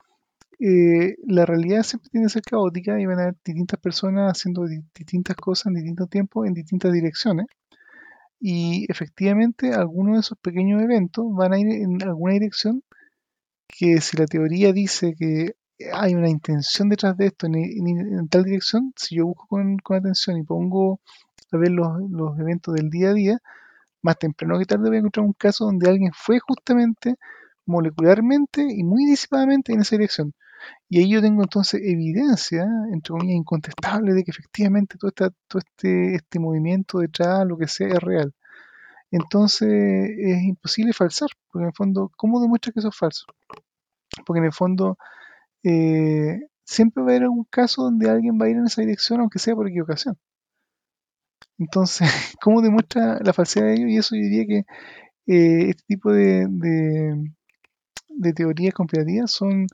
[0.61, 4.67] eh, la realidad siempre tiende a ser caótica y van a haber distintas personas haciendo
[4.67, 7.47] di- distintas cosas en distintos tiempos, en distintas direcciones.
[8.41, 12.83] Y efectivamente algunos de esos pequeños eventos van a ir en alguna dirección
[13.69, 15.55] que si la teoría dice que
[15.93, 20.37] hay una intención detrás de esto en tal dirección, si yo busco con, con atención
[20.39, 21.01] y pongo
[21.53, 23.39] a ver los, los eventos del día a día,
[24.03, 27.17] más temprano que tarde voy a encontrar un caso donde alguien fue justamente
[27.67, 30.35] molecularmente y muy disipadamente en esa dirección.
[30.89, 35.61] Y ahí yo tengo entonces evidencia, entre comillas, incontestable de que efectivamente todo, esta, todo
[35.61, 38.35] este, este movimiento detrás, lo que sea, es real.
[39.11, 43.25] Entonces es imposible falsar, porque en el fondo, ¿cómo demuestras que eso es falso?
[44.27, 44.99] Porque en el fondo
[45.65, 49.21] eh, siempre va a haber algún caso donde alguien va a ir en esa dirección,
[49.21, 50.19] aunque sea por equivocación.
[51.59, 52.09] Entonces,
[52.41, 53.89] ¿cómo demuestra la falsedad de ello?
[53.89, 54.59] Y eso yo diría que
[55.27, 59.67] eh, este tipo de, de, teorías conspirativas son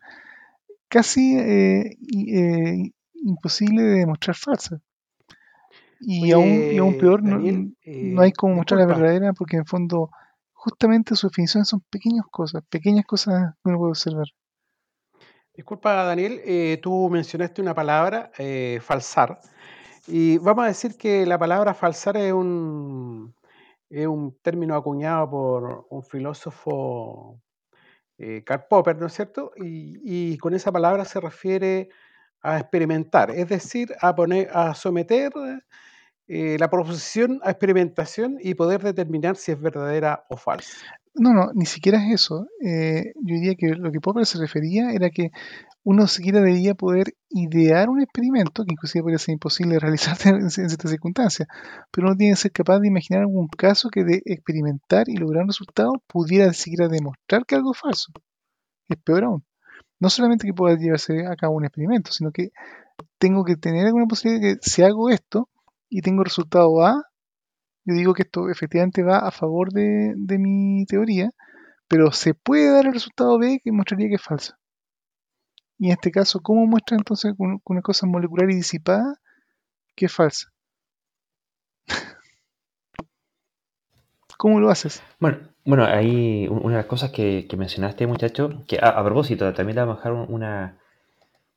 [0.94, 1.96] casi eh,
[2.28, 4.80] eh, imposibles de demostrar falsas.
[5.98, 9.32] Y, aún, y aún Oye, peor, no, Daniel, no hay eh, como mostrar la verdadera
[9.32, 10.10] porque en el fondo
[10.52, 14.26] justamente su definición son pequeñas cosas, pequeñas cosas que uno puede observar.
[15.52, 19.40] disculpa, Daniel, eh, tú mencionaste una palabra, eh, falsar,
[20.06, 23.34] y vamos a decir que la palabra falsar es un,
[23.90, 27.40] es un término acuñado por un filósofo,
[28.18, 29.52] eh, Karl Popper, ¿no es cierto?
[29.56, 31.88] Y, y con esa palabra se refiere
[32.42, 35.32] a experimentar, es decir, a poner, a someter
[36.26, 40.78] eh, la proposición a experimentación y poder determinar si es verdadera o falsa.
[41.16, 42.48] No, no, ni siquiera es eso.
[42.60, 45.30] Eh, yo diría que lo que Popper se refería era que
[45.84, 50.50] uno siquiera debía poder idear un experimento, que inclusive podría ser imposible realizar en, en
[50.50, 51.46] ciertas circunstancias,
[51.92, 55.42] pero uno tiene que ser capaz de imaginar algún caso que de experimentar y lograr
[55.42, 58.12] un resultado pudiera siquiera demostrar que algo es falso.
[58.88, 59.44] Es peor aún.
[60.00, 62.50] No solamente que pueda llevarse a cabo un experimento, sino que
[63.18, 65.48] tengo que tener alguna posibilidad de que si hago esto
[65.88, 67.04] y tengo resultado A,
[67.86, 71.30] yo digo que esto efectivamente va a favor de, de mi teoría,
[71.88, 74.54] pero se puede dar el resultado B que mostraría que es falso.
[75.78, 79.20] Y en este caso, ¿cómo muestra entonces con una cosa molecular y disipada
[79.96, 80.52] que es falsa?
[84.38, 85.02] ¿Cómo lo haces?
[85.20, 89.76] Bueno, bueno, ahí una de las cosas que, mencionaste, muchacho, que a, a propósito, también
[89.76, 90.78] le vamos a dejar un- una,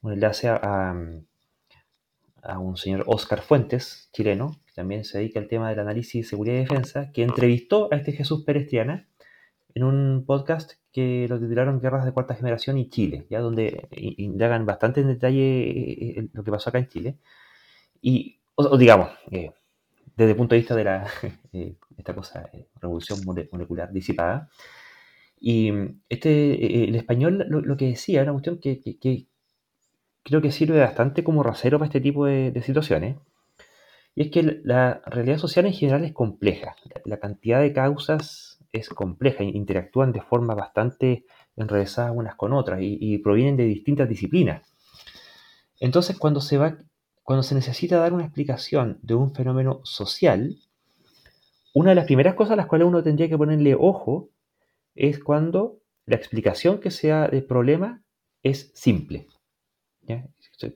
[0.01, 0.95] un enlace a,
[2.43, 6.55] a un señor Oscar Fuentes, chileno, que también se dedica al tema del análisis, seguridad
[6.55, 9.07] y defensa, que entrevistó a este Jesús Pérez Triana
[9.73, 14.65] en un podcast que lo titularon Guerras de Cuarta Generación y Chile, ya donde indagan
[14.65, 17.17] bastante en detalle eh, eh, lo que pasó acá en Chile.
[18.01, 19.51] Y, o, digamos, eh,
[20.15, 21.07] desde el punto de vista de la,
[21.53, 24.49] eh, esta cosa, eh, revolución mole- molecular disipada.
[25.39, 25.71] Y
[26.09, 29.27] este, eh, el español lo, lo que decía era una cuestión que- que
[30.27, 33.15] creo que sirve bastante como rasero para este tipo de, situaciones.
[34.13, 36.75] Y es que la realidad social en general es compleja.
[37.05, 41.23] La, cantidad de causas es compleja, in- interactúan de forma bastante
[41.55, 44.63] enrevesadas unas con otras y, y provienen de distintas disciplinas.
[45.79, 46.77] Entonces, cuando se va,
[47.23, 50.57] cuando se necesita dar una explicación de un fenómeno social,
[51.73, 54.29] una de las primeras cosas a las cuales uno tendría que ponerle ojo
[54.93, 58.03] es cuando la explicación que sea del problema
[58.43, 59.27] es simple.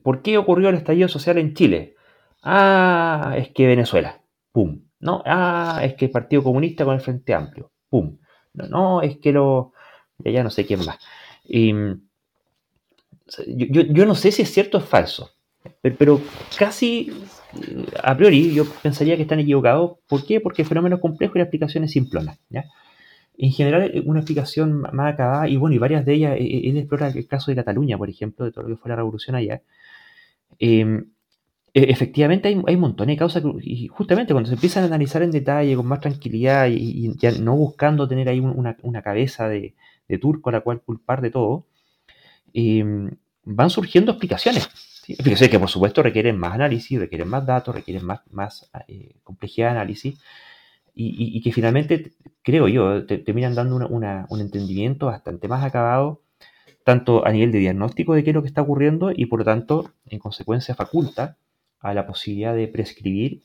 [0.02, 1.96] ¿Por qué ocurrió el estallido social en Chile?
[2.42, 4.20] Ah, es que Venezuela.
[4.52, 4.82] Pum.
[5.00, 7.72] No, ah, es que el Partido Comunista con el Frente Amplio.
[7.88, 8.18] Pum.
[8.54, 9.72] No, no es que lo.
[10.18, 10.98] Ya, no sé quién más.
[11.44, 11.72] Y,
[13.46, 15.30] yo, yo, no sé si es cierto o es falso,
[15.80, 16.20] pero,
[16.58, 17.10] casi
[17.54, 19.98] eh, a priori yo pensaría que están equivocados.
[20.06, 20.40] ¿Por qué?
[20.40, 22.38] Porque el fenómeno es complejo y la explicación es simplona.
[22.50, 22.64] ¿ya?
[23.38, 26.76] En general, eh, una explicación más acabada, y bueno, y varias de ellas, eh, él
[26.76, 29.62] explora el caso de Cataluña, por ejemplo, de todo lo que fue la revolución allá.
[30.58, 31.04] Eh,
[31.74, 35.74] efectivamente hay, hay montones de causas y justamente cuando se empiezan a analizar en detalle
[35.74, 36.74] con más tranquilidad y,
[37.06, 39.74] y ya no buscando tener ahí un- una, una cabeza de,
[40.08, 41.66] de turco a la cual culpar de todo,
[42.54, 42.84] eh,
[43.44, 44.68] van surgiendo explicaciones.
[45.04, 45.14] ¿sí?
[45.14, 49.68] Explicaciones que por supuesto requieren más análisis, requieren más datos, requieren más, más eh, complejidad
[49.68, 50.20] de análisis
[50.94, 52.12] y, que finalmente,
[52.42, 56.22] creo yo, te- terminan dando un entendimiento bastante más acabado,
[56.84, 59.44] tanto a nivel de diagnóstico de qué es lo que está ocurriendo y por lo
[59.44, 61.38] tanto, en consecuencia, faculta
[61.80, 63.42] a la posibilidad de prescribir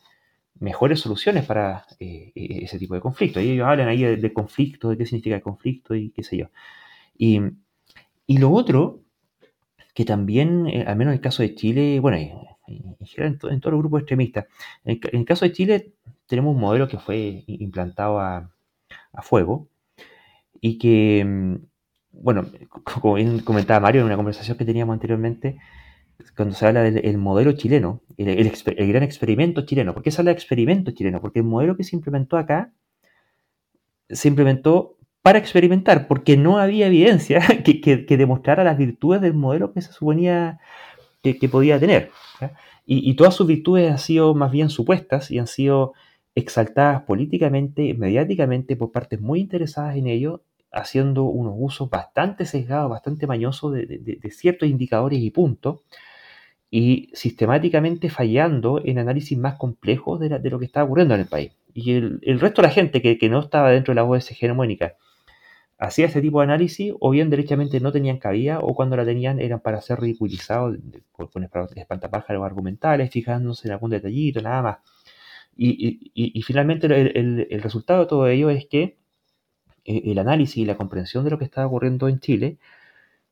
[0.60, 3.44] mejores soluciones para eh, eh, ese tipo de conflictos.
[3.44, 6.38] Y ellos hablan ahí de, de conflicto, de qué significa el conflicto y qué sé
[6.38, 6.48] yo.
[7.18, 7.42] Y,
[8.40, 9.02] lo otro,
[9.94, 13.40] que también, eh, al menos en el caso de Chile, bueno, en, en general en,
[13.40, 14.46] to- en todos los grupos extremistas,
[14.86, 15.94] en el caso de Chile
[16.28, 18.52] tenemos un modelo que fue implantado a,
[19.24, 19.70] fuego
[20.62, 21.56] y que, mm,
[22.24, 25.58] bueno, co- como bien comentaba Mario en una conversación que teníamos anteriormente,
[26.36, 28.52] cuando se habla del el modelo chileno, el,
[28.90, 31.22] gran experimento chileno, ¿por qué se habla de experimento chileno?
[31.22, 32.74] Porque el modelo que se implementó acá
[34.10, 39.74] se implementó para experimentar, porque no había evidencia que, que- demostrara las virtudes del modelo
[39.74, 40.60] que se suponía
[41.24, 42.12] que, podía tener.
[42.86, 45.94] y todas sus virtudes han sido más bien supuestas y han sido
[46.38, 53.26] exaltadas políticamente, mediáticamente por partes muy interesadas en ello, haciendo unos usos bastante sesgados, bastante
[53.26, 55.80] mañosos de, ciertos indicadores y puntos,
[56.70, 61.54] y sistemáticamente fallando en análisis más complejos de, lo que estaba ocurriendo en el país.
[61.74, 64.30] Y el, el resto de la gente que, que no estaba dentro de la OS
[64.30, 64.94] hegemónica
[65.80, 69.40] hacía este tipo de análisis, o bien derechamente no tenían cabida, o cuando la tenían
[69.40, 70.78] eran para ser ridiculizados
[71.12, 71.44] con
[71.76, 74.78] espantapájaros argumentales, fijándose en algún detallito, nada más.
[75.58, 78.98] Y, y- finalmente el, resultado de todo ello es que
[79.86, 82.58] eh, el análisis y la comprensión de lo que estaba ocurriendo en Chile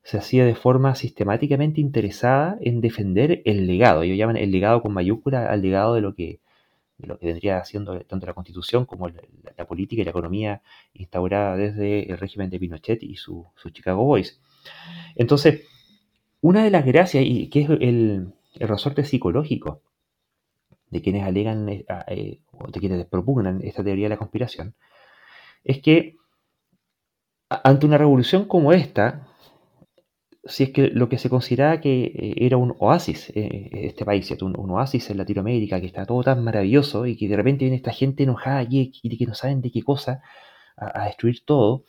[0.03, 4.03] se hacía de forma sistemáticamente interesada en defender el legado.
[4.03, 6.39] Ellos llaman el legado con mayúscula al legado de lo que,
[6.97, 10.61] de lo que vendría haciendo tanto la constitución como la, política y la economía
[10.93, 14.39] instaurada desde el régimen de Pinochet y su, Chicago Boys.
[15.15, 15.63] Entonces,
[16.41, 19.81] una de las gracias, y que es el resorte psicológico
[20.95, 24.75] de quienes alegan eh, eh, o de quienes propugnan esta teoría de la conspiración,
[25.63, 26.15] es que
[27.49, 29.27] ante una revolución como esta,
[30.45, 34.57] si es que lo que se consideraba que eh, era un oasis, este país, un,
[34.57, 37.91] un, oasis en Latinoamérica, que está todo tan maravilloso y que de repente viene esta
[37.91, 40.21] gente enojada aquí y que no saben de qué cosa
[40.77, 41.83] a, destruir todo,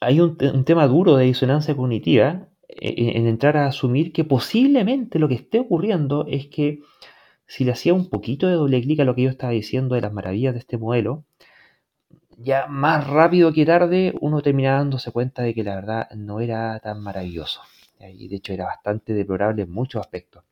[0.00, 5.18] hay un, un, tema duro de disonancia cognitiva en, en entrar a asumir que posiblemente
[5.18, 6.80] lo que esté ocurriendo es que
[7.52, 10.00] si le hacía un poquito de doble clic a lo que yo estaba diciendo de
[10.00, 11.24] las maravillas de este modelo,
[12.38, 16.80] ya más rápido que tarde uno terminaba dándose cuenta de que la verdad no era
[16.80, 17.60] tan maravilloso.
[18.00, 20.44] Y de hecho era bastante deplorable en muchos aspectos.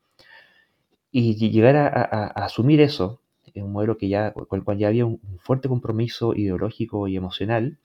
[1.10, 3.22] Y llegar a, asumir eso,
[3.54, 7.16] en un modelo que ya, con el cual ya había un, fuerte compromiso ideológico y
[7.16, 7.78] emocional,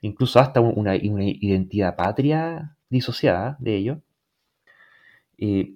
[0.00, 4.00] incluso hasta una, identidad patria disociada de ello,
[5.36, 5.74] eh,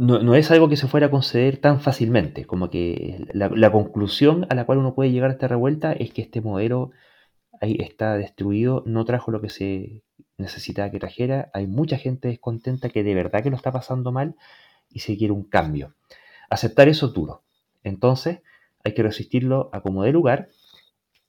[0.00, 4.54] no, es algo que se fuera a conceder tan fácilmente, como que la, conclusión a
[4.54, 6.90] la cual uno puede llegar a esta revuelta es que este modelo
[7.60, 10.02] ahí está destruido, no trajo lo que se
[10.38, 14.36] necesitaba que trajera, hay mucha gente descontenta que de verdad que lo está pasando mal
[14.88, 15.94] y se quiere un cambio.
[16.48, 17.42] Aceptar eso es duro.
[17.84, 18.40] Entonces
[18.82, 20.48] hay que resistirlo a como de lugar,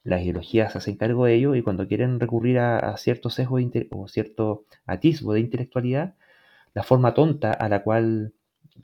[0.06, 3.58] las ideologías se hacen cargo de ello y cuando quieren recurrir a, a cierto sesgo
[3.92, 6.16] o cierto atisbo de intelectualidad,
[6.74, 8.34] la forma tonta a la cual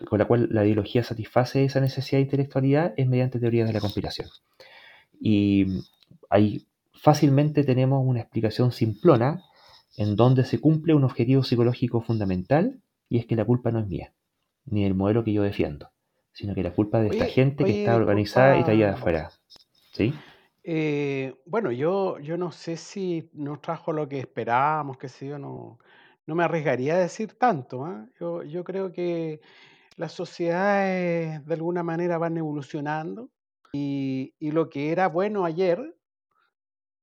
[0.06, 3.80] con la cual la ideología satisface esa necesidad de intelectualidad es mediante teorías de la
[3.80, 4.30] conspiración.
[5.20, 5.66] Y
[6.30, 9.44] ahí fácilmente tenemos una explicación simplona
[9.98, 12.80] en donde se cumple un objetivo psicológico fundamental
[13.10, 14.14] y es que la culpa no es mía,
[14.66, 15.90] ni del modelo que yo defiendo,
[16.34, 19.32] sino que la culpa es de esta gente que está organizada y traída de afuera.
[19.94, 20.14] ¿Sí?
[20.64, 25.40] Eh, bueno, yo, yo no sé si nos trajo lo que esperábamos, que sé yo,
[25.40, 25.80] no,
[26.26, 27.86] no me arriesgaría a decir tanto.
[27.86, 28.06] ¿ah?
[28.20, 29.40] Yo, yo creo que
[29.98, 33.32] las sociedades de alguna manera van evolucionando
[33.74, 35.96] y, lo que era bueno ayer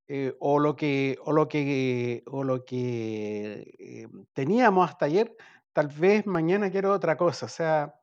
[0.09, 5.37] eh, o lo que, o lo que, o lo que eh, teníamos hasta ayer,
[5.73, 7.47] tal vez mañana quiero otra cosa.
[7.47, 7.95] O sea,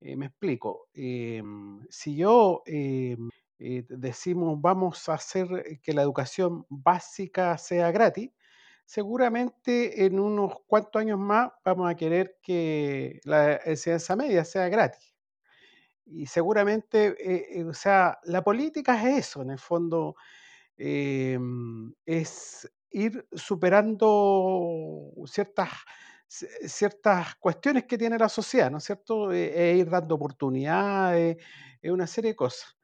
[0.00, 0.88] eh, me explico.
[1.88, 2.62] si yo
[3.58, 8.30] decimos vamos a hacer que la educación básica sea gratis,
[8.86, 15.14] seguramente en unos cuantos años más vamos a querer que la enseñanza media sea gratis.
[16.06, 20.16] Y seguramente, eh, eh, o sea, la política es eso, en el fondo,
[20.76, 25.70] es ir superando ciertas,
[26.28, 29.32] ciertas cuestiones que tiene la sociedad, ¿no es cierto?
[29.32, 31.36] E, e ir dando oportunidades,
[31.80, 32.76] es una serie de cosas.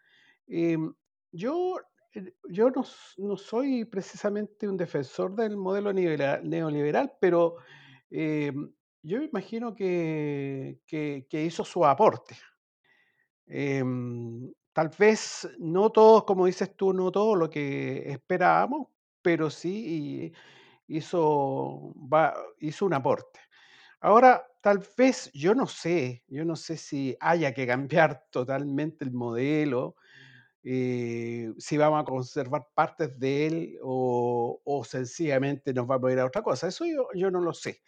[0.47, 0.95] Em,
[1.33, 1.83] yo eh,
[2.49, 2.85] yo no,
[3.19, 7.57] no soy precisamente un defensor del modelo neoliberal, pero
[8.11, 8.73] em,
[9.03, 12.37] yo me imagino que, que, hizo su aporte.
[13.47, 18.89] Em, tal vez no todos, como dices tú, no todo lo que esperábamos,
[19.23, 20.33] pero sí
[20.89, 23.41] hizo, va, hizo un aporte.
[24.01, 29.13] Ahora, tal vez, yo no sé, yo no sé si haya que cambiar totalmente el
[29.13, 29.97] modelo,
[30.63, 36.27] eh, si vamos a conservar partes de él o, sencillamente nos vamos a ir a
[36.27, 36.69] otra cosa.
[36.69, 37.83] Eso yo, yo no lo sé.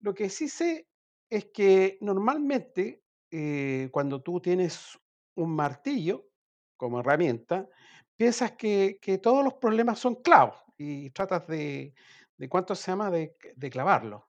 [0.00, 0.86] Lo que sí sé
[1.28, 4.98] es que normalmente eh, cuando tú tienes
[5.34, 6.28] un martillo
[6.76, 7.68] como herramienta,
[8.16, 11.94] piensas que, todos los problemas son clavos y tratas de,
[12.36, 13.34] de cuánto se llama, de,
[13.70, 14.28] clavarlo.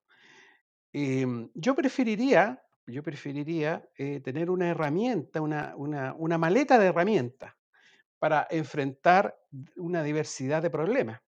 [0.94, 7.54] Em, yo preferiría, yo preferiría eh, tener una herramienta, una, una, una maleta de herramientas
[8.20, 9.38] para enfrentar
[9.76, 11.22] una diversidad de problemas.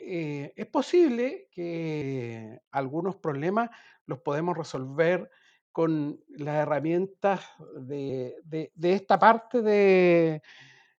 [0.00, 3.70] Eh, es posible que algunos problemas
[4.06, 5.30] los podemos resolver
[5.72, 7.44] con las herramientas
[7.76, 8.34] de,
[8.82, 10.42] esta parte de,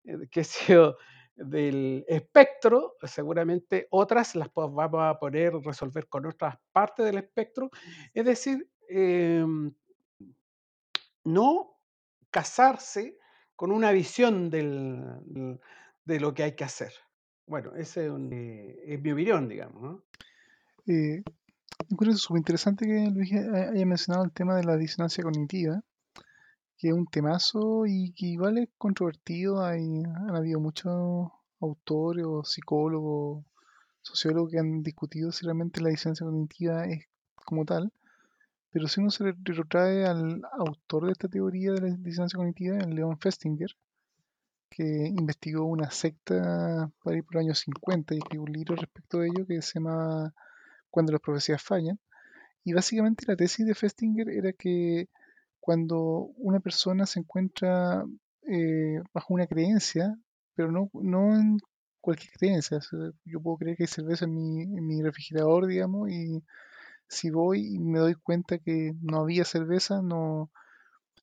[0.04, 0.44] eh, que
[1.34, 7.70] del espectro, seguramente otras las vamos a poder resolver con otras partes del espectro.
[8.12, 9.72] Es decir, em,
[11.24, 11.78] no
[12.30, 13.16] casarse
[13.60, 15.60] con una visión del,
[16.06, 16.94] de lo que hay que hacer.
[17.46, 19.82] Bueno, ese es, eh, mi opinión, digamos.
[19.82, 20.02] ¿no?
[20.86, 21.22] Eh,
[22.00, 25.84] es súper interesante que Luis haya mencionado el tema de la disonancia cognitiva,
[26.78, 29.62] que es un temazo y que igual es controvertido.
[29.62, 31.30] Hay, han habido muchos
[31.60, 33.44] autores o psicólogos,
[34.00, 37.04] sociólogos que han discutido si realmente la disonancia cognitiva es
[37.44, 37.92] como tal.
[38.72, 42.78] Pero si uno se re- retrotrae al autor de esta teoría de la disonancia cognitiva,
[42.78, 43.70] el Leon Festinger,
[44.68, 49.18] que investigó una secta para ir por los años 50 y escribió un libro respecto
[49.18, 50.32] de ello que se llama
[50.90, 51.98] Cuando las profecías fallan.
[52.64, 55.08] Y básicamente la tesis de Festinger era que
[55.60, 58.04] cuando una persona se encuentra
[58.44, 60.16] eh, bajo una creencia,
[60.54, 61.58] pero no, no en
[62.00, 62.80] cualquier creencia,
[63.24, 66.42] yo puedo creer que hay cerveza en mi, en mi refrigerador, digamos, y
[67.10, 70.50] si voy y me doy cuenta que no había cerveza, no,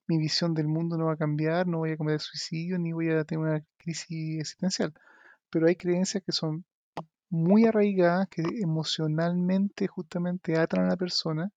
[0.08, 3.10] mi visión del mundo no va a cambiar, no voy a cometer suicidio, ni voy
[3.12, 4.94] a tener una crisis existencial.
[5.50, 6.66] Pero hay creencias que son
[7.30, 11.52] muy arraigadas, que emocionalmente justamente atan a la persona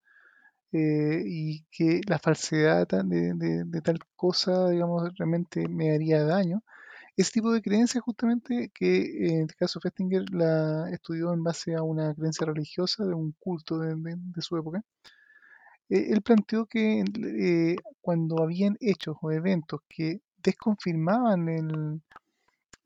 [0.72, 6.62] eh, y que la falsedad de tal cosa, digamos, realmente me haría daño.
[7.16, 11.82] Ese tipo de creencias justamente que en este caso Festinger la estudió en base a
[11.82, 13.96] una creencia religiosa de un culto de,
[14.40, 14.82] su época.
[15.88, 22.00] Eh, él planteó que eh, cuando habían hechos o eventos que desconfirmaban el,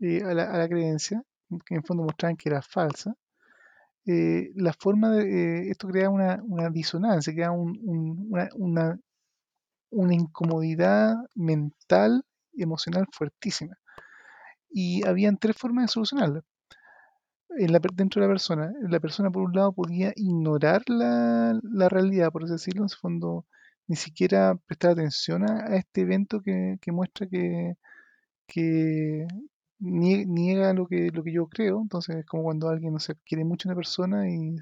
[0.00, 1.22] eh, a, la, creencia,
[1.66, 3.14] que en el fondo mostraban que era falsa,
[4.06, 9.00] eh, la forma de esto crea una, disonancia, crea un- un- una, una-
[9.90, 12.24] una incomodidad mental
[12.54, 13.76] emocional fuertísima.
[14.74, 16.42] Y habían tres formas de solucionarla.
[17.56, 21.58] En la per- dentro de la persona, la persona por un lado podía ignorar la,
[21.62, 23.46] la realidad, por así decirlo, en su fondo
[23.86, 27.76] ni siquiera prestar atención a, a este evento que, que muestra que,
[28.48, 29.26] que
[29.80, 31.82] nie- niega lo que, lo que yo creo.
[31.82, 34.56] Entonces es como cuando alguien no sé, quiere mucho a una persona y,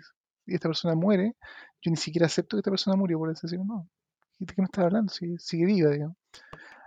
[0.46, 1.36] y esta persona muere,
[1.82, 3.88] yo ni siquiera acepto que esta persona murió, por así decirlo, no.
[4.38, 5.12] ¿De qué me estás hablando?
[5.12, 6.16] Sigue, sigue viva, digamos.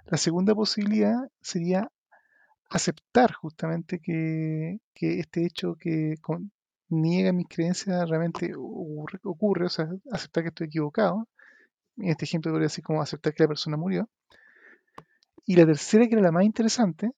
[0.05, 1.91] La segunda posibilidad sería
[2.75, 6.15] aceptar justamente que, este hecho que
[6.89, 11.27] niega mis creencias realmente ocurre, o sea, aceptar que estoy equivocado.
[11.97, 14.09] En este ejemplo podría decir como aceptar que la persona murió.
[15.45, 17.11] Y la tercera, que era la más interesante,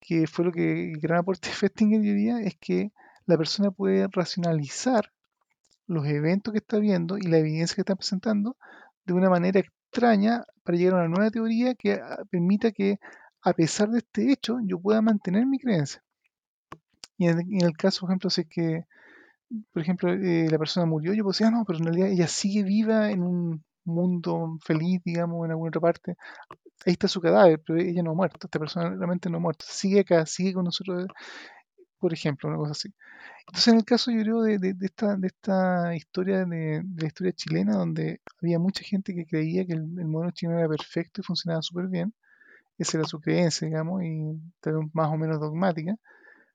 [0.00, 2.92] que fue lo que el gran aporte de Festinger diría, es que
[3.26, 5.12] la persona puede racionalizar
[5.86, 8.56] los eventos que está viendo y la evidencia que está presentando
[9.04, 12.98] de una manera extraña para llegar a una nueva teoría que ah, permita que
[13.46, 16.02] a pesar de este hecho yo pueda mantener mi creencia.
[17.16, 18.86] Y en, el caso, por ejemplo, si es que,
[19.72, 22.26] por ejemplo, eh, la persona murió, yo puedo decir, ah, no, pero en realidad ella
[22.26, 26.16] sigue viva en un mundo feliz, digamos, en alguna otra parte.
[26.84, 29.64] Ahí está su cadáver, pero ella no ha muerto, esta persona realmente no ha muerto.
[29.68, 31.06] Sigue acá, sigue con nosotros,
[32.00, 32.92] por ejemplo, una cosa así.
[33.46, 37.32] Entonces, en el caso, yo creo, de, esta, de esta historia, de, de la historia
[37.32, 41.24] chilena, donde había mucha gente que creía que el, el modelo chileno era perfecto y
[41.24, 42.12] funcionaba súper bien,
[42.78, 45.96] esa era su creencia, digamos, y vez más o menos dogmática.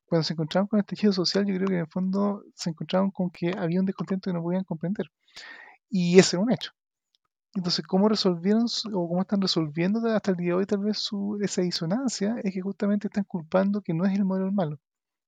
[0.05, 3.11] Cuando se encontraban con el tejido social, yo creo que en el fondo se encontraban
[3.11, 5.07] con que había un descontento que no podían comprender.
[5.89, 6.71] Y ese era un hecho.
[7.53, 11.37] Entonces, ¿cómo resolvieron o cómo están resolviendo hasta el día de hoy tal vez su,
[11.41, 12.35] esa disonancia?
[12.43, 14.79] Es que justamente están culpando que no es el modelo el malo.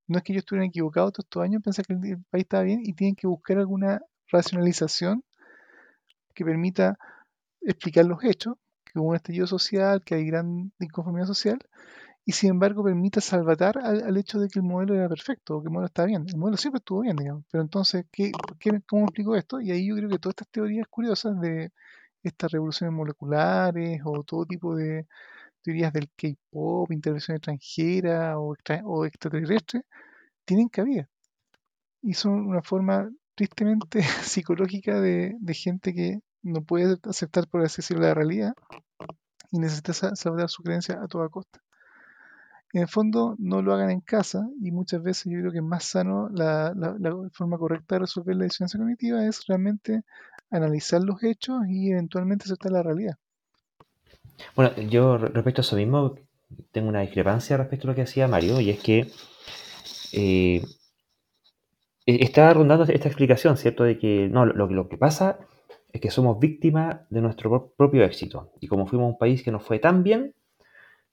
[0.07, 2.63] No es que ellos estuvieran equivocados todos estos años, pensar que el, el país estaba
[2.63, 4.01] bien y tienen que buscar alguna
[4.31, 5.23] racionalización
[6.33, 6.97] que permita
[7.61, 8.55] explicar los hechos,
[8.93, 11.59] que hubo un estallido social, que hay gran inconformidad social,
[12.25, 15.61] y sin embargo permita salvatar al, al hecho de que el modelo era perfecto, o
[15.61, 16.25] que el modelo está bien.
[16.29, 17.43] El modelo siempre estuvo bien, digamos.
[17.51, 19.59] Pero entonces, ¿qué, qué- ¿cómo explico esto?
[19.61, 21.71] Y ahí yo creo que todas estas teorías curiosas de
[22.23, 25.07] estas revoluciones moleculares o todo tipo de
[25.63, 29.83] teorías del K-pop, intervención extranjera o, extra- o extraterrestre,
[30.45, 31.09] tienen cabida.
[32.01, 38.13] Y son una forma tristemente psicológica de gente que no puede aceptar, por así la
[38.13, 38.53] realidad
[39.51, 41.59] y necesita sa- salvar su creencia a toda costa.
[42.73, 45.63] En el fondo, no lo hagan en casa y muchas veces yo creo que es
[45.63, 46.73] más sano, la,
[47.31, 50.01] forma correcta de resolver la disonancia cognitiva es realmente
[50.51, 53.15] analizar los hechos y eventualmente aceptar la realidad.
[54.55, 56.15] Bueno, yo re- respecto a eso mismo,
[56.71, 59.11] tengo una discrepancia respecto a lo que decía Mario, y es que
[60.13, 60.61] eh,
[62.05, 63.83] e- está rondando esta explicación, ¿cierto?
[63.83, 65.39] De que no, lo, lo que pasa
[65.93, 68.51] es que somos víctimas de nuestro pro- propio éxito.
[68.59, 70.33] Y como fuimos un país que nos fue tan bien,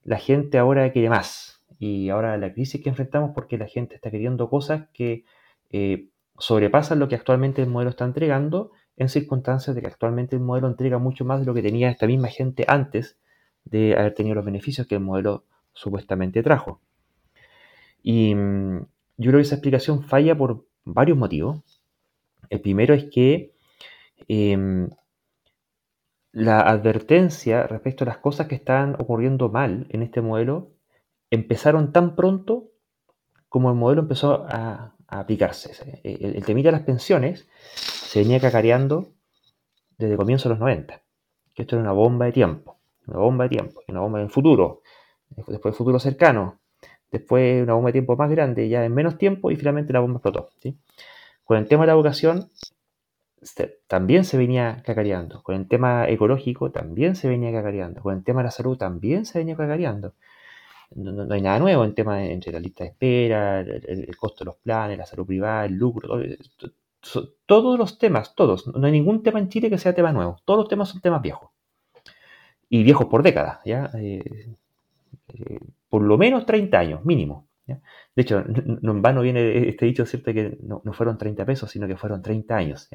[0.03, 1.63] la gente ahora quiere más.
[1.79, 5.25] Y ahora la crisis que enfrentamos porque la gente está queriendo cosas que
[5.71, 6.09] eh,
[6.39, 10.69] sobrepasan lo que actualmente el modelo está entregando en circunstancias de que actualmente el modelo
[10.69, 13.19] entrega mucho más de lo que tenía esta misma gente antes
[13.65, 16.81] de haber tenido los beneficios que el modelo supuestamente trajo.
[18.03, 18.79] Y mm,
[19.19, 21.63] yo creo que esa explicación falla por varios motivos.
[22.49, 23.53] El primero es que
[24.31, 24.91] em,
[26.33, 30.71] la advertencia respecto a las cosas que están ocurriendo mal en este modelo
[31.31, 32.69] empezaron tan pronto
[33.49, 36.01] como el modelo empezó a, aplicarse.
[36.05, 39.09] El, el temita de las pensiones se venía cacareando
[39.99, 41.03] desde comienzo de los 90.
[41.53, 42.79] Que esto era una bomba de tiempo,
[43.09, 44.83] una bomba de tiempo, una bomba del futuro,
[45.31, 46.61] después del futuro cercano,
[47.11, 50.19] después una bomba de tiempo más grande, ya en menos tiempo, y finalmente la bomba
[50.19, 50.51] explotó.
[51.45, 52.51] Con el tema de la vocación,
[53.87, 55.43] también se venía cacareando.
[55.43, 58.03] Con el tema ecológico también se venía cacareando.
[58.03, 60.15] Con el tema de la salud también se venía cacareando.
[60.95, 64.57] No, hay nada nuevo en tema entre la lista de espera, el, costo de los
[64.57, 66.21] planes, la salud privada, el lucro,
[67.47, 68.67] todos los temas, todos.
[68.67, 70.39] No hay ningún tema en Chile que sea tema nuevo.
[70.45, 71.51] Todos los temas son temas viejos.
[72.69, 73.91] Y viejos por décadas, ¿ya?
[73.95, 74.55] Eh,
[75.29, 75.59] eh,
[75.89, 77.47] por lo menos 30 años, mínimo.
[78.17, 78.45] De hecho,
[78.83, 80.33] no, en vano viene este dicho, ¿cierto?
[80.33, 82.89] Que no, fueron 30 pesos, sino que fueron 30 años.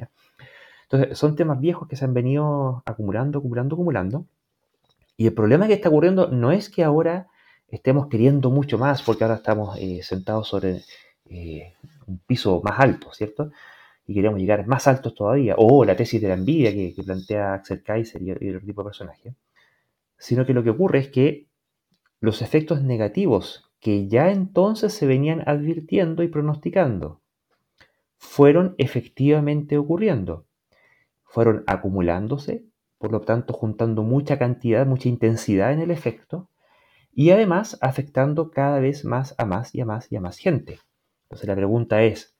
[0.84, 4.26] Entonces, son temas viejos que se han venido acumulando, acumulando, acumulando.
[5.16, 7.28] Y el problema que está ocurriendo no es que ahora
[7.68, 10.82] estemos queriendo mucho más, porque ahora estamos eh, sentados sobre
[11.28, 11.74] eh,
[12.06, 13.50] un piso más alto, ¿cierto?
[14.06, 15.54] Y queremos llegar más altos todavía.
[15.58, 18.86] O la tesis de la envidia que, plantea Axel Kaiser y, y otro tipo de
[18.86, 19.34] personaje.
[20.18, 21.46] Sino que lo que ocurre es que
[22.20, 27.20] los efectos negativos que ya entonces se venían advirtiendo y pronosticando,
[28.16, 30.44] fueron efectivamente ocurriendo,
[31.22, 32.64] fueron acumulándose,
[32.98, 36.50] por lo tanto juntando mucha cantidad, mucha intensidad en el efecto,
[37.12, 40.80] y además afectando cada vez más a más y a más y a más gente.
[41.26, 42.36] Entonces la pregunta es,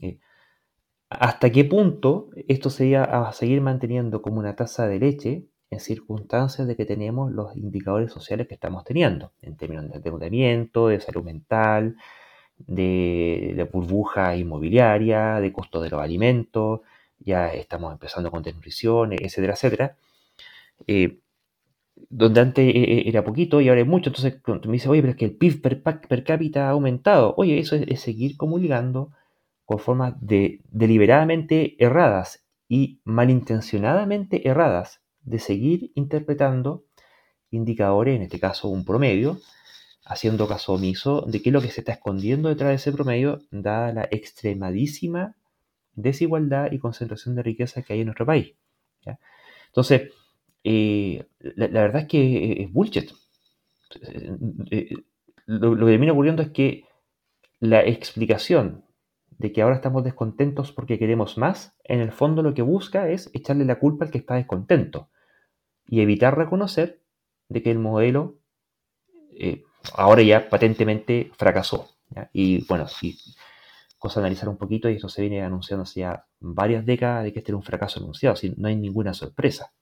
[0.00, 0.20] eh,
[1.10, 5.80] ¿hasta qué punto esto se iba a seguir manteniendo como una tasa de leche en
[5.80, 11.00] circunstancias de que tenemos los indicadores sociales que estamos teniendo, en términos de endeudamiento, de
[11.00, 11.96] salud mental,
[12.58, 16.80] de, burbuja inmobiliaria, de costo de los alimentos,
[17.20, 19.96] ya estamos empezando con desnutrición, etcétera, etcétera.
[20.86, 21.18] Eh,
[22.08, 25.12] donde antes e, e, era poquito y ahora es mucho, entonces me dice, oye, pero
[25.12, 25.62] es que el PIB
[26.08, 27.34] per, cápita ha aumentado.
[27.36, 29.10] Oye, eso es, seguir comulgando
[29.64, 36.84] con formas de, deliberadamente erradas y malintencionadamente erradas de seguir interpretando
[37.50, 39.40] indicadores, en este caso un promedio,
[40.04, 43.40] haciendo caso omiso de qué es lo que se está escondiendo detrás de ese promedio,
[43.50, 45.36] dada la extremadísima
[45.94, 48.54] desigualdad y concentración de riqueza que hay en nuestro país.
[49.66, 50.10] Entonces,
[50.64, 53.12] eh, la, verdad es que es bullshit.
[54.70, 54.94] Eh,
[55.46, 56.84] lo, lo, que termina ocurriendo es que
[57.60, 58.84] la explicación
[59.40, 63.30] de que ahora estamos descontentos porque queremos más, en el fondo lo que busca es
[63.32, 65.08] echarle la culpa al que está descontento
[65.86, 67.00] y evitar reconocer
[67.48, 68.36] de que el modelo
[69.30, 69.64] eh,
[69.94, 71.88] ahora ya patentemente fracasó.
[72.34, 73.16] Y bueno, si
[73.96, 77.38] cosa analizar un poquito, y eso se viene anunciando hace ya varias décadas de que
[77.38, 79.72] este era un fracaso anunciado, si no hay ninguna sorpresa.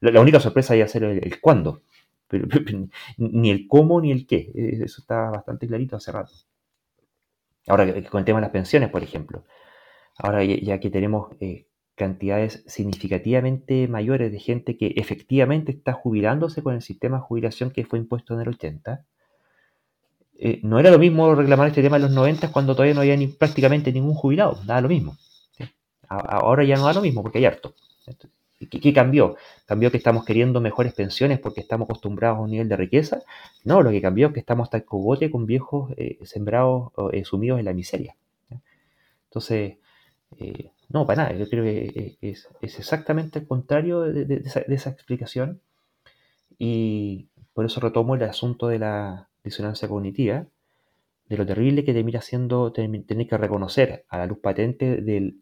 [0.00, 1.84] La, única sorpresa iba a ser el, cuándo,
[2.28, 2.46] pero,
[3.16, 6.32] ni el cómo ni el qué, eso está bastante clarito hace rato.
[7.66, 9.44] Ahora, con el tema de las pensiones, por ejemplo.
[10.16, 16.74] Ahora, ya que tenemos eh, cantidades significativamente mayores de gente que efectivamente está jubilándose con
[16.74, 19.04] el sistema de jubilación que fue impuesto en el 80,
[20.42, 23.16] eh, no era lo mismo reclamar este tema en los 90 cuando todavía no había
[23.16, 25.16] ni, prácticamente ningún jubilado, nada lo mismo.
[26.08, 27.74] Ahora ya no da lo mismo porque hay harto.
[28.68, 29.36] ¿Qué, cambió?
[29.64, 33.22] ¿Cambió que estamos queriendo mejores pensiones porque estamos acostumbrados a un nivel de riqueza?
[33.64, 37.24] No, lo que cambió es que estamos hasta el cogote con viejos eh, sembrados, eh,
[37.24, 38.16] sumidos en la miseria.
[39.30, 39.78] Entonces,
[40.38, 45.60] eh, no, para nada, yo creo que es, exactamente el contrario de, esa, explicación
[46.58, 50.46] y por eso retomo el asunto de la disonancia cognitiva,
[51.28, 55.36] de lo terrible que termina siendo tener que reconocer a la luz patente del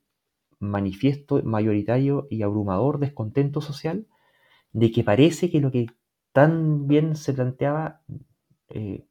[0.60, 4.06] manifiesto mayoritario y abrumador descontento social
[4.72, 5.86] de que parece que lo que
[6.32, 8.02] tan bien se planteaba
[8.68, 9.06] eh,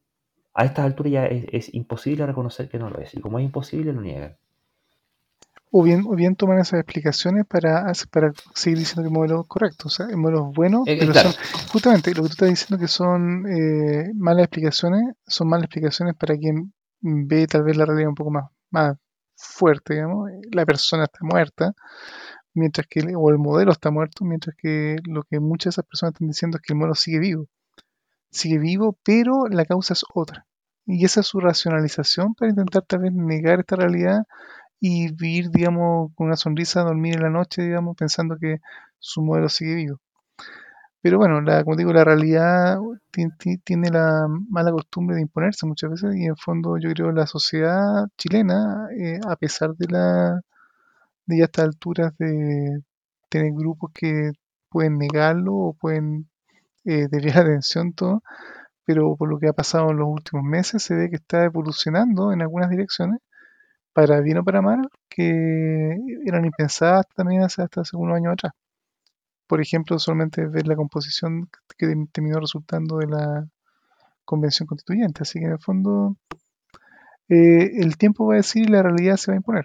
[0.54, 3.14] a estas alturas ya es, imposible reconocer que no lo es.
[3.14, 4.36] Y como es imposible, lo niegan.
[5.70, 9.46] O bien, o bien toman esas explicaciones para, para seguir diciendo que el modelo es
[9.46, 9.84] correcto.
[9.86, 11.32] O sea, el modelo es bueno, eh, pero son,
[11.70, 16.36] justamente lo que tú estás diciendo que son eh, malas explicaciones, son malas explicaciones para
[16.36, 18.96] quien ve tal vez la realidad un poco más, más
[19.38, 21.74] fuerte, digamos, la persona está muerta,
[22.54, 26.14] mientras que, o el modelo está muerto, mientras que lo que muchas de esas personas
[26.14, 27.46] están diciendo es que el modelo sigue vivo.
[28.30, 30.46] Sigue vivo, pero la causa es otra.
[30.86, 34.24] Y esa es su racionalización para intentar tal vez negar esta realidad
[34.80, 38.58] y vivir, digamos, con una sonrisa, dormir en la noche, digamos, pensando que
[38.98, 40.00] su modelo sigue vivo.
[41.02, 42.78] Pero bueno, la, como digo, la realidad
[43.64, 48.06] tiene la mala costumbre de imponerse muchas veces y en fondo yo creo la sociedad
[48.16, 50.40] chilena, eh, a pesar de la
[51.26, 52.82] de ya estas alturas de
[53.30, 54.32] tener grupos que
[54.70, 56.28] pueden negarlo o pueden
[56.84, 58.22] eh, desviar atención todo,
[58.86, 62.32] pero por lo que ha pasado en los últimos meses se ve que está evolucionando
[62.32, 63.20] en algunas direcciones,
[63.94, 65.96] para bien o para mal, que
[66.26, 68.52] eran impensadas también hace hasta hace unos años atrás.
[69.48, 73.48] Por ejemplo, solamente ver la composición que terminó resultando de la
[74.24, 75.22] convención constituyente.
[75.22, 76.16] Así que en el fondo
[77.28, 79.64] eh, el tiempo va a decir y la realidad se va a imponer.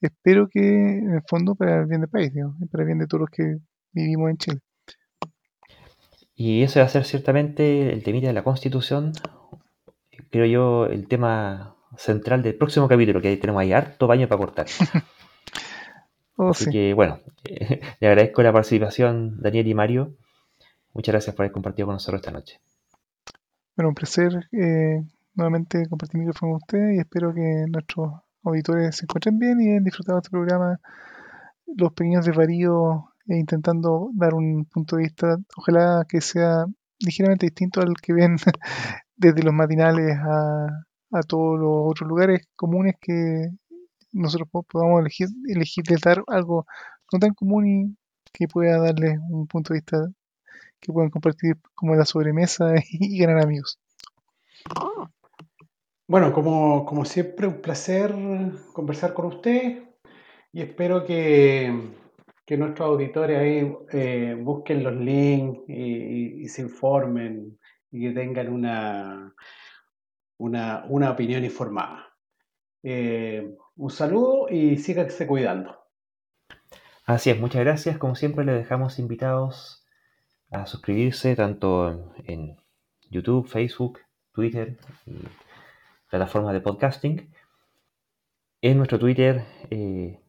[0.00, 3.06] Espero que en el fondo para el bien del país, digamos, para el bien de
[3.06, 3.58] todos los que
[3.92, 4.60] vivimos en Chile.
[6.34, 9.12] Y ese va a ser ciertamente el temita de la constitución,
[10.30, 14.66] creo yo, el tema central del próximo capítulo, que tenemos ahí harto baño para cortar.
[16.36, 16.70] Oh, Así sí.
[16.70, 17.20] que bueno,
[18.00, 20.14] le agradezco la participación Daniel y Mario.
[20.92, 22.60] Muchas gracias por haber compartido con nosotros esta noche.
[23.76, 25.02] Bueno, un placer eh,
[25.34, 29.84] nuevamente compartir micrófono con ustedes y espero que nuestros auditores se encuentren bien y hayan
[29.84, 30.80] disfrutado este programa,
[31.66, 36.64] los pequeños desvaríos e intentando dar un punto de vista, ojalá que sea
[37.00, 38.36] ligeramente distinto al que ven
[39.16, 40.66] desde los matinales a,
[41.12, 43.50] a todos los otros lugares comunes que
[44.16, 46.66] nosotros po- podamos elegir, elegirles dar algo
[47.12, 47.96] no tan común y
[48.32, 50.08] que pueda darles un punto de vista
[50.80, 53.78] que puedan compartir como la sobremesa y ganar amigos.
[56.08, 58.14] Bueno, como, como siempre, un placer
[58.72, 59.82] conversar con usted
[60.52, 61.72] y espero que,
[62.44, 67.58] que nuestros auditores ahí eh, busquen los links y se informen
[67.90, 69.34] y que tengan una,
[70.38, 72.06] una, una opinión informada.
[72.82, 75.76] Eh, un saludo y síganse cuidando.
[77.04, 77.98] Así es, muchas gracias.
[77.98, 79.84] Como siempre, les dejamos invitados
[80.50, 82.56] a suscribirse tanto en
[83.10, 84.00] YouTube, Facebook,
[84.32, 84.76] Twitter
[85.06, 85.16] y
[86.10, 87.32] plataformas de podcasting.
[88.62, 90.20] En nuestro Twitter, eh,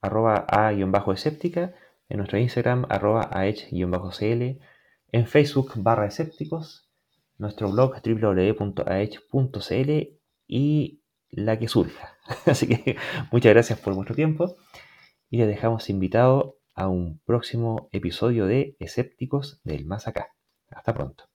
[0.00, 1.74] arroba a-escéptica.
[2.08, 4.60] En nuestro Instagram, arroba aech-cl.
[5.12, 6.88] En Facebook, barra escépticos.
[7.36, 9.28] Nuestro blog, www.aech.cl.
[10.46, 10.97] Y
[11.30, 12.16] la que surja.
[12.46, 12.96] Así que
[13.30, 14.56] muchas gracias por vuestro tiempo
[15.30, 20.28] y les dejamos invitado a un próximo episodio de Escépticos del Más Acá.
[20.70, 21.27] Hasta pronto.